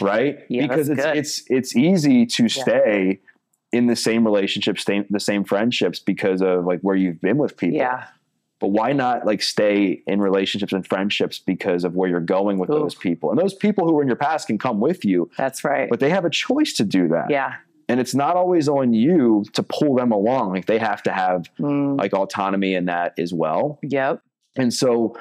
right? 0.00 0.38
Yeah, 0.48 0.66
because 0.66 0.88
it's 0.88 1.02
good. 1.02 1.16
it's 1.16 1.42
it's 1.48 1.74
easy 1.76 2.26
to 2.26 2.48
stay 2.48 3.20
in 3.72 3.86
the 3.86 3.96
same 3.96 4.24
relationships, 4.24 4.84
the 4.84 5.20
same 5.20 5.44
friendships 5.44 5.98
because 6.00 6.42
of 6.42 6.64
like 6.64 6.80
where 6.82 6.96
you've 6.96 7.20
been 7.20 7.38
with 7.38 7.56
people 7.56 7.76
Yeah. 7.78 8.04
But 8.60 8.68
why 8.68 8.92
not 8.92 9.24
like 9.26 9.42
stay 9.42 10.02
in 10.06 10.20
relationships 10.20 10.72
and 10.72 10.86
friendships 10.86 11.38
because 11.38 11.84
of 11.84 11.94
where 11.94 12.08
you're 12.08 12.20
going 12.20 12.58
with 12.58 12.70
Ooh. 12.70 12.74
those 12.80 12.94
people 12.94 13.30
and 13.30 13.38
those 13.38 13.54
people 13.54 13.86
who 13.86 13.94
were 13.94 14.02
in 14.02 14.08
your 14.08 14.16
past 14.16 14.46
can 14.46 14.58
come 14.58 14.80
with 14.80 15.04
you 15.04 15.30
That's 15.36 15.64
right. 15.64 15.88
but 15.90 16.00
they 16.00 16.10
have 16.10 16.24
a 16.24 16.30
choice 16.30 16.72
to 16.74 16.84
do 16.84 17.08
that 17.08 17.30
yeah. 17.30 17.54
and 17.88 18.00
it's 18.00 18.14
not 18.14 18.36
always 18.36 18.68
on 18.68 18.92
you 18.92 19.44
to 19.52 19.62
pull 19.62 19.94
them 19.94 20.12
along 20.12 20.52
like 20.52 20.66
they 20.66 20.78
have 20.78 21.02
to 21.04 21.12
have 21.12 21.46
Mm, 21.58 21.98
like 21.98 22.12
autonomy 22.12 22.74
in 22.74 22.86
that 22.86 23.18
as 23.18 23.32
well 23.32 23.78
yep. 23.82 24.22
and 24.56 24.72
so 24.74 25.16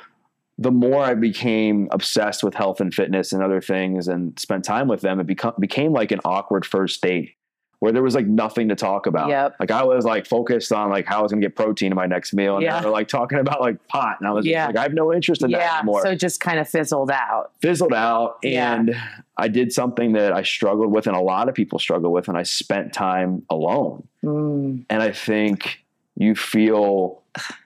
the 0.60 0.71
more 0.71 1.04
I 1.04 1.13
became 1.13 1.88
obsessed 1.91 2.43
with 2.43 2.56
health 2.56 2.82
and 2.82 2.91
fitness 2.91 3.32
and 3.32 3.43
other 3.43 3.62
things 3.62 4.08
and 4.08 4.38
spent 4.39 4.65
time 4.65 4.88
with 4.88 5.02
them, 5.02 5.19
it 5.19 5.28
become, 5.28 5.54
became 5.60 5.93
like 5.93 6.12
an 6.12 6.19
awkward 6.26 6.65
first 6.65 7.00
date 7.04 7.36
where 7.80 7.92
there 7.92 8.02
was 8.02 8.16
like 8.16 8.26
nothing 8.26 8.70
to 8.70 8.76
talk 8.76 9.06
about. 9.06 9.30
Yep. 9.30 9.58
Like 9.60 9.70
I 9.70 9.84
was 9.84 10.04
like 10.04 10.26
focused 10.26 10.72
on 10.72 10.90
like 10.90 11.06
how 11.06 11.20
I 11.20 11.22
was 11.22 11.32
to 11.32 11.38
get 11.38 11.56
protein 11.56 11.92
in 11.92 11.96
my 11.96 12.08
next 12.08 12.34
meal. 12.34 12.56
And 12.56 12.63
Yeah. 12.63 12.80
they 12.80 12.86
were 12.88 12.92
like 12.92 13.08
talking 13.08 13.38
about 13.38 13.62
like 13.62 13.88
pot. 13.88 14.18
And 14.20 14.28
I 14.28 14.32
was 14.32 14.46
Yeah. 14.48 14.66
like, 14.68 14.78
I 14.78 14.82
have 14.84 14.94
no 14.96 15.13
interest 15.13 15.44
in 15.44 15.52
that 15.52 15.60
Yeah. 15.60 15.78
anymore. 15.78 16.02
So 16.02 16.16
just 16.16 16.40
kind 16.40 16.58
of 16.60 16.68
fizzled 16.68 17.12
out. 17.12 17.52
Fizzled 17.62 17.94
out. 17.94 18.38
And 18.44 18.96
I 19.38 19.48
did 19.48 19.72
something 19.72 20.13
that 20.13 20.34
I 20.34 20.42
struggled 20.42 20.92
with 20.92 21.06
and 21.06 21.16
a 21.16 21.20
lot 21.22 21.50
of 21.50 21.54
people 21.56 21.78
struggle 21.78 22.12
with. 22.12 22.28
And 22.28 22.38
I 22.38 22.44
spent 22.44 22.94
time 22.94 23.44
alone 23.50 24.08
Mm, 24.24 24.84
and 24.90 25.04
I 25.04 25.12
think 25.12 25.84
you 26.16 26.34
feel 26.34 27.22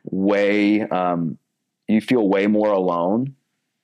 way 0.10 0.82
um, 0.82 1.38
you 1.88 2.02
feel 2.02 2.28
way 2.28 2.48
more 2.48 2.72
alone 2.72 3.36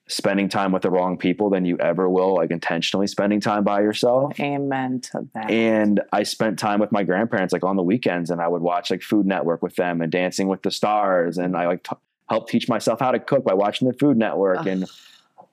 spending 0.07 0.47
time 0.47 0.71
with 0.71 0.81
the 0.81 0.89
wrong 0.89 1.17
people 1.17 1.49
than 1.49 1.65
you 1.65 1.77
ever 1.79 2.09
will 2.09 2.35
like 2.35 2.49
intentionally 2.49 3.07
spending 3.07 3.41
time 3.41 3.63
by 3.63 3.81
yourself. 3.81 4.39
amen 4.39 5.01
to 5.01 5.27
that. 5.33 5.51
And 5.51 6.01
I 6.13 6.23
spent 6.23 6.57
time 6.57 6.79
with 6.79 6.91
my 6.91 7.03
grandparents 7.03 7.51
like 7.51 7.63
on 7.63 7.75
the 7.75 7.83
weekends, 7.83 8.31
and 8.31 8.41
I 8.41 8.47
would 8.47 8.61
watch 8.61 8.89
like 8.89 9.01
Food 9.01 9.25
Network 9.25 9.61
with 9.61 9.75
them 9.75 10.01
and 10.01 10.11
Dancing 10.11 10.47
with 10.47 10.63
the 10.63 10.71
Stars, 10.71 11.37
and 11.37 11.55
I 11.57 11.67
like 11.67 11.83
t- 11.83 11.95
helped 12.29 12.49
teach 12.49 12.69
myself 12.69 12.99
how 12.99 13.11
to 13.11 13.19
cook 13.19 13.43
by 13.43 13.53
watching 13.53 13.87
the 13.87 13.93
Food 13.93 14.17
Network 14.17 14.59
Ugh. 14.59 14.67
and 14.67 14.89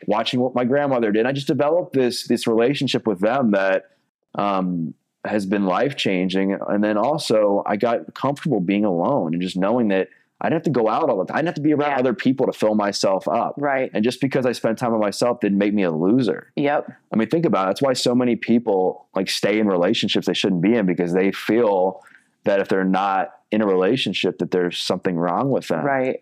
watching 0.07 0.41
what 0.41 0.55
my 0.55 0.65
grandmother 0.65 1.11
did. 1.13 1.27
I 1.27 1.33
just 1.33 1.47
developed 1.47 1.93
this 1.93 2.27
this 2.27 2.47
relationship 2.47 3.07
with 3.07 3.21
them 3.21 3.53
that 3.53 3.91
um, 4.37 4.95
has 5.25 5.47
been 5.47 5.65
life 5.65 5.97
changing. 5.97 6.57
And 6.69 6.83
then 6.83 6.97
also, 6.97 7.63
I 7.67 7.77
got 7.77 8.15
comfortable 8.15 8.61
being 8.61 8.85
alone 8.85 9.33
and 9.33 9.43
just 9.43 9.57
knowing 9.57 9.89
that 9.89 10.09
I 10.41 10.47
didn't 10.49 10.57
have 10.67 10.75
to 10.75 10.81
go 10.81 10.89
out 10.89 11.09
all 11.09 11.19
the 11.19 11.25
time. 11.27 11.37
I 11.37 11.39
didn't 11.39 11.49
have 11.49 11.55
to 11.57 11.61
be 11.63 11.73
around 11.73 11.91
Yeah. 11.93 11.99
other 11.99 12.13
people 12.15 12.47
to 12.47 12.53
fill 12.53 12.75
myself 12.75 13.27
up. 13.29 13.55
right. 13.57 13.91
And 13.95 14.03
just 14.05 14.21
because 14.21 14.45
I 14.47 14.53
spent 14.53 14.79
time 14.79 14.93
with 14.93 15.01
myself 15.01 15.41
didn't 15.41 15.59
make 15.59 15.73
me 15.73 15.85
a 15.85 15.91
loser. 15.93 16.53
Yep. 16.57 16.91
I 17.13 17.17
mean, 17.17 17.29
think 17.29 17.47
about 17.47 17.65
it. 17.65 17.67
That's 17.71 17.83
why 17.83 17.93
so 17.95 18.15
many 18.15 18.37
people 18.37 19.07
like 19.15 19.31
stay 19.31 19.59
in 19.59 19.67
relationships 19.69 20.27
they 20.27 20.35
shouldn't 20.35 20.61
be 20.61 20.75
in 20.75 20.87
because 20.87 21.13
they 21.13 21.31
feel 21.33 22.03
that 22.45 22.61
if 22.61 22.69
they're 22.69 22.85
not 22.85 23.33
in 23.51 23.63
a 23.63 23.67
relationship 23.67 24.39
that 24.39 24.51
there's 24.51 24.77
something 24.79 25.17
wrong 25.17 25.51
with 25.51 25.69
them. 25.69 25.85
Right. 25.85 26.21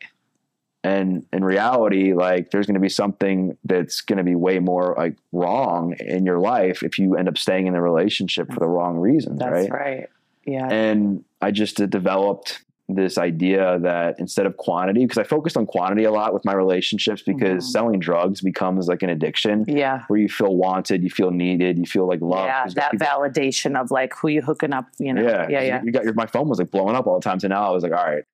And 0.84 1.24
in 1.32 1.44
reality, 1.44 2.12
like 2.12 2.50
there's 2.50 2.66
going 2.66 2.74
to 2.74 2.80
be 2.80 2.88
something 2.88 3.56
that's 3.64 4.00
going 4.02 4.18
to 4.18 4.24
be 4.24 4.34
way 4.34 4.58
more 4.58 4.94
like 4.98 5.16
wrong 5.32 5.94
in 6.00 6.26
your 6.26 6.38
life 6.38 6.82
if 6.82 6.98
you 6.98 7.16
end 7.16 7.28
up 7.28 7.38
staying 7.38 7.66
in 7.66 7.72
the 7.72 7.80
relationship 7.80 8.52
for 8.52 8.58
the 8.60 8.66
wrong 8.68 8.98
reasons, 8.98 9.38
That's 9.38 9.52
right? 9.52 9.70
right. 9.72 10.08
Yeah. 10.44 10.68
And 10.68 11.24
I 11.40 11.52
just 11.52 11.76
developed 11.88 12.64
this 12.88 13.16
idea 13.16 13.78
that 13.80 14.16
instead 14.18 14.44
of 14.44 14.56
quantity, 14.56 15.00
because 15.04 15.16
I 15.16 15.22
focused 15.22 15.56
on 15.56 15.66
quantity 15.66 16.04
a 16.04 16.10
lot 16.10 16.34
with 16.34 16.44
my 16.44 16.52
relationships 16.52 17.22
because 17.22 17.64
Mhm. 17.64 17.70
selling 17.70 17.98
drugs 18.00 18.40
becomes 18.40 18.88
like 18.88 19.02
an 19.02 19.08
addiction 19.08 19.64
yeah. 19.68 20.02
where 20.08 20.18
you 20.18 20.28
feel 20.28 20.54
wanted, 20.56 21.02
you 21.02 21.08
feel 21.08 21.30
needed, 21.30 21.78
you 21.78 21.86
feel 21.86 22.06
like 22.06 22.20
loved. 22.20 22.46
Yeah. 22.48 22.66
That 22.74 22.90
people- 22.92 23.06
validation 23.06 23.80
of 23.80 23.90
like 23.90 24.12
who 24.20 24.28
you 24.28 24.42
hooking 24.42 24.72
up, 24.72 24.86
you 24.98 25.14
know. 25.14 25.22
yeah, 25.22 25.46
Yeah. 25.48 25.62
Yeah. 25.62 25.82
You 25.82 25.92
got 25.92 26.04
your 26.04 26.12
my 26.14 26.26
phone 26.26 26.48
was 26.48 26.58
like 26.58 26.70
blowing 26.70 26.94
up 26.96 27.06
all 27.06 27.14
the 27.18 27.24
time. 27.24 27.38
So 27.40 27.48
now 27.48 27.66
I 27.66 27.70
was 27.70 27.82
like, 27.82 27.92
all 27.92 28.04
right, 28.04 28.24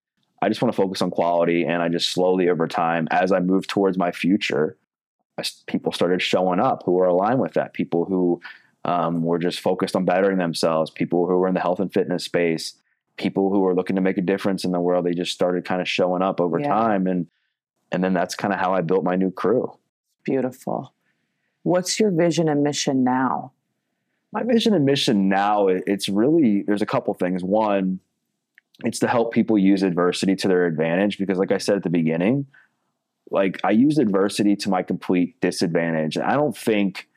I 0.41 0.49
just 0.49 0.63
want 0.63 0.73
to 0.75 0.77
focus 0.81 1.03
on 1.03 1.11
quality, 1.11 1.65
and 1.65 1.83
I 1.83 1.89
just 1.89 2.11
slowly 2.11 2.49
over 2.49 2.67
time, 2.67 3.07
as 3.11 3.33
I 3.33 3.41
move 3.41 3.67
towards 3.67 3.99
my 3.99 4.13
future, 4.13 4.77
I 5.37 5.43
people 5.67 5.93
started 5.93 6.23
showing 6.23 6.59
up 6.59 6.83
who 6.85 6.93
were 6.93 7.07
aligned 7.07 7.41
with 7.41 7.53
that. 7.55 7.75
People 7.75 8.07
who 8.07 8.41
um, 8.85 9.23
were 9.23 9.39
just 9.39 9.61
focused 9.61 9.95
on 9.95 10.05
bettering 10.05 10.39
themselves. 10.39 10.91
People 10.91 11.27
who 11.27 11.37
were 11.39 11.49
in 11.49 11.55
the 11.55 11.61
health 11.61 11.81
and 11.81 11.93
fitness 11.93 12.25
space. 12.25 12.75
People 13.19 13.51
who 13.51 13.67
are 13.67 13.75
looking 13.75 13.97
to 13.97 14.03
make 14.03 14.17
a 14.19 14.23
difference 14.23 14.65
in 14.65 14.73
the 14.73 14.81
world. 14.81 15.05
They 15.05 15.13
just 15.15 15.33
started 15.33 15.65
kind 15.65 15.81
of 15.83 15.89
showing 15.89 16.23
up 16.23 16.41
over 16.41 16.59
Yeah. 16.61 16.69
time, 16.69 17.07
and 17.07 17.27
and 17.93 18.03
then 18.05 18.15
that's 18.15 18.35
kind 18.35 18.53
of 18.55 18.61
how 18.61 18.75
I 18.75 18.81
built 18.83 19.03
my 19.05 19.17
new 19.17 19.31
crew. 19.31 19.73
Beautiful. 20.25 20.93
What's 21.63 21.99
your 21.99 22.11
vision 22.11 22.49
and 22.49 22.63
mission 22.63 23.05
now? 23.05 23.53
my 24.31 24.43
vision 24.43 24.75
and 24.75 24.85
mission 24.85 25.31
now, 25.31 25.69
it's 25.69 26.07
really 26.07 26.63
there's 26.67 26.83
a 26.83 26.87
couple 26.87 27.15
things 27.15 27.43
one 27.43 27.99
it's 28.85 28.99
to 28.99 29.09
help 29.09 29.33
people 29.33 29.59
use 29.59 29.83
adversity 29.83 30.37
to 30.37 30.47
their 30.49 30.67
advantage 30.67 31.17
because 31.19 31.39
like 31.39 31.51
i 31.51 31.59
said 31.59 31.77
at 31.77 31.83
the 31.83 31.91
beginning 31.91 32.47
like 33.31 33.59
i 33.65 33.71
used 33.71 33.99
adversity 33.99 34.55
to 34.55 34.69
my 34.71 34.83
complete 34.85 35.41
disadvantage 35.41 36.15
and 36.17 36.25
i 36.27 36.35
don't 36.35 36.57
think 36.57 37.09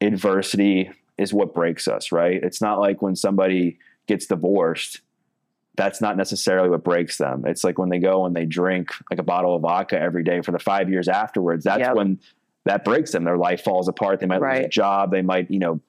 adversity 0.00 0.90
is 1.16 1.32
what 1.34 1.54
breaks 1.54 1.88
us 1.88 2.12
right 2.12 2.40
it's 2.44 2.60
not 2.60 2.78
like 2.78 3.02
when 3.02 3.16
somebody 3.16 3.78
gets 4.06 4.26
divorced 4.26 5.00
that's 5.78 6.02
not 6.02 6.16
necessarily 6.16 6.68
what 6.68 6.84
breaks 6.84 7.16
them 7.16 7.44
it's 7.46 7.64
like 7.64 7.78
when 7.78 7.88
they 7.88 7.98
go 7.98 8.26
and 8.26 8.36
they 8.36 8.44
drink 8.44 8.90
like 9.10 9.18
a 9.18 9.22
bottle 9.22 9.54
of 9.56 9.62
vodka 9.62 9.98
every 9.98 10.22
day 10.22 10.42
for 10.42 10.52
the 10.52 10.58
five 10.58 10.90
years 10.90 11.08
afterwards 11.08 11.64
that's 11.64 11.80
Yep. 11.80 11.94
when 11.96 12.20
that 12.66 12.84
breaks 12.84 13.12
them 13.12 13.24
their 13.24 13.38
life 13.38 13.62
falls 13.64 13.88
apart 13.88 14.20
they 14.20 14.26
might 14.26 14.42
lose 14.42 14.66
a 14.66 14.68
job 14.68 15.10
they 15.10 15.22
might 15.22 15.50
you 15.50 15.58
know 15.58 15.80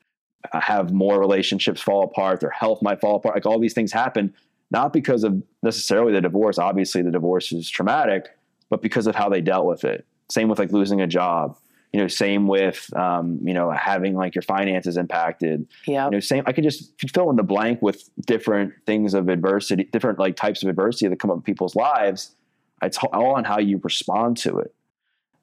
uh, 0.53 0.59
have 0.61 0.93
more 0.93 1.19
relationships 1.19 1.81
fall 1.81 2.01
apart, 2.05 2.39
their 2.39 2.49
health 2.49 2.81
might 2.81 3.01
fall 3.01 3.17
apart. 3.17 3.35
Like 3.35 3.45
all 3.45 3.59
these 3.59 3.73
things 3.73 3.91
happen, 3.91 4.33
not 4.71 4.93
because 4.93 5.25
of 5.25 5.43
necessarily 5.63 6.13
the 6.13 6.21
divorce. 6.21 6.57
Obviously, 6.57 7.01
the 7.01 7.11
divorce 7.11 7.51
is 7.51 7.69
traumatic, 7.69 8.27
but 8.69 8.81
because 8.81 9.05
of 9.05 9.15
how 9.15 9.27
they 9.27 9.41
dealt 9.41 9.65
with 9.65 9.83
it. 9.83 10.05
Same 10.29 10.47
with 10.47 10.57
like 10.57 10.71
losing 10.71 11.01
a 11.01 11.07
job. 11.07 11.57
You 11.91 11.99
know, 12.01 12.07
same 12.07 12.47
with 12.47 12.95
um, 12.95 13.39
you 13.43 13.53
know 13.53 13.71
having 13.71 14.15
like 14.15 14.35
your 14.35 14.43
finances 14.43 14.95
impacted. 14.97 15.67
Yeah. 15.87 16.05
You 16.05 16.11
know, 16.11 16.19
same. 16.19 16.43
I 16.45 16.51
could 16.53 16.63
just 16.63 16.93
fill 17.13 17.29
in 17.31 17.35
the 17.35 17.43
blank 17.43 17.81
with 17.81 18.09
different 18.27 18.73
things 18.85 19.13
of 19.15 19.27
adversity, 19.27 19.85
different 19.85 20.19
like 20.19 20.35
types 20.35 20.61
of 20.61 20.69
adversity 20.69 21.07
that 21.07 21.19
come 21.19 21.31
up 21.31 21.37
in 21.37 21.43
people's 21.43 21.75
lives. 21.75 22.35
It's 22.81 22.97
all 23.11 23.35
on 23.35 23.43
how 23.43 23.59
you 23.59 23.79
respond 23.83 24.37
to 24.37 24.59
it. 24.59 24.73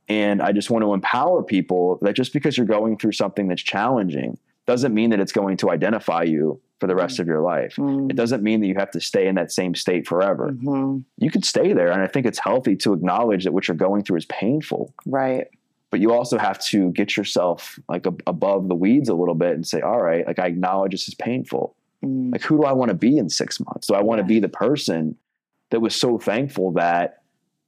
And 0.08 0.40
I 0.40 0.52
just 0.52 0.70
want 0.70 0.84
to 0.84 0.94
empower 0.94 1.42
people 1.42 1.98
that 2.02 2.14
just 2.14 2.32
because 2.32 2.56
you're 2.56 2.64
going 2.66 2.96
through 2.96 3.12
something 3.12 3.48
that's 3.48 3.62
challenging 3.62 4.38
doesn't 4.66 4.94
mean 4.94 5.10
that 5.10 5.20
it's 5.20 5.32
going 5.32 5.56
to 5.58 5.70
identify 5.70 6.22
you 6.22 6.60
for 6.78 6.86
the 6.86 6.94
rest 6.94 7.18
of 7.18 7.26
your 7.26 7.40
life. 7.40 7.74
Mm, 7.76 8.10
It 8.10 8.16
doesn't 8.16 8.42
mean 8.42 8.60
that 8.60 8.66
you 8.68 8.74
have 8.76 8.90
to 8.92 9.00
stay 9.00 9.26
in 9.26 9.34
that 9.34 9.50
same 9.50 9.74
state 9.74 10.06
forever. 10.06 10.52
mhm. 10.52 11.02
You 11.18 11.30
could 11.30 11.44
stay 11.44 11.72
there. 11.72 11.90
And 11.90 12.02
I 12.02 12.06
think 12.06 12.24
it's 12.26 12.38
healthy 12.38 12.76
to 12.76 12.92
acknowledge 12.92 13.44
that 13.44 13.52
what 13.52 13.66
you're 13.66 13.76
going 13.76 14.04
through 14.04 14.18
is 14.18 14.26
painful. 14.26 14.92
Right. 15.06 15.48
But 15.90 16.00
you 16.00 16.12
also 16.12 16.36
have 16.38 16.58
to 16.66 16.90
get 16.92 17.16
yourself 17.16 17.78
like 17.88 18.06
ab- 18.06 18.22
above 18.26 18.68
the 18.68 18.74
weeds 18.74 19.08
a 19.08 19.14
little 19.14 19.34
bit 19.36 19.52
and 19.54 19.66
say, 19.66 19.80
all 19.80 20.00
right, 20.00 20.26
like 20.26 20.38
I 20.38 20.46
acknowledge 20.46 20.92
this 20.92 21.08
is 21.08 21.14
painful. 21.14 21.76
Mm, 22.04 22.32
Like, 22.32 22.42
who 22.42 22.56
do 22.56 22.64
I 22.64 22.72
want 22.72 22.88
to 22.90 22.94
be 22.94 23.16
in 23.18 23.28
six 23.30 23.60
months? 23.60 23.86
Do 23.86 23.94
I 23.94 24.02
want 24.02 24.18
to 24.18 24.24
Yeah. 24.24 24.28
be 24.28 24.40
the 24.40 24.48
person 24.48 25.16
that 25.70 25.80
was 25.80 25.94
so 25.94 26.18
thankful 26.18 26.72
that 26.72 27.22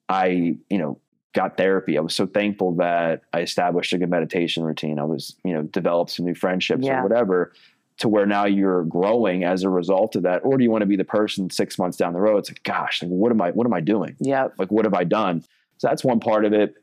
I, 0.08 0.56
you 0.68 0.78
know, 0.78 0.98
got 1.32 1.56
therapy? 1.56 1.96
I 1.96 2.00
was 2.00 2.14
so 2.14 2.26
thankful 2.26 2.72
that 2.76 3.22
I 3.32 3.40
established 3.40 3.92
a 3.92 3.98
good 3.98 4.10
meditation 4.10 4.64
routine. 4.64 4.98
I 4.98 5.04
was, 5.04 5.36
you 5.44 5.54
know, 5.54 5.62
developed 5.62 6.10
some 6.10 6.26
new 6.26 6.34
friendships 6.34 6.84
Yeah. 6.84 7.00
or 7.00 7.02
whatever 7.04 7.52
to 7.98 8.08
where 8.08 8.26
now 8.26 8.44
you're 8.46 8.84
growing 8.84 9.44
as 9.44 9.62
a 9.62 9.70
result 9.70 10.16
of 10.16 10.22
that. 10.24 10.44
Or 10.44 10.56
do 10.58 10.64
you 10.64 10.70
want 10.70 10.82
to 10.82 10.86
be 10.86 10.96
the 10.96 11.04
person 11.04 11.50
six 11.50 11.78
months 11.78 11.96
down 11.96 12.12
the 12.14 12.20
road? 12.20 12.38
It's 12.38 12.50
like, 12.50 12.62
gosh, 12.64 13.02
like, 13.02 13.10
what 13.10 13.30
am 13.32 13.40
I, 13.40 13.50
what 13.52 13.66
am 13.66 13.72
I 13.74 13.80
doing? 13.80 14.16
Yeah. 14.20 14.48
Like, 14.58 14.70
what 14.72 14.84
have 14.84 14.94
I 14.94 15.04
done? 15.04 15.42
So 15.78 15.86
that's 15.88 16.04
one 16.04 16.18
part 16.20 16.44
of 16.44 16.52
it. 16.52 16.74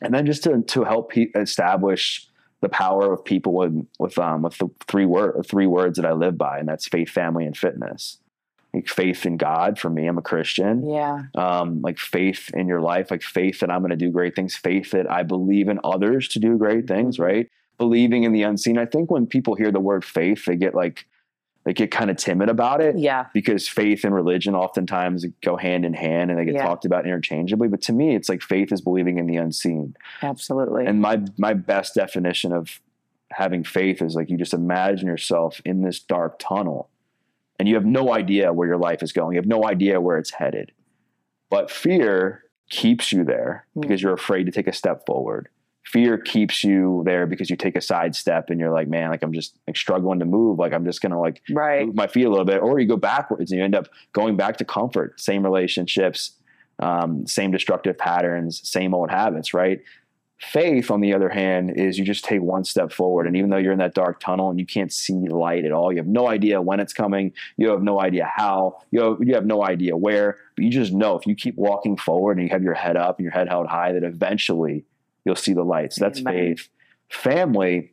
And 0.00 0.14
then 0.14 0.26
just 0.26 0.44
to, 0.44 0.62
to 0.62 0.84
help 0.84 1.12
pe- 1.12 1.32
establish 1.34 2.26
the 2.60 2.68
power 2.68 3.12
of 3.12 3.24
people 3.24 3.54
with 3.54 3.86
with 3.98 4.18
um 4.18 4.42
with 4.42 4.58
the 4.58 4.68
three 4.86 5.06
word 5.06 5.44
three 5.46 5.66
words 5.66 5.96
that 5.96 6.06
I 6.06 6.12
live 6.12 6.36
by, 6.36 6.58
and 6.58 6.68
that's 6.68 6.86
faith, 6.86 7.10
family, 7.10 7.44
and 7.46 7.56
fitness. 7.56 8.18
Like 8.72 8.88
faith 8.88 9.26
in 9.26 9.36
God 9.36 9.78
for 9.78 9.90
me, 9.90 10.06
I'm 10.06 10.18
a 10.18 10.22
Christian. 10.22 10.88
Yeah. 10.88 11.22
Um, 11.34 11.82
like 11.82 11.98
faith 11.98 12.50
in 12.54 12.68
your 12.68 12.80
life, 12.80 13.10
like 13.10 13.22
faith 13.22 13.60
that 13.60 13.70
I'm 13.70 13.80
going 13.80 13.90
to 13.90 13.96
do 13.96 14.10
great 14.10 14.36
things, 14.36 14.54
faith 14.54 14.92
that 14.92 15.10
I 15.10 15.24
believe 15.24 15.68
in 15.68 15.80
others 15.82 16.28
to 16.28 16.38
do 16.38 16.56
great 16.56 16.86
things, 16.86 17.18
right? 17.18 17.48
Believing 17.78 18.22
in 18.22 18.32
the 18.32 18.42
unseen. 18.42 18.78
I 18.78 18.86
think 18.86 19.10
when 19.10 19.26
people 19.26 19.56
hear 19.56 19.72
the 19.72 19.80
word 19.80 20.04
faith, 20.04 20.44
they 20.44 20.54
get 20.54 20.74
like 20.74 21.06
they 21.70 21.74
get 21.74 21.92
kind 21.92 22.10
of 22.10 22.16
timid 22.16 22.48
about 22.48 22.80
it 22.80 22.98
Yeah. 22.98 23.26
because 23.32 23.68
faith 23.68 24.02
and 24.02 24.12
religion 24.12 24.56
oftentimes 24.56 25.24
go 25.40 25.56
hand 25.56 25.84
in 25.84 25.94
hand 25.94 26.28
and 26.28 26.40
they 26.40 26.44
get 26.44 26.54
Yeah. 26.54 26.64
talked 26.64 26.84
about 26.84 27.06
interchangeably. 27.06 27.68
But 27.68 27.80
to 27.82 27.92
me, 27.92 28.16
it's 28.16 28.28
like 28.28 28.42
faith 28.42 28.72
is 28.72 28.80
believing 28.80 29.18
in 29.18 29.28
the 29.28 29.36
unseen. 29.36 29.94
Absolutely. 30.20 30.86
And 30.86 31.00
my 31.00 31.22
my 31.38 31.54
best 31.54 31.94
definition 31.94 32.52
of 32.52 32.80
having 33.30 33.62
faith 33.62 34.02
is 34.02 34.16
like 34.16 34.30
you 34.30 34.36
just 34.36 34.52
imagine 34.52 35.06
yourself 35.06 35.62
in 35.64 35.82
this 35.82 36.00
dark 36.00 36.40
tunnel 36.40 36.90
and 37.60 37.68
you 37.68 37.76
have 37.76 37.86
no 37.86 38.12
idea 38.12 38.52
where 38.52 38.66
your 38.66 38.76
life 38.76 39.00
is 39.00 39.12
going. 39.12 39.34
You 39.36 39.38
have 39.38 39.46
no 39.46 39.64
idea 39.64 40.00
where 40.00 40.18
it's 40.18 40.32
headed. 40.32 40.72
But 41.50 41.70
fear 41.70 42.42
keeps 42.68 43.12
you 43.12 43.22
there 43.22 43.64
hmm. 43.74 43.82
because 43.82 44.02
you're 44.02 44.12
afraid 44.12 44.46
to 44.46 44.50
take 44.50 44.66
a 44.66 44.72
step 44.72 45.06
forward. 45.06 45.48
Fear 45.84 46.18
keeps 46.18 46.62
you 46.62 47.02
there 47.04 47.26
because 47.26 47.50
you 47.50 47.56
take 47.56 47.74
a 47.74 47.80
side 47.80 48.14
step 48.14 48.50
and 48.50 48.60
you're 48.60 48.72
like, 48.72 48.86
man, 48.86 49.10
like 49.10 49.22
I'm 49.22 49.32
just 49.32 49.56
like 49.66 49.76
struggling 49.76 50.20
to 50.20 50.24
move. 50.24 50.58
Like 50.58 50.72
I'm 50.72 50.84
just 50.84 51.00
gonna 51.00 51.20
like 51.20 51.42
right. 51.50 51.86
move 51.86 51.96
my 51.96 52.06
feet 52.06 52.26
a 52.26 52.30
little 52.30 52.44
bit, 52.44 52.62
or 52.62 52.78
you 52.78 52.86
go 52.86 52.96
backwards 52.96 53.50
and 53.50 53.58
you 53.58 53.64
end 53.64 53.74
up 53.74 53.88
going 54.12 54.36
back 54.36 54.58
to 54.58 54.64
comfort, 54.64 55.20
same 55.20 55.42
relationships, 55.42 56.32
um, 56.80 57.26
same 57.26 57.50
destructive 57.50 57.98
patterns, 57.98 58.60
same 58.68 58.94
old 58.94 59.10
habits, 59.10 59.54
right? 59.54 59.80
Faith, 60.38 60.90
on 60.90 61.02
the 61.02 61.12
other 61.12 61.28
hand, 61.28 61.70
is 61.76 61.98
you 61.98 62.04
just 62.04 62.24
take 62.24 62.40
one 62.40 62.64
step 62.64 62.90
forward. 62.92 63.26
And 63.26 63.36
even 63.36 63.50
though 63.50 63.58
you're 63.58 63.74
in 63.74 63.78
that 63.80 63.94
dark 63.94 64.20
tunnel 64.20 64.48
and 64.48 64.58
you 64.58 64.64
can't 64.64 64.90
see 64.90 65.28
light 65.28 65.66
at 65.66 65.72
all, 65.72 65.92
you 65.92 65.98
have 65.98 66.06
no 66.06 66.28
idea 66.28 66.62
when 66.62 66.80
it's 66.80 66.94
coming, 66.94 67.34
you 67.58 67.68
have 67.68 67.82
no 67.82 68.00
idea 68.00 68.30
how, 68.34 68.78
you 68.90 69.02
have, 69.02 69.16
you 69.20 69.34
have 69.34 69.44
no 69.44 69.62
idea 69.62 69.98
where, 69.98 70.38
but 70.56 70.64
you 70.64 70.70
just 70.70 70.94
know 70.94 71.18
if 71.18 71.26
you 71.26 71.34
keep 71.34 71.56
walking 71.56 71.94
forward 71.94 72.38
and 72.38 72.46
you 72.46 72.52
have 72.52 72.62
your 72.62 72.72
head 72.72 72.96
up 72.96 73.18
and 73.18 73.24
your 73.24 73.32
head 73.32 73.48
held 73.48 73.66
high, 73.66 73.92
that 73.92 74.02
eventually 74.02 74.86
you'll 75.24 75.36
see 75.36 75.52
the 75.52 75.62
light. 75.64 75.92
So 75.92 76.04
that's 76.04 76.20
Amen. 76.20 76.34
faith. 76.56 76.68
Family 77.08 77.92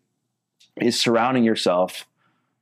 is 0.79 0.99
surrounding 0.99 1.43
yourself 1.43 2.05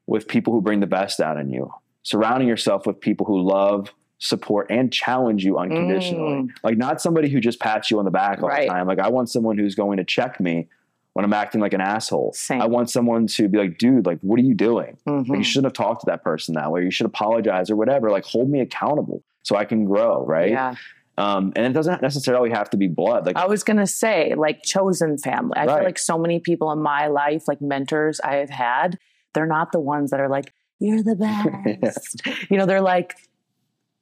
with 0.08 0.28
people 0.28 0.54
who 0.54 0.62
bring 0.62 0.80
the 0.80 0.88
best 0.88 1.20
out 1.20 1.38
in 1.38 1.50
you, 1.50 1.72
surrounding 2.04 2.48
yourself 2.48 2.86
with 2.86 3.00
people 3.00 3.26
who 3.26 3.42
love, 3.42 3.92
support, 4.20 4.68
and 4.70 4.92
challenge 4.94 5.44
you 5.44 5.58
unconditionally. 5.58 6.44
Mm. 6.44 6.50
Like, 6.64 6.78
not 6.78 7.02
somebody 7.02 7.30
who 7.30 7.40
just 7.42 7.60
pats 7.60 7.92
you 7.92 8.00
on 8.00 8.06
the 8.06 8.12
back 8.12 8.42
all 8.42 8.48
Right. 8.50 8.62
the 8.68 8.74
time. 8.74 8.88
Like, 8.88 9.00
I 9.00 9.10
want 9.10 9.30
someone 9.30 9.58
who's 9.58 9.76
going 9.76 9.98
to 9.98 10.04
check 10.06 10.40
me 10.40 10.68
when 11.14 11.26
I'm 11.26 11.34
acting 11.34 11.60
like 11.62 11.74
an 11.74 11.82
asshole. 11.82 12.32
Same. 12.34 12.62
I 12.62 12.66
want 12.68 12.90
someone 12.90 13.28
to 13.28 13.48
be 13.50 13.58
like, 13.58 13.78
dude, 13.78 14.06
like, 14.06 14.20
what 14.22 14.40
are 14.40 14.44
you 14.44 14.54
doing? 14.54 14.98
Like, 15.06 15.26
Mhm. 15.26 15.38
you 15.38 15.44
shouldn't 15.44 15.66
have 15.66 15.74
talked 15.74 16.02
to 16.02 16.06
that 16.08 16.24
person 16.24 16.56
that 16.56 16.72
way. 16.72 16.84
You 16.84 16.92
should 16.92 17.06
apologize 17.06 17.70
or 17.70 17.76
whatever. 17.76 18.10
Like, 18.12 18.26
hold 18.26 18.50
me 18.50 18.60
accountable 18.62 19.22
so 19.44 19.56
I 19.56 19.66
can 19.66 19.86
grow, 19.86 20.26
right? 20.26 20.50
Yeah. 20.52 20.76
Um, 21.18 21.54
and 21.56 21.66
it 21.66 21.72
doesn't 21.74 22.02
necessarily 22.02 22.50
have 22.50 22.70
to 22.72 22.78
be 22.78 22.88
blood. 22.88 23.26
Like, 23.26 23.38
I 23.38 23.46
was 23.48 23.64
gonna 23.64 23.88
say, 23.88 24.34
like 24.36 24.64
chosen 24.64 25.18
family. 25.18 25.54
I 25.56 25.66
Right. 25.66 25.76
feel 25.78 25.86
like 25.86 26.00
so 26.00 26.18
many 26.18 26.40
people 26.40 26.72
in 26.72 26.80
my 26.82 27.08
life, 27.08 27.48
like 27.48 27.62
mentors 27.62 28.20
I 28.20 28.36
have 28.36 28.50
had, 28.50 28.98
they're 29.34 29.46
not 29.46 29.72
the 29.72 29.80
ones 29.80 30.12
that 30.12 30.20
are 30.20 30.30
like, 30.30 30.54
"You're 30.80 31.04
the 31.04 31.16
best." 31.82 32.22
You 32.50 32.58
know, 32.58 32.66
they're 32.66 32.82
like, 32.82 33.16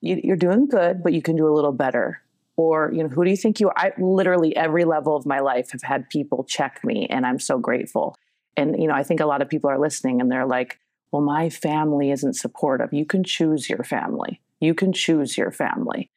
you, 0.01 0.20
"You're 0.24 0.38
doing 0.38 0.68
good, 0.68 1.03
but 1.03 1.14
you 1.14 1.22
can 1.22 1.36
do 1.36 1.47
a 1.47 1.53
little 1.53 1.72
better." 1.72 2.20
Or, 2.55 2.91
you 2.93 3.01
know, 3.01 3.09
who 3.09 3.24
do 3.24 3.32
you 3.32 3.38
think 3.38 3.59
you 3.59 3.70
are? 3.70 3.74
I 3.78 3.93
literally 3.99 4.55
every 4.55 4.86
level 4.86 5.16
of 5.16 5.26
my 5.26 5.39
life 5.39 5.72
have 5.72 5.82
had 5.82 6.09
people 6.09 6.43
check 6.43 6.80
me, 6.84 7.07
and 7.09 7.26
I'm 7.26 7.39
so 7.39 7.57
grateful. 7.59 8.16
And 8.57 8.80
you 8.80 8.88
know, 8.88 8.93
I 8.95 9.03
think 9.03 9.20
a 9.20 9.26
lot 9.26 9.41
of 9.41 9.49
people 9.49 9.70
are 9.70 9.80
listening, 9.80 10.20
and 10.22 10.32
they're 10.32 10.45
like, 10.47 10.80
"Well, 11.11 11.22
my 11.22 11.49
family 11.49 12.09
isn't 12.11 12.34
supportive." 12.34 12.91
You 12.93 13.05
can 13.05 13.24
choose 13.24 13.70
your 13.70 13.84
family. 13.84 14.39
You 14.59 14.74
can 14.74 14.93
choose 14.93 15.38
your 15.38 15.51
family. 15.51 16.09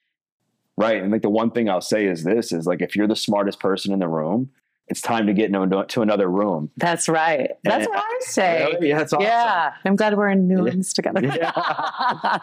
Right. 0.76 1.02
And 1.02 1.10
like 1.10 1.22
the 1.22 1.30
one 1.30 1.50
thing 1.50 1.68
I'll 1.70 1.80
say 1.80 2.06
is 2.06 2.22
this 2.24 2.52
is 2.52 2.66
like 2.66 2.82
if 2.82 2.94
you're 2.96 3.08
the 3.08 3.16
smartest 3.16 3.60
person 3.60 3.92
in 3.92 3.98
the 3.98 4.08
room, 4.08 4.50
it's 4.88 5.00
time 5.00 5.26
to 5.26 5.32
get 5.32 5.46
into 5.52 5.84
to 5.84 6.02
another 6.02 6.28
room. 6.30 6.70
That's 6.76 7.08
right. 7.08 7.50
That's 7.64 7.86
And- 7.86 7.94
what 7.94 8.04
I 8.04 8.18
say. 8.20 8.68
Really? 8.74 8.88
Yeah, 8.90 8.98
that's 8.98 9.12
awesome. 9.12 9.24
Yeah, 9.26 9.72
I'm 9.84 9.96
glad 9.96 10.16
we're 10.16 10.28
in 10.28 10.48
ones 10.64 10.92
together. 10.92 11.20
Yeah. 11.24 11.50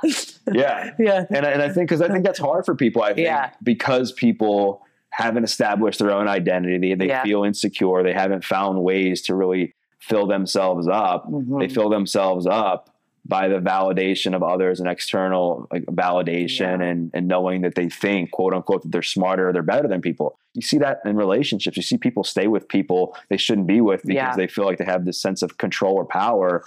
Yeah. 0.52 0.92
yeah, 1.00 1.26
And 1.30 1.46
I, 1.46 1.52
and 1.52 1.62
I 1.62 1.68
think 1.70 1.88
because 1.88 2.02
I 2.02 2.10
think 2.10 2.26
that's 2.26 2.40
hard 2.40 2.66
for 2.66 2.76
people. 2.76 3.02
I 3.02 3.14
think 3.14 3.26
Yeah. 3.28 3.52
because 3.64 4.12
people 4.12 4.82
haven't 5.12 5.44
established 5.46 6.00
their 6.00 6.12
own 6.12 6.28
identity, 6.28 6.94
they 6.96 7.08
Yeah. 7.08 7.24
feel 7.24 7.44
insecure, 7.44 8.04
they 8.04 8.14
haven't 8.14 8.44
found 8.44 8.84
ways 8.84 9.22
to 9.24 9.36
really 9.36 9.74
fill 10.00 10.28
themselves 10.28 10.88
up. 10.88 11.30
Mhm. 11.32 11.60
They 11.62 11.70
fill 11.70 11.90
themselves 11.90 12.46
up 12.46 12.90
by 13.26 13.48
the 13.48 13.56
validation 13.60 14.36
of 14.36 14.44
others 14.44 14.80
and 14.82 14.90
external 14.90 15.68
like 15.72 15.84
validation 15.86 16.80
Yeah. 16.80 16.88
and 16.88 17.12
and 17.14 17.28
knowing 17.28 17.62
that 17.62 17.76
they 17.76 17.88
think 17.90 18.32
quote 18.32 18.54
unquote 18.54 18.82
that 18.84 18.92
they're 18.92 19.02
smarter 19.02 19.50
or 19.50 19.54
they're 19.54 19.62
better 19.64 19.88
than 19.88 20.02
people. 20.02 20.38
You 20.54 20.62
see 20.62 20.78
that 20.80 21.00
in 21.06 21.16
relationships. 21.16 21.78
You 21.78 21.84
see 21.84 21.98
people 21.98 22.24
stay 22.24 22.48
with 22.48 22.68
people 22.68 23.16
they 23.30 23.38
shouldn't 23.38 23.68
be 23.68 23.80
with 23.82 24.02
because 24.04 24.16
Yeah. 24.16 24.36
they 24.36 24.48
feel 24.48 24.66
like 24.66 24.78
they 24.78 24.86
have 24.86 25.06
this 25.06 25.20
sense 25.22 25.42
of 25.42 25.58
control 25.58 25.96
or 25.96 26.06
power 26.06 26.64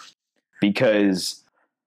because 0.61 1.43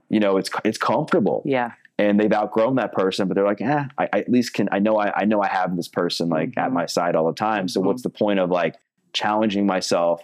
you 0.09 0.19
know 0.19 0.37
it's 0.37 0.49
it's 0.63 0.77
comfortable 0.77 1.41
yeah, 1.45 1.71
and 1.97 2.19
they've 2.19 2.31
outgrown 2.31 2.75
that 2.75 2.93
person, 2.93 3.27
but 3.27 3.35
they're 3.35 3.45
like, 3.45 3.61
eh, 3.61 3.85
I, 3.97 4.03
I 4.13 4.19
at 4.19 4.29
least 4.29 4.53
can, 4.53 4.69
I 4.71 4.79
know, 4.79 4.97
I, 4.97 5.21
I 5.21 5.25
know 5.25 5.41
I 5.41 5.47
have 5.47 5.75
this 5.75 5.87
person 5.87 6.29
like 6.29 6.57
at 6.57 6.69
Mhm. 6.69 6.73
my 6.73 6.85
side 6.85 7.15
all 7.15 7.27
the 7.27 7.33
time. 7.33 7.67
So 7.67 7.81
Mhm. 7.81 7.85
what's 7.85 8.03
the 8.03 8.09
point 8.09 8.39
of 8.39 8.49
like 8.49 8.75
challenging 9.13 9.65
myself 9.65 10.23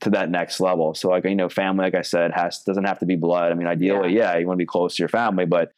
to 0.00 0.10
that 0.10 0.30
next 0.30 0.60
level? 0.60 0.94
So 0.94 1.08
like, 1.10 1.24
you 1.24 1.34
know, 1.34 1.48
family, 1.48 1.84
like 1.84 1.94
I 1.94 2.02
said, 2.02 2.32
has, 2.32 2.62
doesn't 2.62 2.84
have 2.84 2.98
to 3.00 3.06
be 3.06 3.16
blood. 3.16 3.50
I 3.52 3.54
mean, 3.54 3.66
ideally, 3.66 4.14
yeah, 4.16 4.36
you 4.36 4.46
want 4.46 4.58
to 4.58 4.62
be 4.62 4.66
close 4.66 4.96
to 4.96 5.02
your 5.02 5.08
family, 5.08 5.44
but 5.46 5.72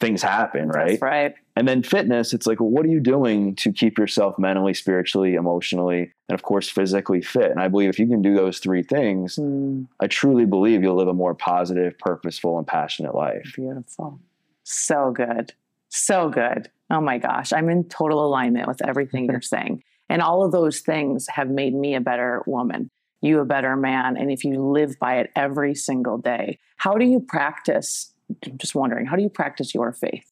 things 0.00 0.22
happen, 0.22 0.68
right? 0.68 0.88
that's 0.90 1.02
right. 1.02 1.34
And 1.54 1.68
then 1.68 1.82
fitness, 1.82 2.32
it's 2.32 2.46
like, 2.46 2.58
well, 2.60 2.70
what 2.70 2.84
are 2.84 2.88
you 2.88 2.98
doing 2.98 3.54
to 3.56 3.72
keep 3.72 3.98
yourself 3.98 4.38
mentally, 4.38 4.74
spiritually, 4.74 5.34
emotionally, 5.34 6.12
and 6.28 6.34
of 6.34 6.42
course, 6.42 6.68
physically 6.68 7.22
fit? 7.22 7.50
And 7.50 7.60
I 7.60 7.68
believe 7.68 7.90
if 7.90 7.98
you 7.98 8.08
can 8.08 8.20
do 8.22 8.34
those 8.34 8.58
three 8.58 8.82
things, 8.82 9.36
Mm, 9.36 9.86
I 10.00 10.06
truly 10.08 10.44
believe 10.44 10.82
you'll 10.82 10.96
live 10.96 11.08
a 11.08 11.14
more 11.14 11.34
positive, 11.34 11.98
purposeful, 11.98 12.58
and 12.58 12.66
passionate 12.66 13.14
life. 13.14 13.52
beautiful. 13.54 14.18
So 14.64 15.12
good. 15.12 15.52
So 15.88 16.30
good. 16.30 16.70
Oh 16.90 17.00
my 17.00 17.18
gosh, 17.18 17.52
I'm 17.52 17.68
in 17.68 17.84
total 17.84 18.24
alignment 18.26 18.66
with 18.66 18.84
everything 18.86 19.26
you're 19.30 19.40
saying, 19.40 19.84
and 20.08 20.20
all 20.22 20.44
of 20.44 20.52
those 20.52 20.80
things 20.80 21.28
have 21.28 21.48
made 21.48 21.74
me 21.74 21.94
a 21.94 22.00
better 22.00 22.42
woman. 22.46 22.90
You 23.22 23.38
a 23.40 23.44
better 23.44 23.76
man, 23.76 24.16
and 24.16 24.30
if 24.30 24.44
you 24.44 24.60
live 24.60 24.98
by 24.98 25.16
it 25.18 25.30
every 25.34 25.74
single 25.74 26.18
day, 26.18 26.58
how 26.76 26.94
do 26.98 27.04
you 27.06 27.20
practice? 27.20 28.12
I'm 28.44 28.58
just 28.58 28.74
wondering, 28.74 29.06
how 29.06 29.16
do 29.16 29.22
you 29.22 29.30
practice 29.30 29.74
your 29.74 29.92
faith? 29.92 30.28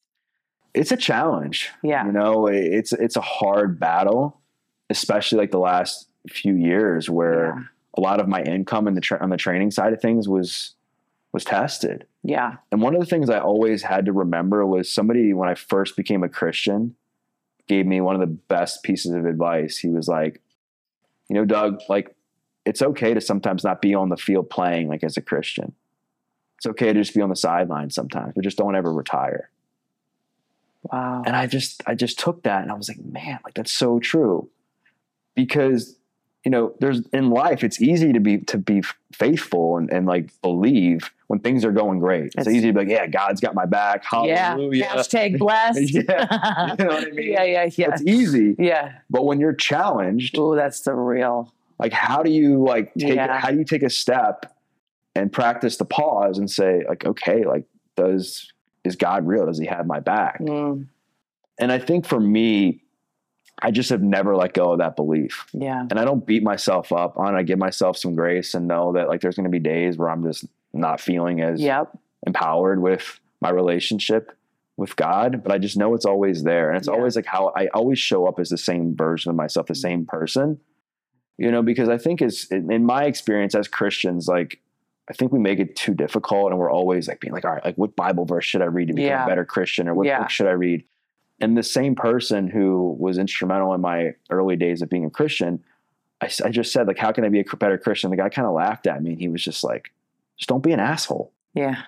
it's 0.73 0.91
a 0.93 0.95
challenge. 0.97 1.69
Yeah. 1.83 2.05
You 2.05 2.13
know, 2.13 2.47
it's 2.47 2.93
it's 2.93 3.17
a 3.17 3.21
hard 3.21 3.77
battle, 3.77 4.39
especially 4.89 5.37
like 5.39 5.51
the 5.51 5.59
last 5.59 6.07
few 6.29 6.53
years 6.55 7.09
where 7.09 7.47
Yeah. 7.57 7.63
a 7.97 8.01
lot 8.01 8.21
of 8.21 8.29
my 8.29 8.41
income 8.43 8.87
in 8.87 8.93
the 8.93 9.01
tra- 9.01 9.21
on 9.21 9.29
the 9.31 9.35
training 9.37 9.71
side 9.71 9.91
of 9.91 9.99
things 10.01 10.29
was 10.29 10.75
was 11.33 11.43
tested. 11.43 12.05
Yeah. 12.23 12.55
And 12.71 12.81
one 12.81 12.93
of 12.95 13.01
the 13.01 13.05
things 13.05 13.29
I 13.29 13.39
always 13.39 13.83
had 13.83 14.05
to 14.05 14.13
remember 14.13 14.65
was 14.65 14.91
somebody 14.91 15.33
when 15.33 15.49
I 15.49 15.55
first 15.55 15.97
became 15.97 16.23
a 16.23 16.29
Christian 16.29 16.95
gave 17.67 17.85
me 17.85 17.99
one 17.99 18.15
of 18.15 18.21
the 18.21 18.27
best 18.27 18.81
pieces 18.83 19.11
of 19.13 19.25
advice. 19.25 19.77
He 19.77 19.89
was 19.89 20.07
like, 20.07 20.41
you 21.29 21.35
know, 21.35 21.43
Doug, 21.43 21.79
like 21.89 22.15
it's 22.65 22.81
okay 22.81 23.13
to 23.13 23.21
sometimes 23.21 23.63
not 23.63 23.81
be 23.81 23.93
on 23.95 24.09
the 24.09 24.17
field 24.17 24.49
playing 24.49 24.87
like 24.87 25.03
as 25.03 25.17
a 25.17 25.21
Christian. 25.21 25.73
It's 26.57 26.65
okay 26.67 26.93
to 26.93 26.99
just 26.99 27.15
be 27.15 27.21
on 27.21 27.29
the 27.29 27.35
sidelines 27.35 27.95
sometimes, 27.95 28.33
but 28.35 28.43
just 28.43 28.57
don't 28.57 28.75
ever 28.75 28.91
retire 28.93 29.49
Wow. 30.83 31.21
and 31.27 31.35
i 31.35 31.45
just 31.45 31.83
i 31.85 31.93
just 31.93 32.17
took 32.17 32.41
that 32.41 32.63
and 32.63 32.71
i 32.71 32.73
was 32.73 32.89
like 32.89 32.97
man 33.05 33.37
like 33.45 33.53
that's 33.53 33.71
so 33.71 33.99
true 33.99 34.49
because 35.35 35.95
you 36.43 36.49
know 36.49 36.73
there's 36.79 37.01
in 37.13 37.29
life 37.29 37.63
it's 37.63 37.79
easy 37.79 38.11
to 38.13 38.19
be 38.19 38.39
to 38.39 38.57
be 38.57 38.81
faithful 39.13 39.77
and, 39.77 39.91
and 39.91 40.07
like 40.07 40.31
believe 40.41 41.11
when 41.27 41.39
things 41.39 41.63
are 41.63 41.71
going 41.71 41.99
great 41.99 42.25
it's, 42.25 42.35
It's- 42.37 42.55
easy 42.55 42.67
to 42.67 42.73
be 42.73 42.79
like 42.79 42.89
yeah 42.89 43.05
god's 43.05 43.39
got 43.39 43.53
my 43.53 43.67
back 43.67 44.03
yeah. 44.23 44.49
hallelujah 44.49 44.85
Hashtag 44.85 45.37
blessed. 45.45 45.91
Yeah. 45.93 46.75
You 46.79 46.85
know 46.85 46.91
what 46.95 47.07
I 47.07 47.11
mean? 47.11 47.31
Yeah, 47.31 47.43
yeah, 47.43 47.69
yeah. 47.75 47.89
it's 47.93 48.01
easy 48.07 48.55
Yeah. 48.57 48.93
but 49.07 49.23
when 49.25 49.39
you're 49.39 49.53
challenged 49.53 50.35
Oh, 50.39 50.55
that's 50.55 50.81
the 50.81 50.93
real. 50.95 51.53
Like 51.81 51.91
how 51.91 52.23
do 52.23 52.31
you 52.31 52.63
like 52.63 52.93
take 52.93 53.15
Yeah. 53.15 53.37
how 53.39 53.51
do 53.51 53.57
you 53.57 53.65
take 53.65 53.83
a 53.83 53.89
step 53.89 54.55
and 55.15 55.31
practice 55.33 55.75
the 55.77 55.85
pause 55.85 56.37
and 56.37 56.49
say 56.49 56.83
like 56.87 57.05
okay 57.05 57.43
like 57.45 57.65
does 57.97 58.51
is 58.85 58.95
god 58.95 59.27
real 59.27 59.45
does 59.47 59.57
he 59.59 59.65
have 59.65 59.85
my 59.85 59.99
back 59.99 60.39
Mm, 60.39 60.87
and 61.59 61.71
i 61.71 61.79
think 61.79 62.05
for 62.05 62.19
me 62.19 62.81
i 63.61 63.69
just 63.71 63.89
have 63.89 64.01
never 64.01 64.35
let 64.35 64.53
go 64.53 64.71
of 64.73 64.77
that 64.79 64.95
belief 64.95 65.45
yeah. 65.53 65.81
and 65.89 65.99
i 65.99 66.05
don't 66.05 66.25
beat 66.25 66.43
myself 66.43 66.91
up 66.93 67.17
on 67.17 67.35
it 67.35 67.37
i 67.37 67.43
give 67.43 67.59
myself 67.59 67.97
some 67.97 68.15
grace 68.15 68.53
and 68.53 68.67
know 68.67 68.93
that 68.93 69.09
like 69.09 69.19
there's 69.21 69.35
going 69.35 69.43
to 69.43 69.49
be 69.49 69.59
days 69.59 69.97
where 69.97 70.09
i'm 70.09 70.23
just 70.23 70.45
not 70.73 71.01
feeling 71.01 71.41
as 71.41 71.59
Yep. 71.59 71.97
empowered 72.25 72.81
with 72.81 73.19
my 73.41 73.49
relationship 73.49 74.31
with 74.77 74.95
god 74.95 75.43
but 75.43 75.51
i 75.51 75.57
just 75.57 75.75
know 75.77 75.93
it's 75.93 76.05
always 76.05 76.43
there 76.43 76.69
and 76.69 76.77
it's 76.77 76.87
Yeah. 76.87 76.93
always 76.93 77.15
like 77.15 77.25
how 77.25 77.51
i 77.55 77.67
always 77.73 77.99
show 77.99 78.25
up 78.27 78.39
as 78.39 78.49
the 78.49 78.57
same 78.57 78.95
version 78.95 79.29
of 79.29 79.35
myself 79.35 79.67
the 79.67 79.75
same 79.75 80.05
person 80.05 80.59
you 81.37 81.51
know, 81.51 81.61
because 81.61 81.89
I 81.89 81.97
think 81.97 82.21
is 82.21 82.47
in 82.51 82.85
my 82.85 83.05
experience 83.05 83.55
as 83.55 83.67
Christians, 83.67 84.27
like 84.27 84.59
I 85.09 85.13
think 85.13 85.31
we 85.31 85.39
make 85.39 85.59
it 85.59 85.75
too 85.75 85.93
difficult 85.93 86.51
and 86.51 86.59
we're 86.59 86.71
always 86.71 87.07
like 87.07 87.19
being 87.19 87.33
like, 87.33 87.43
all 87.45 87.51
right, 87.53 87.65
like 87.65 87.77
what 87.77 87.95
Bible 87.95 88.25
verse 88.25 88.45
should 88.45 88.61
I 88.61 88.65
read 88.65 88.87
to 88.89 88.93
become 88.93 89.07
Yeah. 89.09 89.25
a 89.25 89.27
better 89.27 89.43
Christian 89.45 89.87
or 89.87 89.93
what 89.95 90.05
Yeah. 90.07 90.19
book 90.19 90.29
should 90.29 90.47
I 90.47 90.51
read? 90.51 90.83
And 91.41 91.57
the 91.57 91.63
same 91.63 91.95
person 91.95 92.47
who 92.47 92.95
was 92.99 93.17
instrumental 93.17 93.73
in 93.73 93.81
my 93.81 94.13
early 94.29 94.55
days 94.55 94.81
of 94.83 94.89
being 94.89 95.05
a 95.05 95.09
Christian, 95.09 95.63
I 96.21 96.27
just 96.51 96.71
said 96.71 96.85
like, 96.87 96.99
how 96.99 97.11
can 97.11 97.25
I 97.25 97.29
be 97.29 97.39
a 97.39 97.55
better 97.55 97.79
Christian? 97.79 98.11
The 98.11 98.17
guy 98.17 98.29
kind 98.29 98.47
of 98.47 98.53
laughed 98.53 98.85
at 98.85 99.01
me 99.01 99.13
and 99.13 99.19
he 99.19 99.27
was 99.27 99.43
just 99.43 99.63
like, 99.63 99.91
just 100.37 100.47
don't 100.49 100.61
be 100.63 100.71
an 100.71 100.79
asshole, 100.79 101.33
Yeah. 101.55 101.81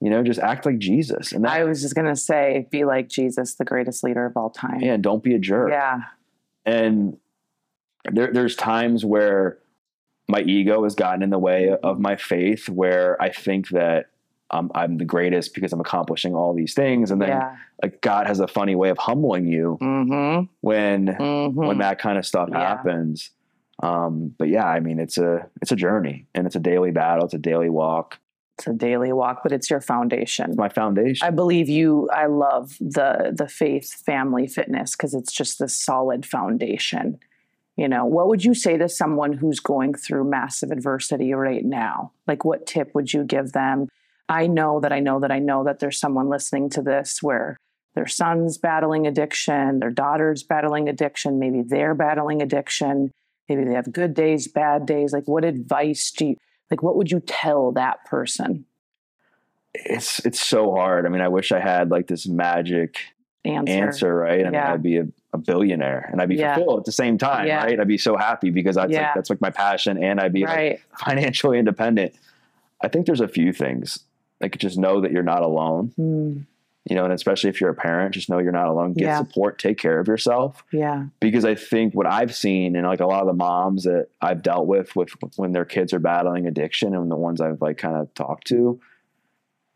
you 0.00 0.08
know, 0.08 0.22
just 0.22 0.40
act 0.40 0.64
like 0.64 0.78
Jesus. 0.78 1.32
And 1.32 1.44
that, 1.44 1.52
I 1.52 1.64
was 1.64 1.82
just 1.82 1.94
going 1.94 2.06
to 2.06 2.16
say, 2.16 2.66
be 2.70 2.84
like 2.86 3.08
Jesus, 3.10 3.54
the 3.54 3.66
greatest 3.66 4.02
leader 4.02 4.24
of 4.24 4.34
all 4.36 4.48
time. 4.48 4.80
yeah, 4.80 4.96
don't 4.96 5.22
be 5.22 5.34
a 5.34 5.38
jerk. 5.38 5.70
Yeah. 5.70 6.04
and 6.64 7.18
there, 8.12 8.32
there's 8.32 8.56
times 8.56 9.04
where 9.04 9.58
my 10.28 10.40
ego 10.40 10.84
has 10.84 10.94
gotten 10.94 11.22
in 11.22 11.30
the 11.30 11.38
way 11.38 11.74
of 11.82 11.98
my 12.00 12.16
faith 12.16 12.68
where 12.68 13.20
i 13.22 13.30
think 13.30 13.68
that 13.70 14.06
um, 14.50 14.70
i'm 14.74 14.96
the 14.98 15.04
greatest 15.04 15.54
because 15.54 15.72
i'm 15.72 15.80
accomplishing 15.80 16.34
all 16.34 16.54
these 16.54 16.74
things 16.74 17.10
and 17.10 17.20
then 17.20 17.28
yeah. 17.28 17.56
like 17.82 18.00
god 18.00 18.26
has 18.26 18.40
a 18.40 18.46
funny 18.48 18.74
way 18.74 18.90
of 18.90 18.98
humbling 18.98 19.46
you 19.46 19.78
Mm-hmm. 19.80 20.44
when 20.60 21.06
Mm-hmm. 21.06 21.56
when 21.66 21.78
that 21.78 21.98
kind 21.98 22.18
of 22.18 22.24
stuff 22.26 22.48
Yeah. 22.52 22.58
happens 22.60 23.30
um, 23.82 24.34
but 24.38 24.48
yeah 24.48 24.66
i 24.66 24.80
mean 24.80 24.98
it's 25.00 25.18
a 25.18 25.48
it's 25.60 25.72
a 25.72 25.76
journey 25.76 26.26
and 26.34 26.46
it's 26.46 26.56
a 26.56 26.60
daily 26.60 26.90
battle 26.90 27.24
it's 27.24 27.34
a 27.34 27.38
daily 27.38 27.68
walk 27.70 28.18
it's 28.56 28.68
a 28.68 28.72
daily 28.72 29.12
walk, 29.12 29.40
but 29.42 29.50
it's 29.50 29.68
your 29.68 29.80
foundation. 29.80 30.50
it's 30.50 30.56
my 30.56 30.68
foundation 30.68 31.26
I 31.26 31.32
believe 31.32 31.68
you. 31.68 32.08
I 32.12 32.26
love 32.26 32.76
the 32.78 33.32
the 33.36 33.48
faith, 33.48 33.92
family, 34.06 34.46
fitness 34.46 34.94
because 34.94 35.12
it's 35.12 35.32
just 35.32 35.58
this 35.58 35.76
solid 35.76 36.24
foundation. 36.24 37.18
You 37.76 37.88
know, 37.88 38.04
what 38.06 38.28
would 38.28 38.44
you 38.44 38.54
say 38.54 38.78
to 38.78 38.88
someone 38.88 39.32
who's 39.32 39.58
going 39.58 39.94
through 39.94 40.30
massive 40.30 40.70
adversity 40.70 41.32
right 41.34 41.64
now? 41.64 42.12
Like, 42.26 42.44
what 42.44 42.66
tip 42.66 42.94
would 42.94 43.12
you 43.12 43.24
give 43.24 43.52
them? 43.52 43.88
I 44.28 44.46
know 44.46 44.80
that 44.80 44.92
I 44.92 45.00
know 45.00 45.20
that 45.20 45.32
I 45.32 45.40
know 45.40 45.64
that 45.64 45.80
there's 45.80 45.98
someone 45.98 46.28
listening 46.28 46.70
to 46.70 46.82
this 46.82 47.22
where 47.22 47.56
their 47.94 48.06
son's 48.06 48.58
battling 48.58 49.06
addiction, 49.06 49.80
their 49.80 49.90
daughter's 49.90 50.42
battling 50.42 50.88
addiction, 50.88 51.38
maybe 51.38 51.62
they're 51.62 51.94
battling 51.94 52.42
addiction, 52.42 53.10
maybe 53.48 53.64
they 53.64 53.74
have 53.74 53.92
good 53.92 54.14
days, 54.14 54.48
bad 54.48 54.86
days. 54.86 55.12
Like, 55.12 55.26
what 55.26 55.44
advice 55.44 56.12
do 56.12 56.26
you 56.26 56.36
like? 56.70 56.82
What 56.82 56.96
would 56.96 57.10
you 57.10 57.20
tell 57.20 57.72
that 57.72 58.04
person? 58.04 58.66
it's 59.76 60.24
it's 60.24 60.40
so 60.40 60.70
hard 60.70 61.04
i 61.04 61.08
mean 61.08 61.20
i 61.20 61.26
wish 61.26 61.50
i 61.50 61.58
had 61.58 61.90
like 61.90 62.06
this 62.06 62.28
magic 62.28 62.96
Answer. 63.44 63.72
answer, 63.72 64.14
right? 64.14 64.40
I 64.40 64.44
mean, 64.44 64.54
Yeah. 64.54 64.72
I'd 64.72 64.82
be 64.82 64.96
a, 64.98 65.06
a 65.34 65.38
billionaire 65.38 66.08
and 66.10 66.22
I'd 66.22 66.28
be 66.28 66.36
Yeah. 66.36 66.54
fulfilled 66.54 66.78
at 66.80 66.84
the 66.86 66.92
same 66.92 67.18
time, 67.18 67.46
Yeah. 67.46 67.62
right? 67.64 67.78
I'd 67.78 67.88
be 67.88 67.98
so 67.98 68.16
happy 68.16 68.50
because 68.50 68.76
that's 68.76 68.90
Yeah. 68.92 69.02
like 69.06 69.14
that's 69.16 69.30
like 69.30 69.40
my 69.40 69.50
passion 69.50 70.02
and 70.02 70.20
I'd 70.20 70.32
be 70.32 70.44
like 70.46 70.82
financially 70.98 71.58
independent. 71.58 72.14
I 72.80 72.88
think 72.88 73.06
there's 73.06 73.20
a 73.20 73.28
few 73.28 73.52
things. 73.52 73.98
Like 74.40 74.56
just 74.58 74.78
know 74.78 75.00
that 75.00 75.10
you're 75.12 75.22
not 75.22 75.42
alone, 75.42 75.92
Mm, 75.98 76.44
you 76.88 76.94
know, 76.96 77.04
and 77.04 77.12
especially 77.12 77.50
if 77.50 77.60
you're 77.60 77.70
a 77.70 77.74
parent, 77.74 78.14
just 78.14 78.28
know 78.28 78.38
you're 78.38 78.52
not 78.52 78.68
alone. 78.68 78.92
Get 78.92 79.16
support, 79.16 79.58
take 79.58 79.78
care 79.78 79.98
of 80.00 80.06
yourself. 80.06 80.64
yeah. 80.70 81.06
Because 81.20 81.44
I 81.44 81.54
think 81.54 81.94
what 81.94 82.06
I've 82.06 82.34
seen 82.34 82.76
and 82.76 82.86
like 82.86 83.00
a 83.00 83.06
lot 83.06 83.20
of 83.22 83.26
the 83.26 83.32
moms 83.32 83.84
that 83.84 84.08
I've 84.20 84.42
dealt 84.42 84.66
with 84.66 84.94
with 84.94 85.10
when 85.36 85.52
their 85.52 85.64
kids 85.64 85.92
are 85.92 85.98
battling 85.98 86.46
addiction 86.46 86.94
and 86.94 87.10
the 87.10 87.16
ones 87.16 87.40
I've 87.40 87.60
like 87.62 87.78
kind 87.78 87.96
of 87.96 88.12
talked 88.14 88.46
to, 88.48 88.78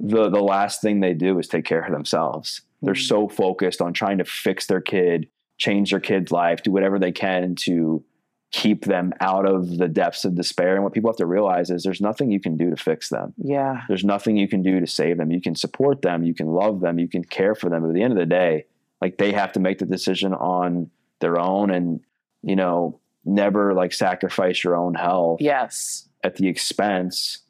the 0.00 0.28
the 0.28 0.40
last 0.42 0.80
thing 0.82 1.00
they 1.00 1.14
do 1.14 1.38
is 1.38 1.48
take 1.48 1.64
care 1.64 1.82
of 1.82 1.92
themselves. 1.92 2.62
They're 2.82 2.94
Mm. 2.94 3.08
so 3.08 3.28
focused 3.28 3.82
on 3.82 3.92
trying 3.92 4.18
to 4.18 4.24
fix 4.24 4.66
their 4.66 4.80
kid, 4.80 5.28
change 5.58 5.90
their 5.90 6.00
kid's 6.00 6.32
life, 6.32 6.62
do 6.62 6.70
whatever 6.72 6.98
they 6.98 7.12
can 7.12 7.54
to 7.56 8.04
keep 8.50 8.86
them 8.86 9.12
out 9.20 9.44
of 9.44 9.76
the 9.76 9.88
depths 9.88 10.24
of 10.24 10.34
despair. 10.34 10.74
And 10.74 10.82
what 10.82 10.94
people 10.94 11.10
have 11.10 11.18
to 11.18 11.26
realize 11.26 11.70
is 11.70 11.82
there's 11.82 12.00
nothing 12.00 12.30
you 12.30 12.40
can 12.40 12.56
do 12.56 12.70
to 12.70 12.76
fix 12.76 13.10
them. 13.10 13.34
Yeah. 13.36 13.82
There's 13.88 14.04
nothing 14.04 14.38
you 14.38 14.48
can 14.48 14.62
do 14.62 14.80
to 14.80 14.86
save 14.86 15.18
them. 15.18 15.30
You 15.30 15.42
can 15.42 15.54
support 15.54 16.00
them, 16.00 16.22
you 16.22 16.34
can 16.34 16.46
love 16.46 16.80
them, 16.80 16.98
you 16.98 17.08
can 17.08 17.22
care 17.24 17.54
for 17.54 17.68
them. 17.68 17.82
But 17.82 17.88
at 17.88 17.94
the 17.94 18.02
end 18.02 18.12
of 18.14 18.18
the 18.18 18.24
day, 18.26 18.64
like 19.02 19.18
they 19.18 19.32
have 19.32 19.52
to 19.52 19.60
make 19.60 19.78
the 19.78 19.84
decision 19.86 20.32
on 20.32 20.90
their 21.20 21.38
own 21.38 21.70
and, 21.70 22.00
you 22.42 22.56
know, 22.56 23.00
never 23.24 23.74
like 23.74 23.92
sacrifice 23.92 24.64
your 24.64 24.76
own 24.76 24.94
health 24.94 25.40
Yes. 25.42 26.08
at 26.24 26.36
the 26.36 26.48
expense 26.48 27.40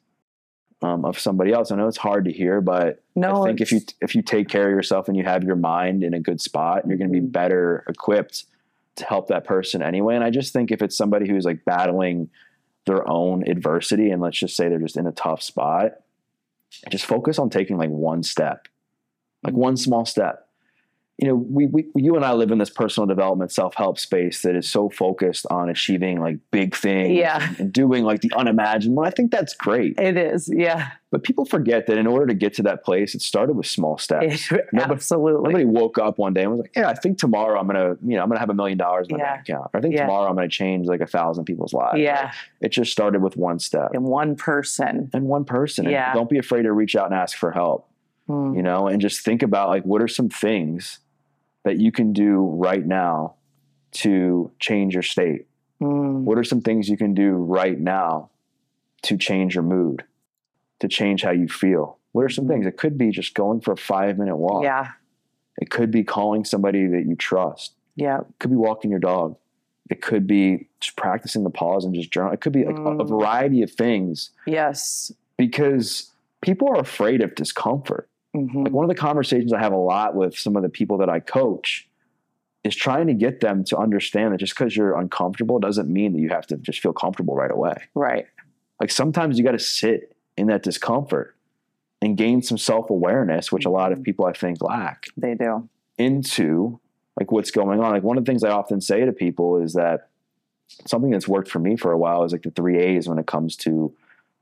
um, 0.81 1.03
of 1.05 1.19
somebody 1.19 1.51
else. 1.51 1.71
I 1.71 1.75
know 1.75 1.87
it's 1.87 1.97
hard 1.97 2.25
to 2.25 2.31
hear, 2.31 2.61
but 2.61 3.03
No. 3.15 3.43
I 3.43 3.47
think 3.47 3.61
if 3.61 3.71
you 3.71 3.81
if 4.01 4.15
you 4.15 4.21
take 4.21 4.47
care 4.47 4.65
of 4.65 4.71
yourself 4.71 5.07
and 5.07 5.17
you 5.17 5.23
have 5.23 5.43
your 5.43 5.55
mind 5.55 6.03
in 6.03 6.13
a 6.13 6.19
good 6.19 6.39
spot, 6.41 6.87
you're 6.87 6.97
going 6.97 7.11
to 7.11 7.19
be 7.19 7.25
Mhm. 7.25 7.31
better 7.31 7.83
equipped 7.87 8.45
to 8.95 9.05
help 9.05 9.27
that 9.27 9.43
person 9.45 9.81
anyway. 9.81 10.15
And 10.15 10.23
I 10.23 10.29
just 10.29 10.51
think 10.53 10.71
if 10.71 10.81
it's 10.81 10.95
somebody 10.97 11.27
who's 11.29 11.45
like 11.45 11.63
battling 11.65 12.29
their 12.85 13.07
own 13.09 13.47
adversity 13.47 14.09
and 14.09 14.21
let's 14.21 14.37
just 14.37 14.55
say 14.55 14.67
they're 14.69 14.79
just 14.79 14.97
in 14.97 15.05
a 15.07 15.11
tough 15.11 15.41
spot, 15.41 15.99
just 16.89 17.05
focus 17.05 17.39
on 17.39 17.49
taking 17.49 17.77
like 17.77 17.89
one 17.89 18.23
step, 18.23 18.67
like 19.43 19.53
one 19.53 19.77
small 19.77 20.05
step. 20.05 20.48
You 21.21 21.27
know, 21.27 21.35
we, 21.35 21.65
we 21.65 21.85
you 21.95 22.15
and 22.15 22.23
I 22.23 22.31
live 22.31 22.49
in 22.49 22.59
this 22.59 22.69
personal 22.69 23.05
development 23.05 23.51
self 23.51 23.75
help 23.75 23.99
space 23.99 24.41
that 24.43 24.55
is 24.55 24.69
so 24.69 24.89
focused 24.89 25.45
on 25.51 25.67
achieving 25.69 26.21
like 26.21 26.37
big 26.49 26.73
things 26.75 27.17
Yeah. 27.17 27.53
and 27.59 27.73
doing 27.73 28.05
like 28.05 28.21
the 28.21 28.31
unimaginable. 28.37 29.03
I 29.03 29.09
think 29.09 29.29
that's 29.29 29.53
great. 29.53 29.99
it 29.99 30.15
is. 30.15 30.49
Yeah. 30.53 30.91
But 31.11 31.23
people 31.23 31.43
forget 31.43 31.87
that 31.87 31.97
in 31.97 32.07
order 32.07 32.27
to 32.27 32.33
get 32.33 32.53
to 32.53 32.63
that 32.63 32.85
place, 32.85 33.15
it 33.15 33.21
started 33.21 33.53
with 33.57 33.65
small 33.65 33.97
steps. 33.97 34.49
Nobody- 34.51 34.67
Absolutely. 34.93 35.49
Nobody 35.49 35.65
woke 35.65 35.97
up 35.97 36.19
one 36.19 36.33
day 36.33 36.43
and 36.43 36.51
was 36.51 36.61
like, 36.61 36.71
"Yeah, 36.75 36.87
I 36.87 36.93
think 36.93 37.17
tomorrow 37.17 37.59
I'm 37.59 37.67
gonna, 37.67 37.97
you 38.05 38.15
know, 38.15 38.21
I'm 38.23 38.29
gonna 38.29 38.39
have 38.39 38.49
a 38.51 38.53
million 38.53 38.77
dollars 38.77 39.07
in 39.09 39.17
my 39.17 39.23
Yeah. 39.23 39.35
bank 39.35 39.49
account. 39.49 39.71
Or 39.73 39.77
I 39.79 39.81
think 39.81 39.95
Yeah. 39.95 40.01
tomorrow 40.05 40.29
I'm 40.29 40.35
gonna 40.35 40.47
change 40.47 40.87
like 40.87 41.01
a 41.01 41.07
thousand 41.07 41.43
people's 41.45 41.73
lives." 41.73 41.99
yeah. 41.99 42.31
It 42.61 42.69
just 42.69 42.91
started 42.93 43.21
with 43.21 43.35
one 43.35 43.59
step 43.59 43.89
And 43.93 44.05
one 44.05 44.35
person. 44.37 45.09
and 45.13 45.25
one 45.25 45.43
person. 45.43 45.85
And 45.85 45.91
Yeah. 45.91 46.13
don't 46.13 46.29
be 46.29 46.37
afraid 46.37 46.61
to 46.63 46.71
reach 46.71 46.95
out 46.95 47.07
and 47.07 47.15
ask 47.15 47.35
for 47.37 47.51
help. 47.51 47.87
Mm. 48.29 48.55
You 48.55 48.61
know, 48.61 48.87
and 48.87 49.01
just 49.01 49.25
think 49.25 49.41
about 49.41 49.69
like 49.69 49.83
what 49.83 50.01
are 50.03 50.07
some 50.07 50.29
things 50.29 50.99
that 51.63 51.77
you 51.77 51.91
can 51.91 52.13
do 52.13 52.37
right 52.39 52.85
now 52.85 53.35
to 53.91 54.51
change 54.59 54.93
your 54.93 55.03
state. 55.03 55.47
Mm. 55.81 56.21
What 56.23 56.37
are 56.37 56.43
some 56.43 56.61
things 56.61 56.89
you 56.89 56.97
can 56.97 57.13
do 57.13 57.31
right 57.31 57.79
now 57.79 58.29
to 59.03 59.17
change 59.17 59.55
your 59.55 59.63
mood, 59.63 60.03
to 60.79 60.87
change 60.87 61.23
how 61.23 61.31
you 61.31 61.47
feel? 61.47 61.97
What 62.11 62.23
are 62.25 62.29
some 62.29 62.47
things? 62.47 62.65
It 62.65 62.77
could 62.77 62.97
be 62.97 63.11
just 63.11 63.33
going 63.33 63.61
for 63.61 63.71
a 63.73 63.77
five 63.77 64.17
minute 64.17 64.35
walk. 64.35 64.63
Yeah. 64.63 64.91
It 65.57 65.69
could 65.69 65.91
be 65.91 66.03
calling 66.03 66.45
somebody 66.45 66.87
that 66.87 67.05
you 67.07 67.15
trust. 67.15 67.73
Yeah. 67.95 68.19
It 68.21 68.25
could 68.39 68.49
be 68.51 68.55
walking 68.57 68.91
your 68.91 68.99
dog. 68.99 69.37
It 69.89 70.01
could 70.01 70.27
be 70.27 70.67
just 70.79 70.95
practicing 70.95 71.43
the 71.43 71.49
pause 71.49 71.83
and 71.85 71.93
just 71.95 72.11
journal. 72.11 72.31
It 72.33 72.41
could 72.41 72.53
be 72.53 72.63
like 72.65 72.77
a, 72.77 72.81
a 72.81 72.95
Mm. 73.05 73.09
variety 73.09 73.61
of 73.63 73.71
things 73.71 74.31
Yes. 74.45 75.11
because 75.37 76.11
people 76.41 76.67
are 76.69 76.79
afraid 76.79 77.21
of 77.21 77.35
discomfort. 77.35 78.08
Mhm. 78.35 78.65
Like 78.65 78.73
one 78.73 78.85
of 78.85 78.89
the 78.89 78.95
conversations 78.95 79.53
I 79.53 79.59
have 79.59 79.73
a 79.73 79.77
lot 79.77 80.15
with 80.15 80.37
some 80.37 80.55
of 80.55 80.63
the 80.63 80.69
people 80.69 80.97
that 80.99 81.09
I 81.09 81.19
coach 81.19 81.87
is 82.63 82.75
trying 82.75 83.07
to 83.07 83.13
get 83.13 83.39
them 83.39 83.63
to 83.65 83.77
understand 83.77 84.33
that 84.33 84.37
just 84.37 84.53
because 84.53 84.75
you're 84.75 84.97
uncomfortable 84.97 85.59
doesn't 85.59 85.89
mean 85.89 86.13
that 86.13 86.19
you 86.19 86.29
have 86.29 86.45
to 86.47 86.57
just 86.57 86.79
feel 86.81 86.93
comfortable 86.93 87.35
right 87.35 87.51
away. 87.51 87.75
Right. 87.95 88.27
Like 88.79 88.91
sometimes 88.91 89.37
you 89.37 89.43
got 89.45 89.53
to 89.53 89.59
sit 89.59 90.15
in 90.37 90.47
that 90.47 90.63
discomfort 90.63 91.35
and 92.01 92.15
gain 92.17 92.41
some 92.41 92.57
self 92.57 92.89
awareness, 92.89 93.51
which 93.51 93.65
a 93.65 93.69
lot 93.69 93.91
of 93.91 93.99
Mhm. 93.99 94.03
people 94.03 94.25
I 94.25 94.33
think 94.33 94.61
lack 94.61 95.05
They 95.17 95.33
do. 95.35 95.67
into 95.97 96.79
like 97.19 97.31
what's 97.31 97.51
going 97.51 97.79
on. 97.81 97.91
Like 97.91 98.03
one 98.03 98.17
of 98.17 98.23
the 98.25 98.29
things 98.31 98.43
I 98.43 98.51
often 98.51 98.79
say 98.79 99.03
to 99.05 99.11
people 99.11 99.57
is 99.57 99.73
that 99.73 100.07
something 100.85 101.09
that's 101.11 101.27
worked 101.27 101.49
for 101.49 101.59
me 101.59 101.75
for 101.75 101.91
a 101.91 101.97
while 101.97 102.23
is 102.23 102.31
like 102.31 102.43
the 102.43 102.51
three 102.51 102.77
A's 102.77 103.09
when 103.09 103.17
it 103.19 103.25
comes 103.25 103.55
to 103.57 103.91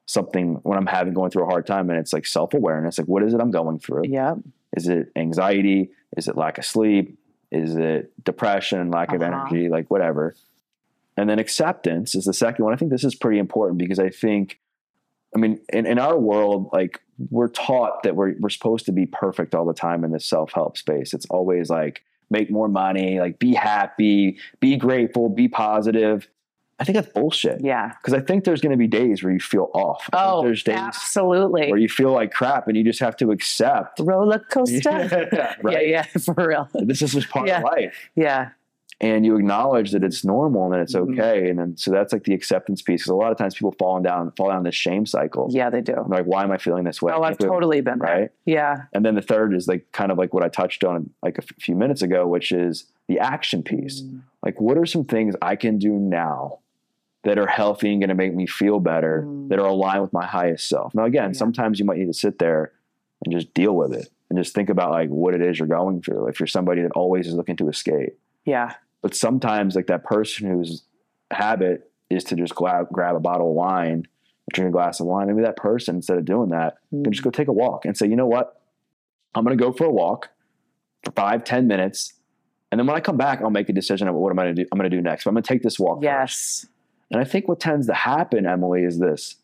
something 0.08 0.56
when 0.64 0.78
I'm 0.78 0.88
having 0.88 1.14
going 1.14 1.30
through 1.30 1.44
a 1.44 1.48
hard 1.50 1.68
time 1.68 1.90
and 1.92 2.00
it's 2.00 2.14
like 2.14 2.26
self 2.26 2.54
awareness. 2.56 2.98
Like 2.98 3.08
what 3.08 3.22
is 3.24 3.34
it 3.34 3.40
I'm 3.40 3.52
going 3.52 3.78
through? 3.78 4.04
Yeah. 4.08 4.36
Is 4.76 4.88
it 4.88 5.12
anxiety? 5.16 5.92
Is 6.18 6.28
it 6.28 6.36
lack 6.36 6.58
of 6.58 6.66
sleep? 6.66 7.20
Is 7.52 7.76
it 7.76 8.12
depression, 8.24 8.90
lack 8.90 9.14
of 9.14 9.22
Uh-huh. 9.22 9.46
energy, 9.48 9.70
like 9.70 9.92
whatever? 9.92 10.34
And 11.16 11.30
then 11.30 11.40
acceptance 11.40 12.16
is 12.16 12.26
the 12.26 12.34
second 12.34 12.64
one. 12.66 12.74
I 12.74 12.78
think 12.78 12.92
this 12.92 13.04
is 13.04 13.16
pretty 13.16 13.40
important 13.40 13.80
because 13.80 14.00
I 14.00 14.10
think, 14.10 14.60
I 15.36 15.40
mean, 15.40 15.60
in, 15.74 15.86
in 15.86 16.00
our 16.00 16.18
world, 16.18 16.70
like 16.72 17.02
we're 17.30 17.48
taught 17.50 18.04
that 18.04 18.16
we're, 18.16 18.36
we're 18.40 18.50
supposed 18.50 18.86
to 18.86 18.92
be 18.92 19.06
perfect 19.06 19.56
all 19.56 19.66
the 19.66 19.74
time 19.74 20.04
in 20.04 20.12
this 20.12 20.26
self 20.26 20.52
help 20.54 20.78
space. 20.78 21.14
It's 21.14 21.26
always 21.28 21.70
like 21.70 22.02
make 22.30 22.52
more 22.52 22.68
money, 22.68 23.20
like 23.20 23.40
be 23.40 23.54
happy, 23.54 24.38
be 24.60 24.78
grateful, 24.78 25.28
be 25.30 25.48
positive. 25.48 26.28
I 26.80 26.84
think 26.84 26.96
that's 26.96 27.10
bullshit. 27.12 27.62
Yeah. 27.64 27.92
Because 28.02 28.14
I 28.14 28.20
think 28.22 28.44
there's 28.44 28.62
going 28.62 28.72
to 28.72 28.78
be 28.78 28.88
days 28.88 29.24
where 29.24 29.34
you 29.34 29.40
feel 29.40 29.72
off. 29.74 30.08
I 30.14 30.26
Oh, 30.26 30.44
there's 30.44 30.62
days 30.64 30.78
absolutely. 30.78 31.70
where 31.72 31.80
you 31.80 31.90
feel 31.90 32.12
like 32.12 32.32
crap 32.32 32.68
and 32.68 32.78
you 32.78 32.84
just 32.84 33.00
have 33.00 33.18
to 33.18 33.32
accept. 33.32 34.00
Roller 34.00 34.40
coaster. 34.52 35.28
Yeah, 35.34 35.56
right. 35.64 35.88
Yeah. 35.88 36.06
Yeah. 36.16 36.22
For 36.22 36.36
real. 36.36 36.70
This 36.76 37.02
is 37.02 37.14
just 37.14 37.30
part 37.30 37.48
Yeah. 37.48 37.58
of 37.60 37.64
life. 37.64 38.10
Yeah. 38.16 38.50
And 39.00 39.26
you 39.26 39.36
acknowledge 39.38 39.92
that 39.92 40.04
it's 40.04 40.24
normal 40.26 40.66
and 40.66 40.74
that 40.74 40.80
it's 40.82 40.96
Mhm. 40.96 41.14
okay. 41.20 41.50
And 41.50 41.58
then 41.60 41.78
so 41.78 41.92
that's 41.92 42.14
like 42.14 42.24
the 42.26 42.34
acceptance 42.34 42.82
piece. 42.82 43.02
Because 43.02 43.10
a 43.12 43.16
lot 43.16 43.32
of 43.32 43.38
times 43.38 43.56
people 43.56 43.74
fall 43.80 44.00
down, 44.00 44.32
fall 44.38 44.50
down 44.50 44.64
this 44.64 44.74
shame 44.76 45.06
cycle. 45.08 45.48
Yeah. 45.52 45.70
They 45.72 45.82
do. 45.82 45.94
I'm 45.96 46.10
like, 46.10 46.26
why 46.26 46.44
am 46.44 46.52
I 46.52 46.58
feeling 46.58 46.84
this 46.84 47.02
way? 47.02 47.12
Oh, 47.16 47.22
I've 47.24 47.38
totally 47.40 47.82
been 47.82 48.00
there. 48.00 48.20
right. 48.22 48.30
Yeah. 48.46 48.84
And 48.94 49.04
then 49.06 49.16
the 49.16 49.22
third 49.22 49.54
is 49.56 49.68
like 49.68 49.92
kind 49.94 50.12
of 50.12 50.18
like 50.20 50.32
what 50.34 50.44
I 50.44 50.50
touched 50.50 50.84
on 50.84 51.10
like 51.24 51.38
a 51.40 51.44
f- 51.44 51.50
few 51.60 51.76
minutes 51.76 52.02
ago, 52.04 52.28
which 52.28 52.52
is 52.52 52.86
the 53.08 53.20
action 53.20 53.64
piece. 53.64 54.02
Mm. 54.02 54.22
Like, 54.44 54.62
what 54.62 54.78
are 54.78 54.86
some 54.86 55.04
things 55.06 55.36
I 55.42 55.56
can 55.56 55.78
do 55.80 55.94
now 55.94 56.60
that 57.28 57.38
are 57.38 57.46
healthy 57.46 57.92
and 57.92 58.00
going 58.02 58.08
to 58.08 58.16
make 58.16 58.34
me 58.34 58.48
feel 58.48 58.80
better, 58.80 59.24
Mm. 59.28 59.50
that 59.50 59.60
are 59.60 59.68
aligned 59.68 60.02
with 60.02 60.14
my 60.14 60.26
highest 60.26 60.70
self. 60.70 60.96
Now, 60.96 61.04
again, 61.04 61.32
Yeah. 61.32 61.38
sometimes 61.38 61.78
you 61.78 61.84
might 61.84 61.98
need 61.98 62.06
to 62.06 62.14
sit 62.14 62.40
there 62.40 62.72
and 63.26 63.34
just 63.34 63.54
deal 63.54 63.76
with 63.76 63.94
it 63.94 64.08
and 64.30 64.40
just 64.40 64.56
think 64.56 64.70
about 64.70 64.92
like 64.92 65.10
what 65.10 65.34
it 65.36 65.42
is 65.42 65.60
you're 65.60 65.68
going 65.68 66.02
through. 66.02 66.28
If 66.28 66.40
you're 66.40 66.48
somebody 66.48 66.82
that 66.84 66.92
always 66.94 67.28
is 67.28 67.34
looking 67.34 67.58
to 67.58 67.68
escape, 67.68 68.18
Yeah. 68.46 68.76
but 69.02 69.14
sometimes 69.14 69.76
like 69.76 69.88
that 69.88 70.06
person 70.06 70.50
whose 70.50 70.84
habit 71.32 71.92
is 72.10 72.24
to 72.26 72.36
just 72.38 72.56
grab, 72.56 72.88
grab 72.94 73.18
a 73.18 73.20
bottle 73.20 73.50
of 73.50 73.56
wine, 73.56 74.08
drink 74.54 74.70
a 74.70 74.72
glass 74.72 75.02
of 75.02 75.08
wine, 75.08 75.28
maybe 75.28 75.42
that 75.42 75.58
person 75.58 75.98
instead 75.98 76.18
of 76.18 76.24
doing 76.24 76.48
that 76.52 76.78
can 76.92 77.12
just 77.12 77.24
go 77.24 77.30
take 77.30 77.50
a 77.50 77.54
walk 77.54 77.84
and 77.84 77.98
say, 77.98 78.08
you 78.08 78.16
know 78.16 78.26
what? 78.28 78.62
I'm 79.36 79.44
going 79.44 79.58
to 79.58 79.62
go 79.62 79.74
for 79.74 79.84
a 79.84 79.92
walk 79.92 80.30
for 81.04 81.12
five, 81.12 81.44
ten 81.44 81.68
minutes. 81.68 82.14
And 82.72 82.80
then 82.80 82.88
when 82.88 82.96
I 82.96 83.02
come 83.02 83.18
back, 83.18 83.42
I'll 83.42 83.50
make 83.50 83.68
a 83.68 83.74
decision 83.74 84.08
about 84.08 84.20
what 84.22 84.30
I'm 84.30 84.38
going 84.38 84.56
to 84.56 84.64
do. 84.64 84.68
I'm 84.72 84.78
going 84.78 84.90
to 84.90 84.96
do 84.96 85.02
next. 85.02 85.26
But 85.26 85.32
I'm 85.32 85.36
going 85.36 85.44
to 85.44 85.48
take 85.50 85.64
this 85.64 85.78
walk. 85.78 86.02
first. 86.02 86.68
And 87.12 87.22
I 87.22 87.24
think 87.24 87.48
what 87.48 87.60
tends 87.60 87.88
to 87.88 87.94
happen, 87.94 88.46
Emily, 88.46 88.84
is 88.84 89.00
this: 89.00 89.36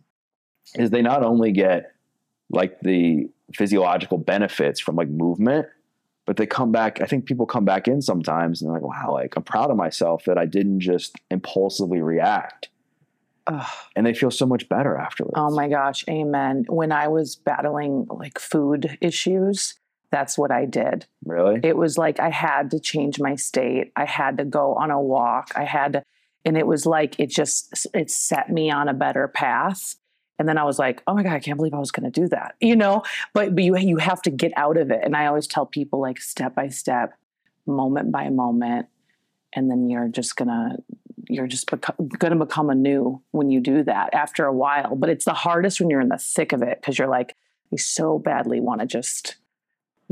is 0.76 0.90
they 0.90 1.02
not 1.02 1.24
only 1.24 1.52
get 1.52 1.94
like 2.50 2.80
the 2.82 3.30
physiological 3.54 4.18
benefits 4.18 4.80
from 4.80 4.96
like 4.96 5.10
movement, 5.10 5.68
but 6.26 6.38
they 6.38 6.46
come 6.46 6.72
back. 6.72 7.02
I 7.02 7.06
think 7.06 7.26
people 7.26 7.46
come 7.46 7.66
back 7.66 7.88
in 7.88 8.02
sometimes 8.02 8.62
and 8.62 8.70
they're 8.70 8.80
like, 8.80 8.88
"Wow, 8.88 9.14
like 9.14 9.36
I'm 9.36 9.44
proud 9.44 9.72
of 9.72 9.78
myself 9.78 10.26
that 10.26 10.38
I 10.38 10.46
didn't 10.46 10.80
just 10.80 11.16
impulsively 11.32 12.02
react," 12.02 12.70
Ugh. 13.48 13.66
and 13.96 14.06
they 14.06 14.14
feel 14.14 14.32
so 14.32 14.46
much 14.46 14.68
better 14.70 14.98
afterwards. 14.98 15.36
Oh 15.38 15.52
my 15.52 15.70
gosh, 15.70 16.04
amen. 16.10 16.66
When 16.68 16.92
I 16.92 17.08
was 17.08 17.36
battling 17.36 18.08
like 18.10 18.40
food 18.40 18.98
issues, 19.02 19.76
that's 20.12 20.38
what 20.38 20.52
I 20.52 20.66
did. 20.66 21.06
Really? 21.26 21.60
It 21.64 21.76
was 21.76 21.98
like 21.98 22.20
I 22.20 22.30
had 22.30 22.72
to 22.72 22.80
change 22.80 23.20
my 23.20 23.36
state. 23.36 23.92
I 23.96 24.06
had 24.06 24.38
to 24.38 24.46
go 24.46 24.76
on 24.76 24.92
a 24.92 25.02
walk. 25.02 25.52
I 25.56 25.64
had 25.64 25.94
to, 25.94 26.04
and 26.46 26.58
it 26.58 26.68
was 26.68 26.86
like 26.86 27.20
it 27.20 27.30
just 27.30 27.88
it 27.94 28.10
set 28.10 28.50
me 28.50 28.72
on 28.72 28.88
a 28.88 28.94
better 28.94 29.28
path. 29.28 29.96
And 30.40 30.50
then 30.50 30.58
I 30.58 30.64
was 30.64 30.80
like, 30.80 31.04
oh 31.08 31.14
my 31.14 31.24
god, 31.24 31.34
I 31.34 31.40
can't 31.40 31.58
believe 31.58 31.76
I 31.76 31.80
was 31.80 31.92
going 31.92 32.12
to 32.12 32.22
do 32.22 32.28
that. 32.30 32.56
You 32.62 32.76
know, 32.76 33.04
but 33.34 33.56
but 33.56 33.64
you 33.64 33.78
you 33.78 33.98
have 33.98 34.22
to 34.24 34.30
get 34.30 34.52
out 34.56 34.78
of 34.78 34.92
it. 34.92 35.02
And 35.04 35.16
I 35.16 35.28
always 35.28 35.48
tell 35.48 35.66
people 35.66 36.02
like 36.02 36.20
step 36.20 36.56
by 36.56 36.70
step, 36.70 37.14
moment 37.66 38.12
by 38.12 38.30
moment, 38.30 38.88
and 39.54 39.70
then 39.70 39.90
you're 39.90 40.08
just 40.08 40.36
gonna 40.36 40.78
you're 41.30 41.48
just 41.48 41.68
beco- 41.68 42.18
going 42.20 42.38
to 42.38 42.46
become 42.46 42.70
a 42.70 42.76
new 42.76 43.22
when 43.32 43.50
you 43.50 43.62
do 43.62 43.84
that 43.84 44.14
after 44.14 44.46
a 44.46 44.54
while. 44.54 44.96
But 44.96 45.10
it's 45.10 45.26
the 45.26 45.34
hardest 45.34 45.80
when 45.80 45.90
you're 45.90 46.02
in 46.02 46.10
the 46.10 46.18
thick 46.18 46.52
of 46.52 46.62
it 46.62 46.82
because 46.82 46.98
you're 47.00 47.08
like, 47.08 47.36
you 47.72 47.78
so 47.78 48.20
badly 48.20 48.60
want 48.60 48.82
to 48.82 48.88
just 48.88 49.38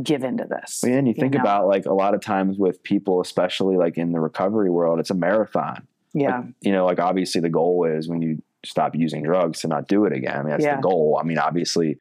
give 0.01 0.23
into 0.23 0.45
this. 0.45 0.79
Well, 0.83 0.91
yeah, 0.91 0.97
and 0.99 1.07
you 1.07 1.13
think 1.13 1.33
know? 1.33 1.41
about 1.41 1.67
like 1.67 1.85
a 1.85 1.93
lot 1.93 2.13
of 2.13 2.21
times 2.21 2.57
with 2.57 2.81
people, 2.83 3.21
especially 3.21 3.77
like 3.77 3.97
in 3.97 4.11
the 4.11 4.19
recovery 4.19 4.69
world, 4.69 4.99
it's 4.99 5.09
a 5.09 5.15
marathon. 5.15 5.87
Yeah, 6.13 6.37
Like, 6.39 6.45
you 6.61 6.71
know, 6.71 6.85
like 6.85 6.99
obviously 6.99 7.41
the 7.41 7.49
goal 7.49 7.85
is 7.85 8.07
when 8.09 8.21
you 8.21 8.41
stop 8.65 8.95
using 8.95 9.23
drugs 9.23 9.61
to 9.61 9.67
not 9.67 9.87
do 9.87 10.05
it 10.05 10.13
again. 10.13 10.35
I 10.37 10.41
mean, 10.41 10.49
that's 10.51 10.63
Yeah. 10.63 10.75
the 10.75 10.81
goal. 10.81 11.17
I 11.19 11.23
mean, 11.25 11.37
obviously, 11.39 11.99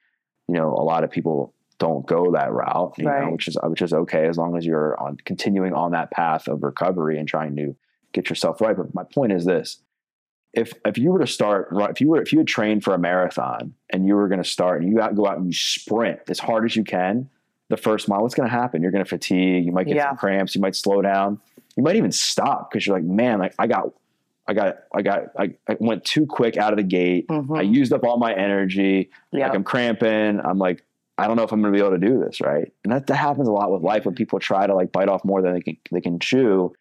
you 0.48 0.54
know, 0.54 0.68
a 0.74 0.82
lot 0.84 1.04
of 1.04 1.11
people 1.11 1.54
don't 1.78 2.04
go 2.06 2.32
that 2.32 2.52
route, 2.52 2.94
you 2.98 3.04
know, 3.04 3.30
which 3.32 3.48
is 3.48 3.56
which 3.64 3.80
is 3.82 3.92
okay 3.94 4.26
as 4.26 4.36
long 4.36 4.56
as 4.56 4.66
you're 4.66 4.98
on 5.00 5.16
continuing 5.24 5.72
on 5.72 5.92
that 5.92 6.11
path 6.11 6.46
of 6.48 6.62
recovery 6.62 7.18
and 7.18 7.26
trying 7.26 7.56
to 7.56 7.74
get 8.12 8.28
yourself 8.28 8.61
right. 8.61 8.76
But 8.76 8.94
my 8.94 9.04
point 9.04 9.32
is 9.32 9.46
this: 9.46 9.80
if 10.52 10.74
if 10.84 10.98
you 10.98 11.11
were 11.12 11.20
to 11.20 11.26
start, 11.26 11.68
if 11.90 12.00
you 12.02 12.08
were 12.11 12.20
if 12.20 12.32
you 12.32 12.38
had 12.40 12.48
trained 12.48 12.84
for 12.84 12.92
a 12.92 12.98
marathon 12.98 13.72
and 13.90 14.06
you 14.06 14.14
were 14.16 14.28
going 14.28 14.42
to 14.42 14.48
start 14.48 14.82
and 14.82 14.92
you 14.92 15.00
out, 15.00 15.14
go 15.14 15.26
out 15.26 15.38
and 15.38 15.46
you 15.46 15.52
sprint 15.54 16.18
as 16.28 16.38
hard 16.38 16.66
as 16.66 16.76
you 16.76 16.84
can, 16.84 17.30
the 17.70 17.76
first 17.78 18.08
mile, 18.08 18.20
what's 18.22 18.34
going 18.34 18.48
to 18.48 18.54
happen? 18.54 18.82
You're 18.82 18.90
going 18.90 19.04
to 19.04 19.08
fatigue. 19.08 19.64
You 19.64 19.72
might 19.72 19.86
get 19.86 19.96
Yeah. 19.96 20.08
some 20.08 20.16
cramps. 20.18 20.54
You 20.54 20.61
might 20.61 20.74
slow 20.76 21.00
down. 21.00 21.38
You 21.81 21.85
might 21.85 21.97
even 21.97 22.12
stop 22.12 22.70
because 22.70 22.87
you're 22.87 22.95
like, 22.95 23.07
man, 23.07 23.39
like 23.39 23.55
I 23.59 23.66
got, 23.66 23.87
I 24.47 24.53
got, 24.53 24.76
I 24.95 25.01
got, 25.01 25.22
I, 25.39 25.55
I 25.66 25.78
went 25.81 26.05
too 26.05 26.26
quick 26.26 26.59
out 26.59 26.74
of 26.74 26.76
the 26.76 26.83
gate. 26.83 27.26
Mhm. 27.28 27.57
I 27.59 27.62
used 27.62 27.91
up 27.95 28.05
all 28.05 28.18
my 28.18 28.35
energy. 28.35 29.09
yeah. 29.33 29.47
Like 29.47 29.57
I'm 29.57 29.64
cramping. 29.64 30.41
I'm 30.45 30.59
like, 30.59 30.85
I 31.16 31.26
don't 31.26 31.37
know 31.39 31.43
if 31.45 31.53
I'm 31.53 31.62
going 31.62 31.72
to 31.72 31.78
be 31.78 31.83
able 31.83 31.99
to 31.99 32.07
do 32.07 32.20
this, 32.22 32.43
right? 32.43 32.70
And 32.85 32.93
that, 32.93 33.07
that 33.07 33.16
happens 33.16 33.49
a 33.49 33.51
lot 33.51 33.72
with 33.72 33.81
life 33.81 34.05
when 34.05 34.14
people 34.14 34.39
try 34.41 34.66
to 34.66 34.74
like 34.74 34.93
bite 34.93 35.09
off 35.09 35.24
more 35.24 35.41
than 35.41 35.55
they 35.55 35.62
can 35.62 35.78
they 35.91 36.03
can 36.03 36.18
chew, 36.18 36.74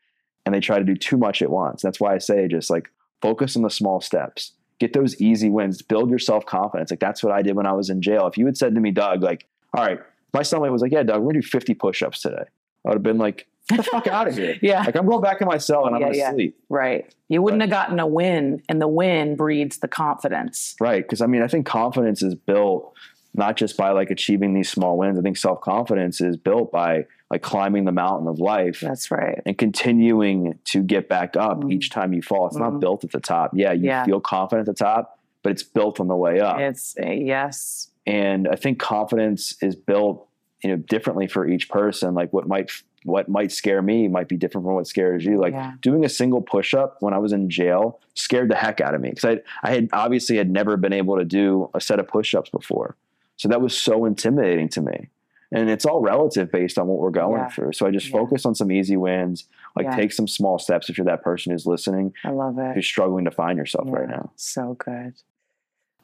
and 0.46 0.54
they 0.54 0.60
try 0.60 0.80
to 0.80 0.84
do 0.84 0.96
too 0.96 1.16
much 1.16 1.42
at 1.42 1.50
once. 1.50 1.82
That's 1.82 2.02
why 2.02 2.14
I 2.14 2.18
say 2.18 2.50
just 2.50 2.70
like 2.70 2.90
focus 3.22 3.56
on 3.56 3.64
the 3.64 3.70
small 3.70 4.02
steps. 4.02 4.52
Get 4.80 4.92
those 4.92 5.16
easy 5.22 5.50
wins. 5.50 5.82
Build 5.82 6.10
your 6.10 6.20
self 6.20 6.46
confidence. 6.46 6.92
Like 6.92 7.00
that's 7.00 7.24
what 7.24 7.32
I 7.32 7.42
did 7.42 7.56
when 7.56 7.68
I 7.68 7.72
was 7.72 7.90
in 7.90 8.02
jail. 8.02 8.28
If 8.28 8.38
you 8.38 8.46
had 8.48 8.58
said 8.58 8.76
to 8.76 8.82
me, 8.82 8.92
Doug, 8.92 9.24
like, 9.24 9.46
all 9.74 9.86
right, 9.86 10.00
my 10.34 10.42
cellmate 10.42 10.74
was 10.74 10.82
like, 10.82 10.92
yeah, 10.92 11.04
Doug, 11.04 11.22
we're 11.22 11.32
gonna 11.32 11.42
do 11.42 11.48
50 11.48 11.74
push-ups 11.76 12.22
today. 12.22 12.44
I 12.86 12.90
would 12.90 12.96
have 12.96 13.04
been 13.04 13.18
like, 13.18 13.48
the 13.78 13.84
fuck 13.84 14.08
out 14.08 14.28
of 14.28 14.36
here. 14.36 14.58
yeah, 14.62 14.84
Like 14.84 14.96
I'm 14.96 15.06
going 15.06 15.22
back 15.22 15.42
in 15.42 15.48
my 15.48 15.58
cell 15.58 15.86
and 15.86 15.96
I'm 15.96 16.02
Yeah, 16.02 16.08
gonna 16.08 16.18
yeah. 16.18 16.32
sleep. 16.34 16.60
right. 16.70 17.14
You 17.28 17.42
wouldn't 17.42 17.62
have 17.62 17.70
gotten 17.72 18.00
a 18.00 18.08
win, 18.08 18.62
and 18.70 18.82
the 18.82 18.88
win 18.88 19.36
breeds 19.36 19.78
the 19.78 19.88
confidence. 19.88 20.76
Right. 20.80 21.04
Because 21.04 21.22
I 21.22 21.28
mean, 21.28 21.42
I 21.44 21.48
think 21.48 21.66
confidence 21.66 22.24
is 22.24 22.34
built 22.36 22.94
not 23.36 23.56
just 23.58 23.78
by 23.78 23.92
like 23.92 24.10
achieving 24.10 24.54
these 24.56 24.70
small 24.70 24.98
wins. 24.98 25.18
I 25.20 25.22
think 25.22 25.38
self 25.38 25.62
confidence 25.62 26.20
is 26.22 26.36
built 26.38 26.72
by 26.72 27.06
like 27.30 27.44
climbing 27.44 27.86
the 27.86 27.92
mountain 27.92 28.28
of 28.28 28.40
life 28.40 28.80
That's 28.82 29.12
right. 29.12 29.40
and 29.46 29.56
continuing 29.56 30.58
to 30.66 30.82
get 30.82 31.08
back 31.08 31.38
up 31.38 31.60
Mhm. 31.60 31.72
each 31.72 31.92
time 31.92 32.12
you 32.14 32.24
fall. 32.24 32.48
It's 32.48 32.58
Mhm. 32.58 32.62
not 32.62 32.80
built 32.80 33.04
at 33.04 33.12
the 33.12 33.20
top. 33.20 33.52
Yeah, 33.54 33.72
you 33.74 33.86
Yeah. 33.86 34.04
feel 34.06 34.20
confident 34.20 34.68
at 34.68 34.76
the 34.76 34.84
top, 34.84 35.20
but 35.44 35.52
it's 35.52 35.62
built 35.62 36.00
on 36.00 36.08
the 36.08 36.16
way 36.16 36.40
up. 36.40 36.60
It's 36.60 36.96
a 36.98 37.14
yes. 37.16 37.92
and 38.08 38.48
I 38.48 38.56
think 38.56 38.80
confidence 38.80 39.56
is 39.62 39.76
built, 39.76 40.28
you 40.64 40.72
know, 40.72 40.78
differently 40.78 41.28
for 41.28 41.48
each 41.48 41.70
person. 41.70 42.16
Like 42.16 42.34
what 42.34 42.48
might 42.48 42.72
what 43.04 43.30
might 43.30 43.52
scare 43.52 43.82
me 43.82 44.08
might 44.08 44.28
be 44.28 44.38
different 44.38 44.66
from 44.66 44.76
what 44.76 44.88
scares 44.88 45.24
you. 45.26 45.40
Like 45.40 45.54
Yeah. 45.54 45.74
doing 45.82 46.04
a 46.06 46.10
single 46.10 46.42
push 46.42 46.74
up 46.74 46.98
when 47.00 47.14
I 47.14 47.18
was 47.18 47.32
in 47.34 47.50
jail 47.50 48.00
scared 48.16 48.50
the 48.50 48.56
heck 48.56 48.82
out 48.82 48.94
of 48.94 49.02
me 49.02 49.10
because 49.12 49.26
I 49.26 49.42
I 49.68 49.72
had 49.72 49.90
obviously 49.94 50.38
had 50.38 50.50
never 50.52 50.78
been 50.78 50.94
able 50.94 51.18
to 51.18 51.26
do 51.26 51.70
a 51.74 51.80
set 51.82 52.00
of 52.00 52.08
push 52.08 52.34
ups 52.36 52.50
before, 52.50 52.96
so 53.38 53.48
that 53.50 53.62
was 53.62 53.78
so 53.78 54.06
intimidating 54.06 54.70
to 54.70 54.82
me. 54.82 55.10
And 55.52 55.68
it's 55.68 55.84
all 55.84 56.00
relative 56.02 56.52
based 56.52 56.78
on 56.78 56.86
what 56.86 57.00
we're 57.00 57.10
going 57.10 57.42
Yeah. 57.42 57.48
through. 57.50 57.74
So 57.74 57.88
I 57.88 57.92
just 57.92 58.08
Yeah. 58.08 58.20
focus 58.20 58.46
on 58.46 58.54
some 58.54 58.72
easy 58.72 58.98
wins, 58.98 59.48
like 59.76 59.90
take 59.96 60.12
some 60.12 60.28
small 60.28 60.60
steps 60.60 60.90
if 60.92 60.98
you're 60.98 61.06
that 61.06 61.24
person 61.24 61.52
who's 61.52 61.66
listening, 61.66 62.14
I 62.24 62.30
love 62.30 62.60
it. 62.60 62.76
who's 62.76 62.86
struggling 62.86 63.26
to 63.26 63.32
find 63.32 63.58
yourself 63.58 63.88
right 63.90 64.08
now. 64.08 64.30
So 64.36 64.76
good. 64.76 65.14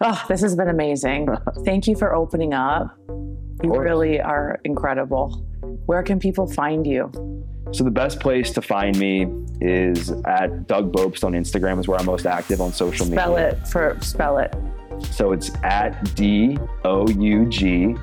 Oh, 0.02 0.26
this 0.28 0.42
has 0.42 0.56
been 0.56 0.68
amazing. 0.68 1.30
Thank 1.64 1.88
you 1.88 1.96
for 1.96 2.14
opening 2.14 2.54
up. 2.54 2.96
You 3.64 3.74
really 3.80 4.20
are 4.20 4.60
incredible. 4.66 5.46
Where 5.86 6.04
can 6.04 6.20
people 6.20 6.48
find 6.52 6.86
you? 6.86 7.12
So 7.72 7.84
the 7.84 7.92
best 7.92 8.20
place 8.20 8.52
to 8.52 8.62
find 8.62 8.98
me 9.00 9.26
is 9.62 10.12
at 10.26 10.68
Doug 10.68 10.92
Bopst 10.92 11.24
on 11.24 11.32
Instagram 11.34 11.80
is 11.80 11.88
where 11.88 11.98
I'm 11.98 12.06
most 12.06 12.26
active 12.26 12.62
on 12.62 12.74
social 12.74 13.06
Spell 13.06 13.32
media. 13.36 13.50
it 13.52 13.68
for 13.68 13.98
spell 14.02 14.38
it. 14.38 14.54
So 15.12 15.32
it's 15.32 15.52
at 15.64 16.14
D 16.16 16.58
O 16.84 17.08
U 17.08 17.46
G 17.48 17.96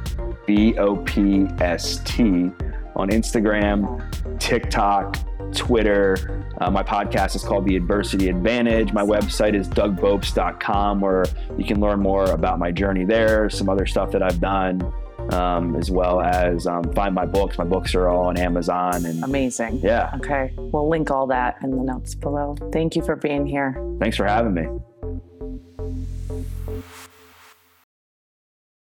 B 0.47 0.77
O 0.79 0.97
P 0.97 1.47
S 1.61 2.01
T 2.05 2.51
on 2.97 3.11
Instagram, 3.11 4.03
TikTok, 4.41 5.17
Twitter. 5.55 6.45
Uh, 6.61 6.71
my 6.71 6.83
podcast 6.83 7.35
is 7.37 7.43
called 7.45 7.67
The 7.67 7.77
Adversity 7.77 8.29
Advantage. 8.29 8.93
My 8.93 9.03
website 9.03 9.55
is 9.55 9.69
dougbopst.com 9.69 11.01
where 11.01 11.25
you 11.57 11.65
can 11.65 11.81
learn 11.81 12.01
more 12.01 12.25
about 12.25 12.59
my 12.59 12.71
journey 12.71 13.05
there, 13.05 13.49
some 13.51 13.69
other 13.69 13.87
stuff 13.87 14.11
that 14.13 14.23
I've 14.23 14.41
done, 14.41 14.93
um, 15.31 15.77
as 15.77 15.91
well 15.91 16.21
as 16.21 16.67
um, 16.67 16.85
find 16.95 17.15
my 17.15 17.27
books. 17.27 17.59
My 17.59 17.65
books 17.65 17.95
are 17.95 18.09
all 18.09 18.27
on 18.27 18.37
Amazon. 18.37 19.05
And 19.07 19.23
Amazing. 19.25 19.79
yeah, 19.83 20.13
Okay. 20.17 20.53
We'll 20.57 20.89
link 20.89 21.11
all 21.11 21.27
that 21.29 21.57
in 21.63 21.71
the 21.71 21.83
notes 21.83 22.15
below. 22.15 22.57
Thank 22.73 22.97
you 22.97 23.03
for 23.03 23.17
being 23.17 23.47
here. 23.47 23.77
thanks 24.01 24.17
for 24.17 24.27
having 24.27 24.55
me. 24.55 24.67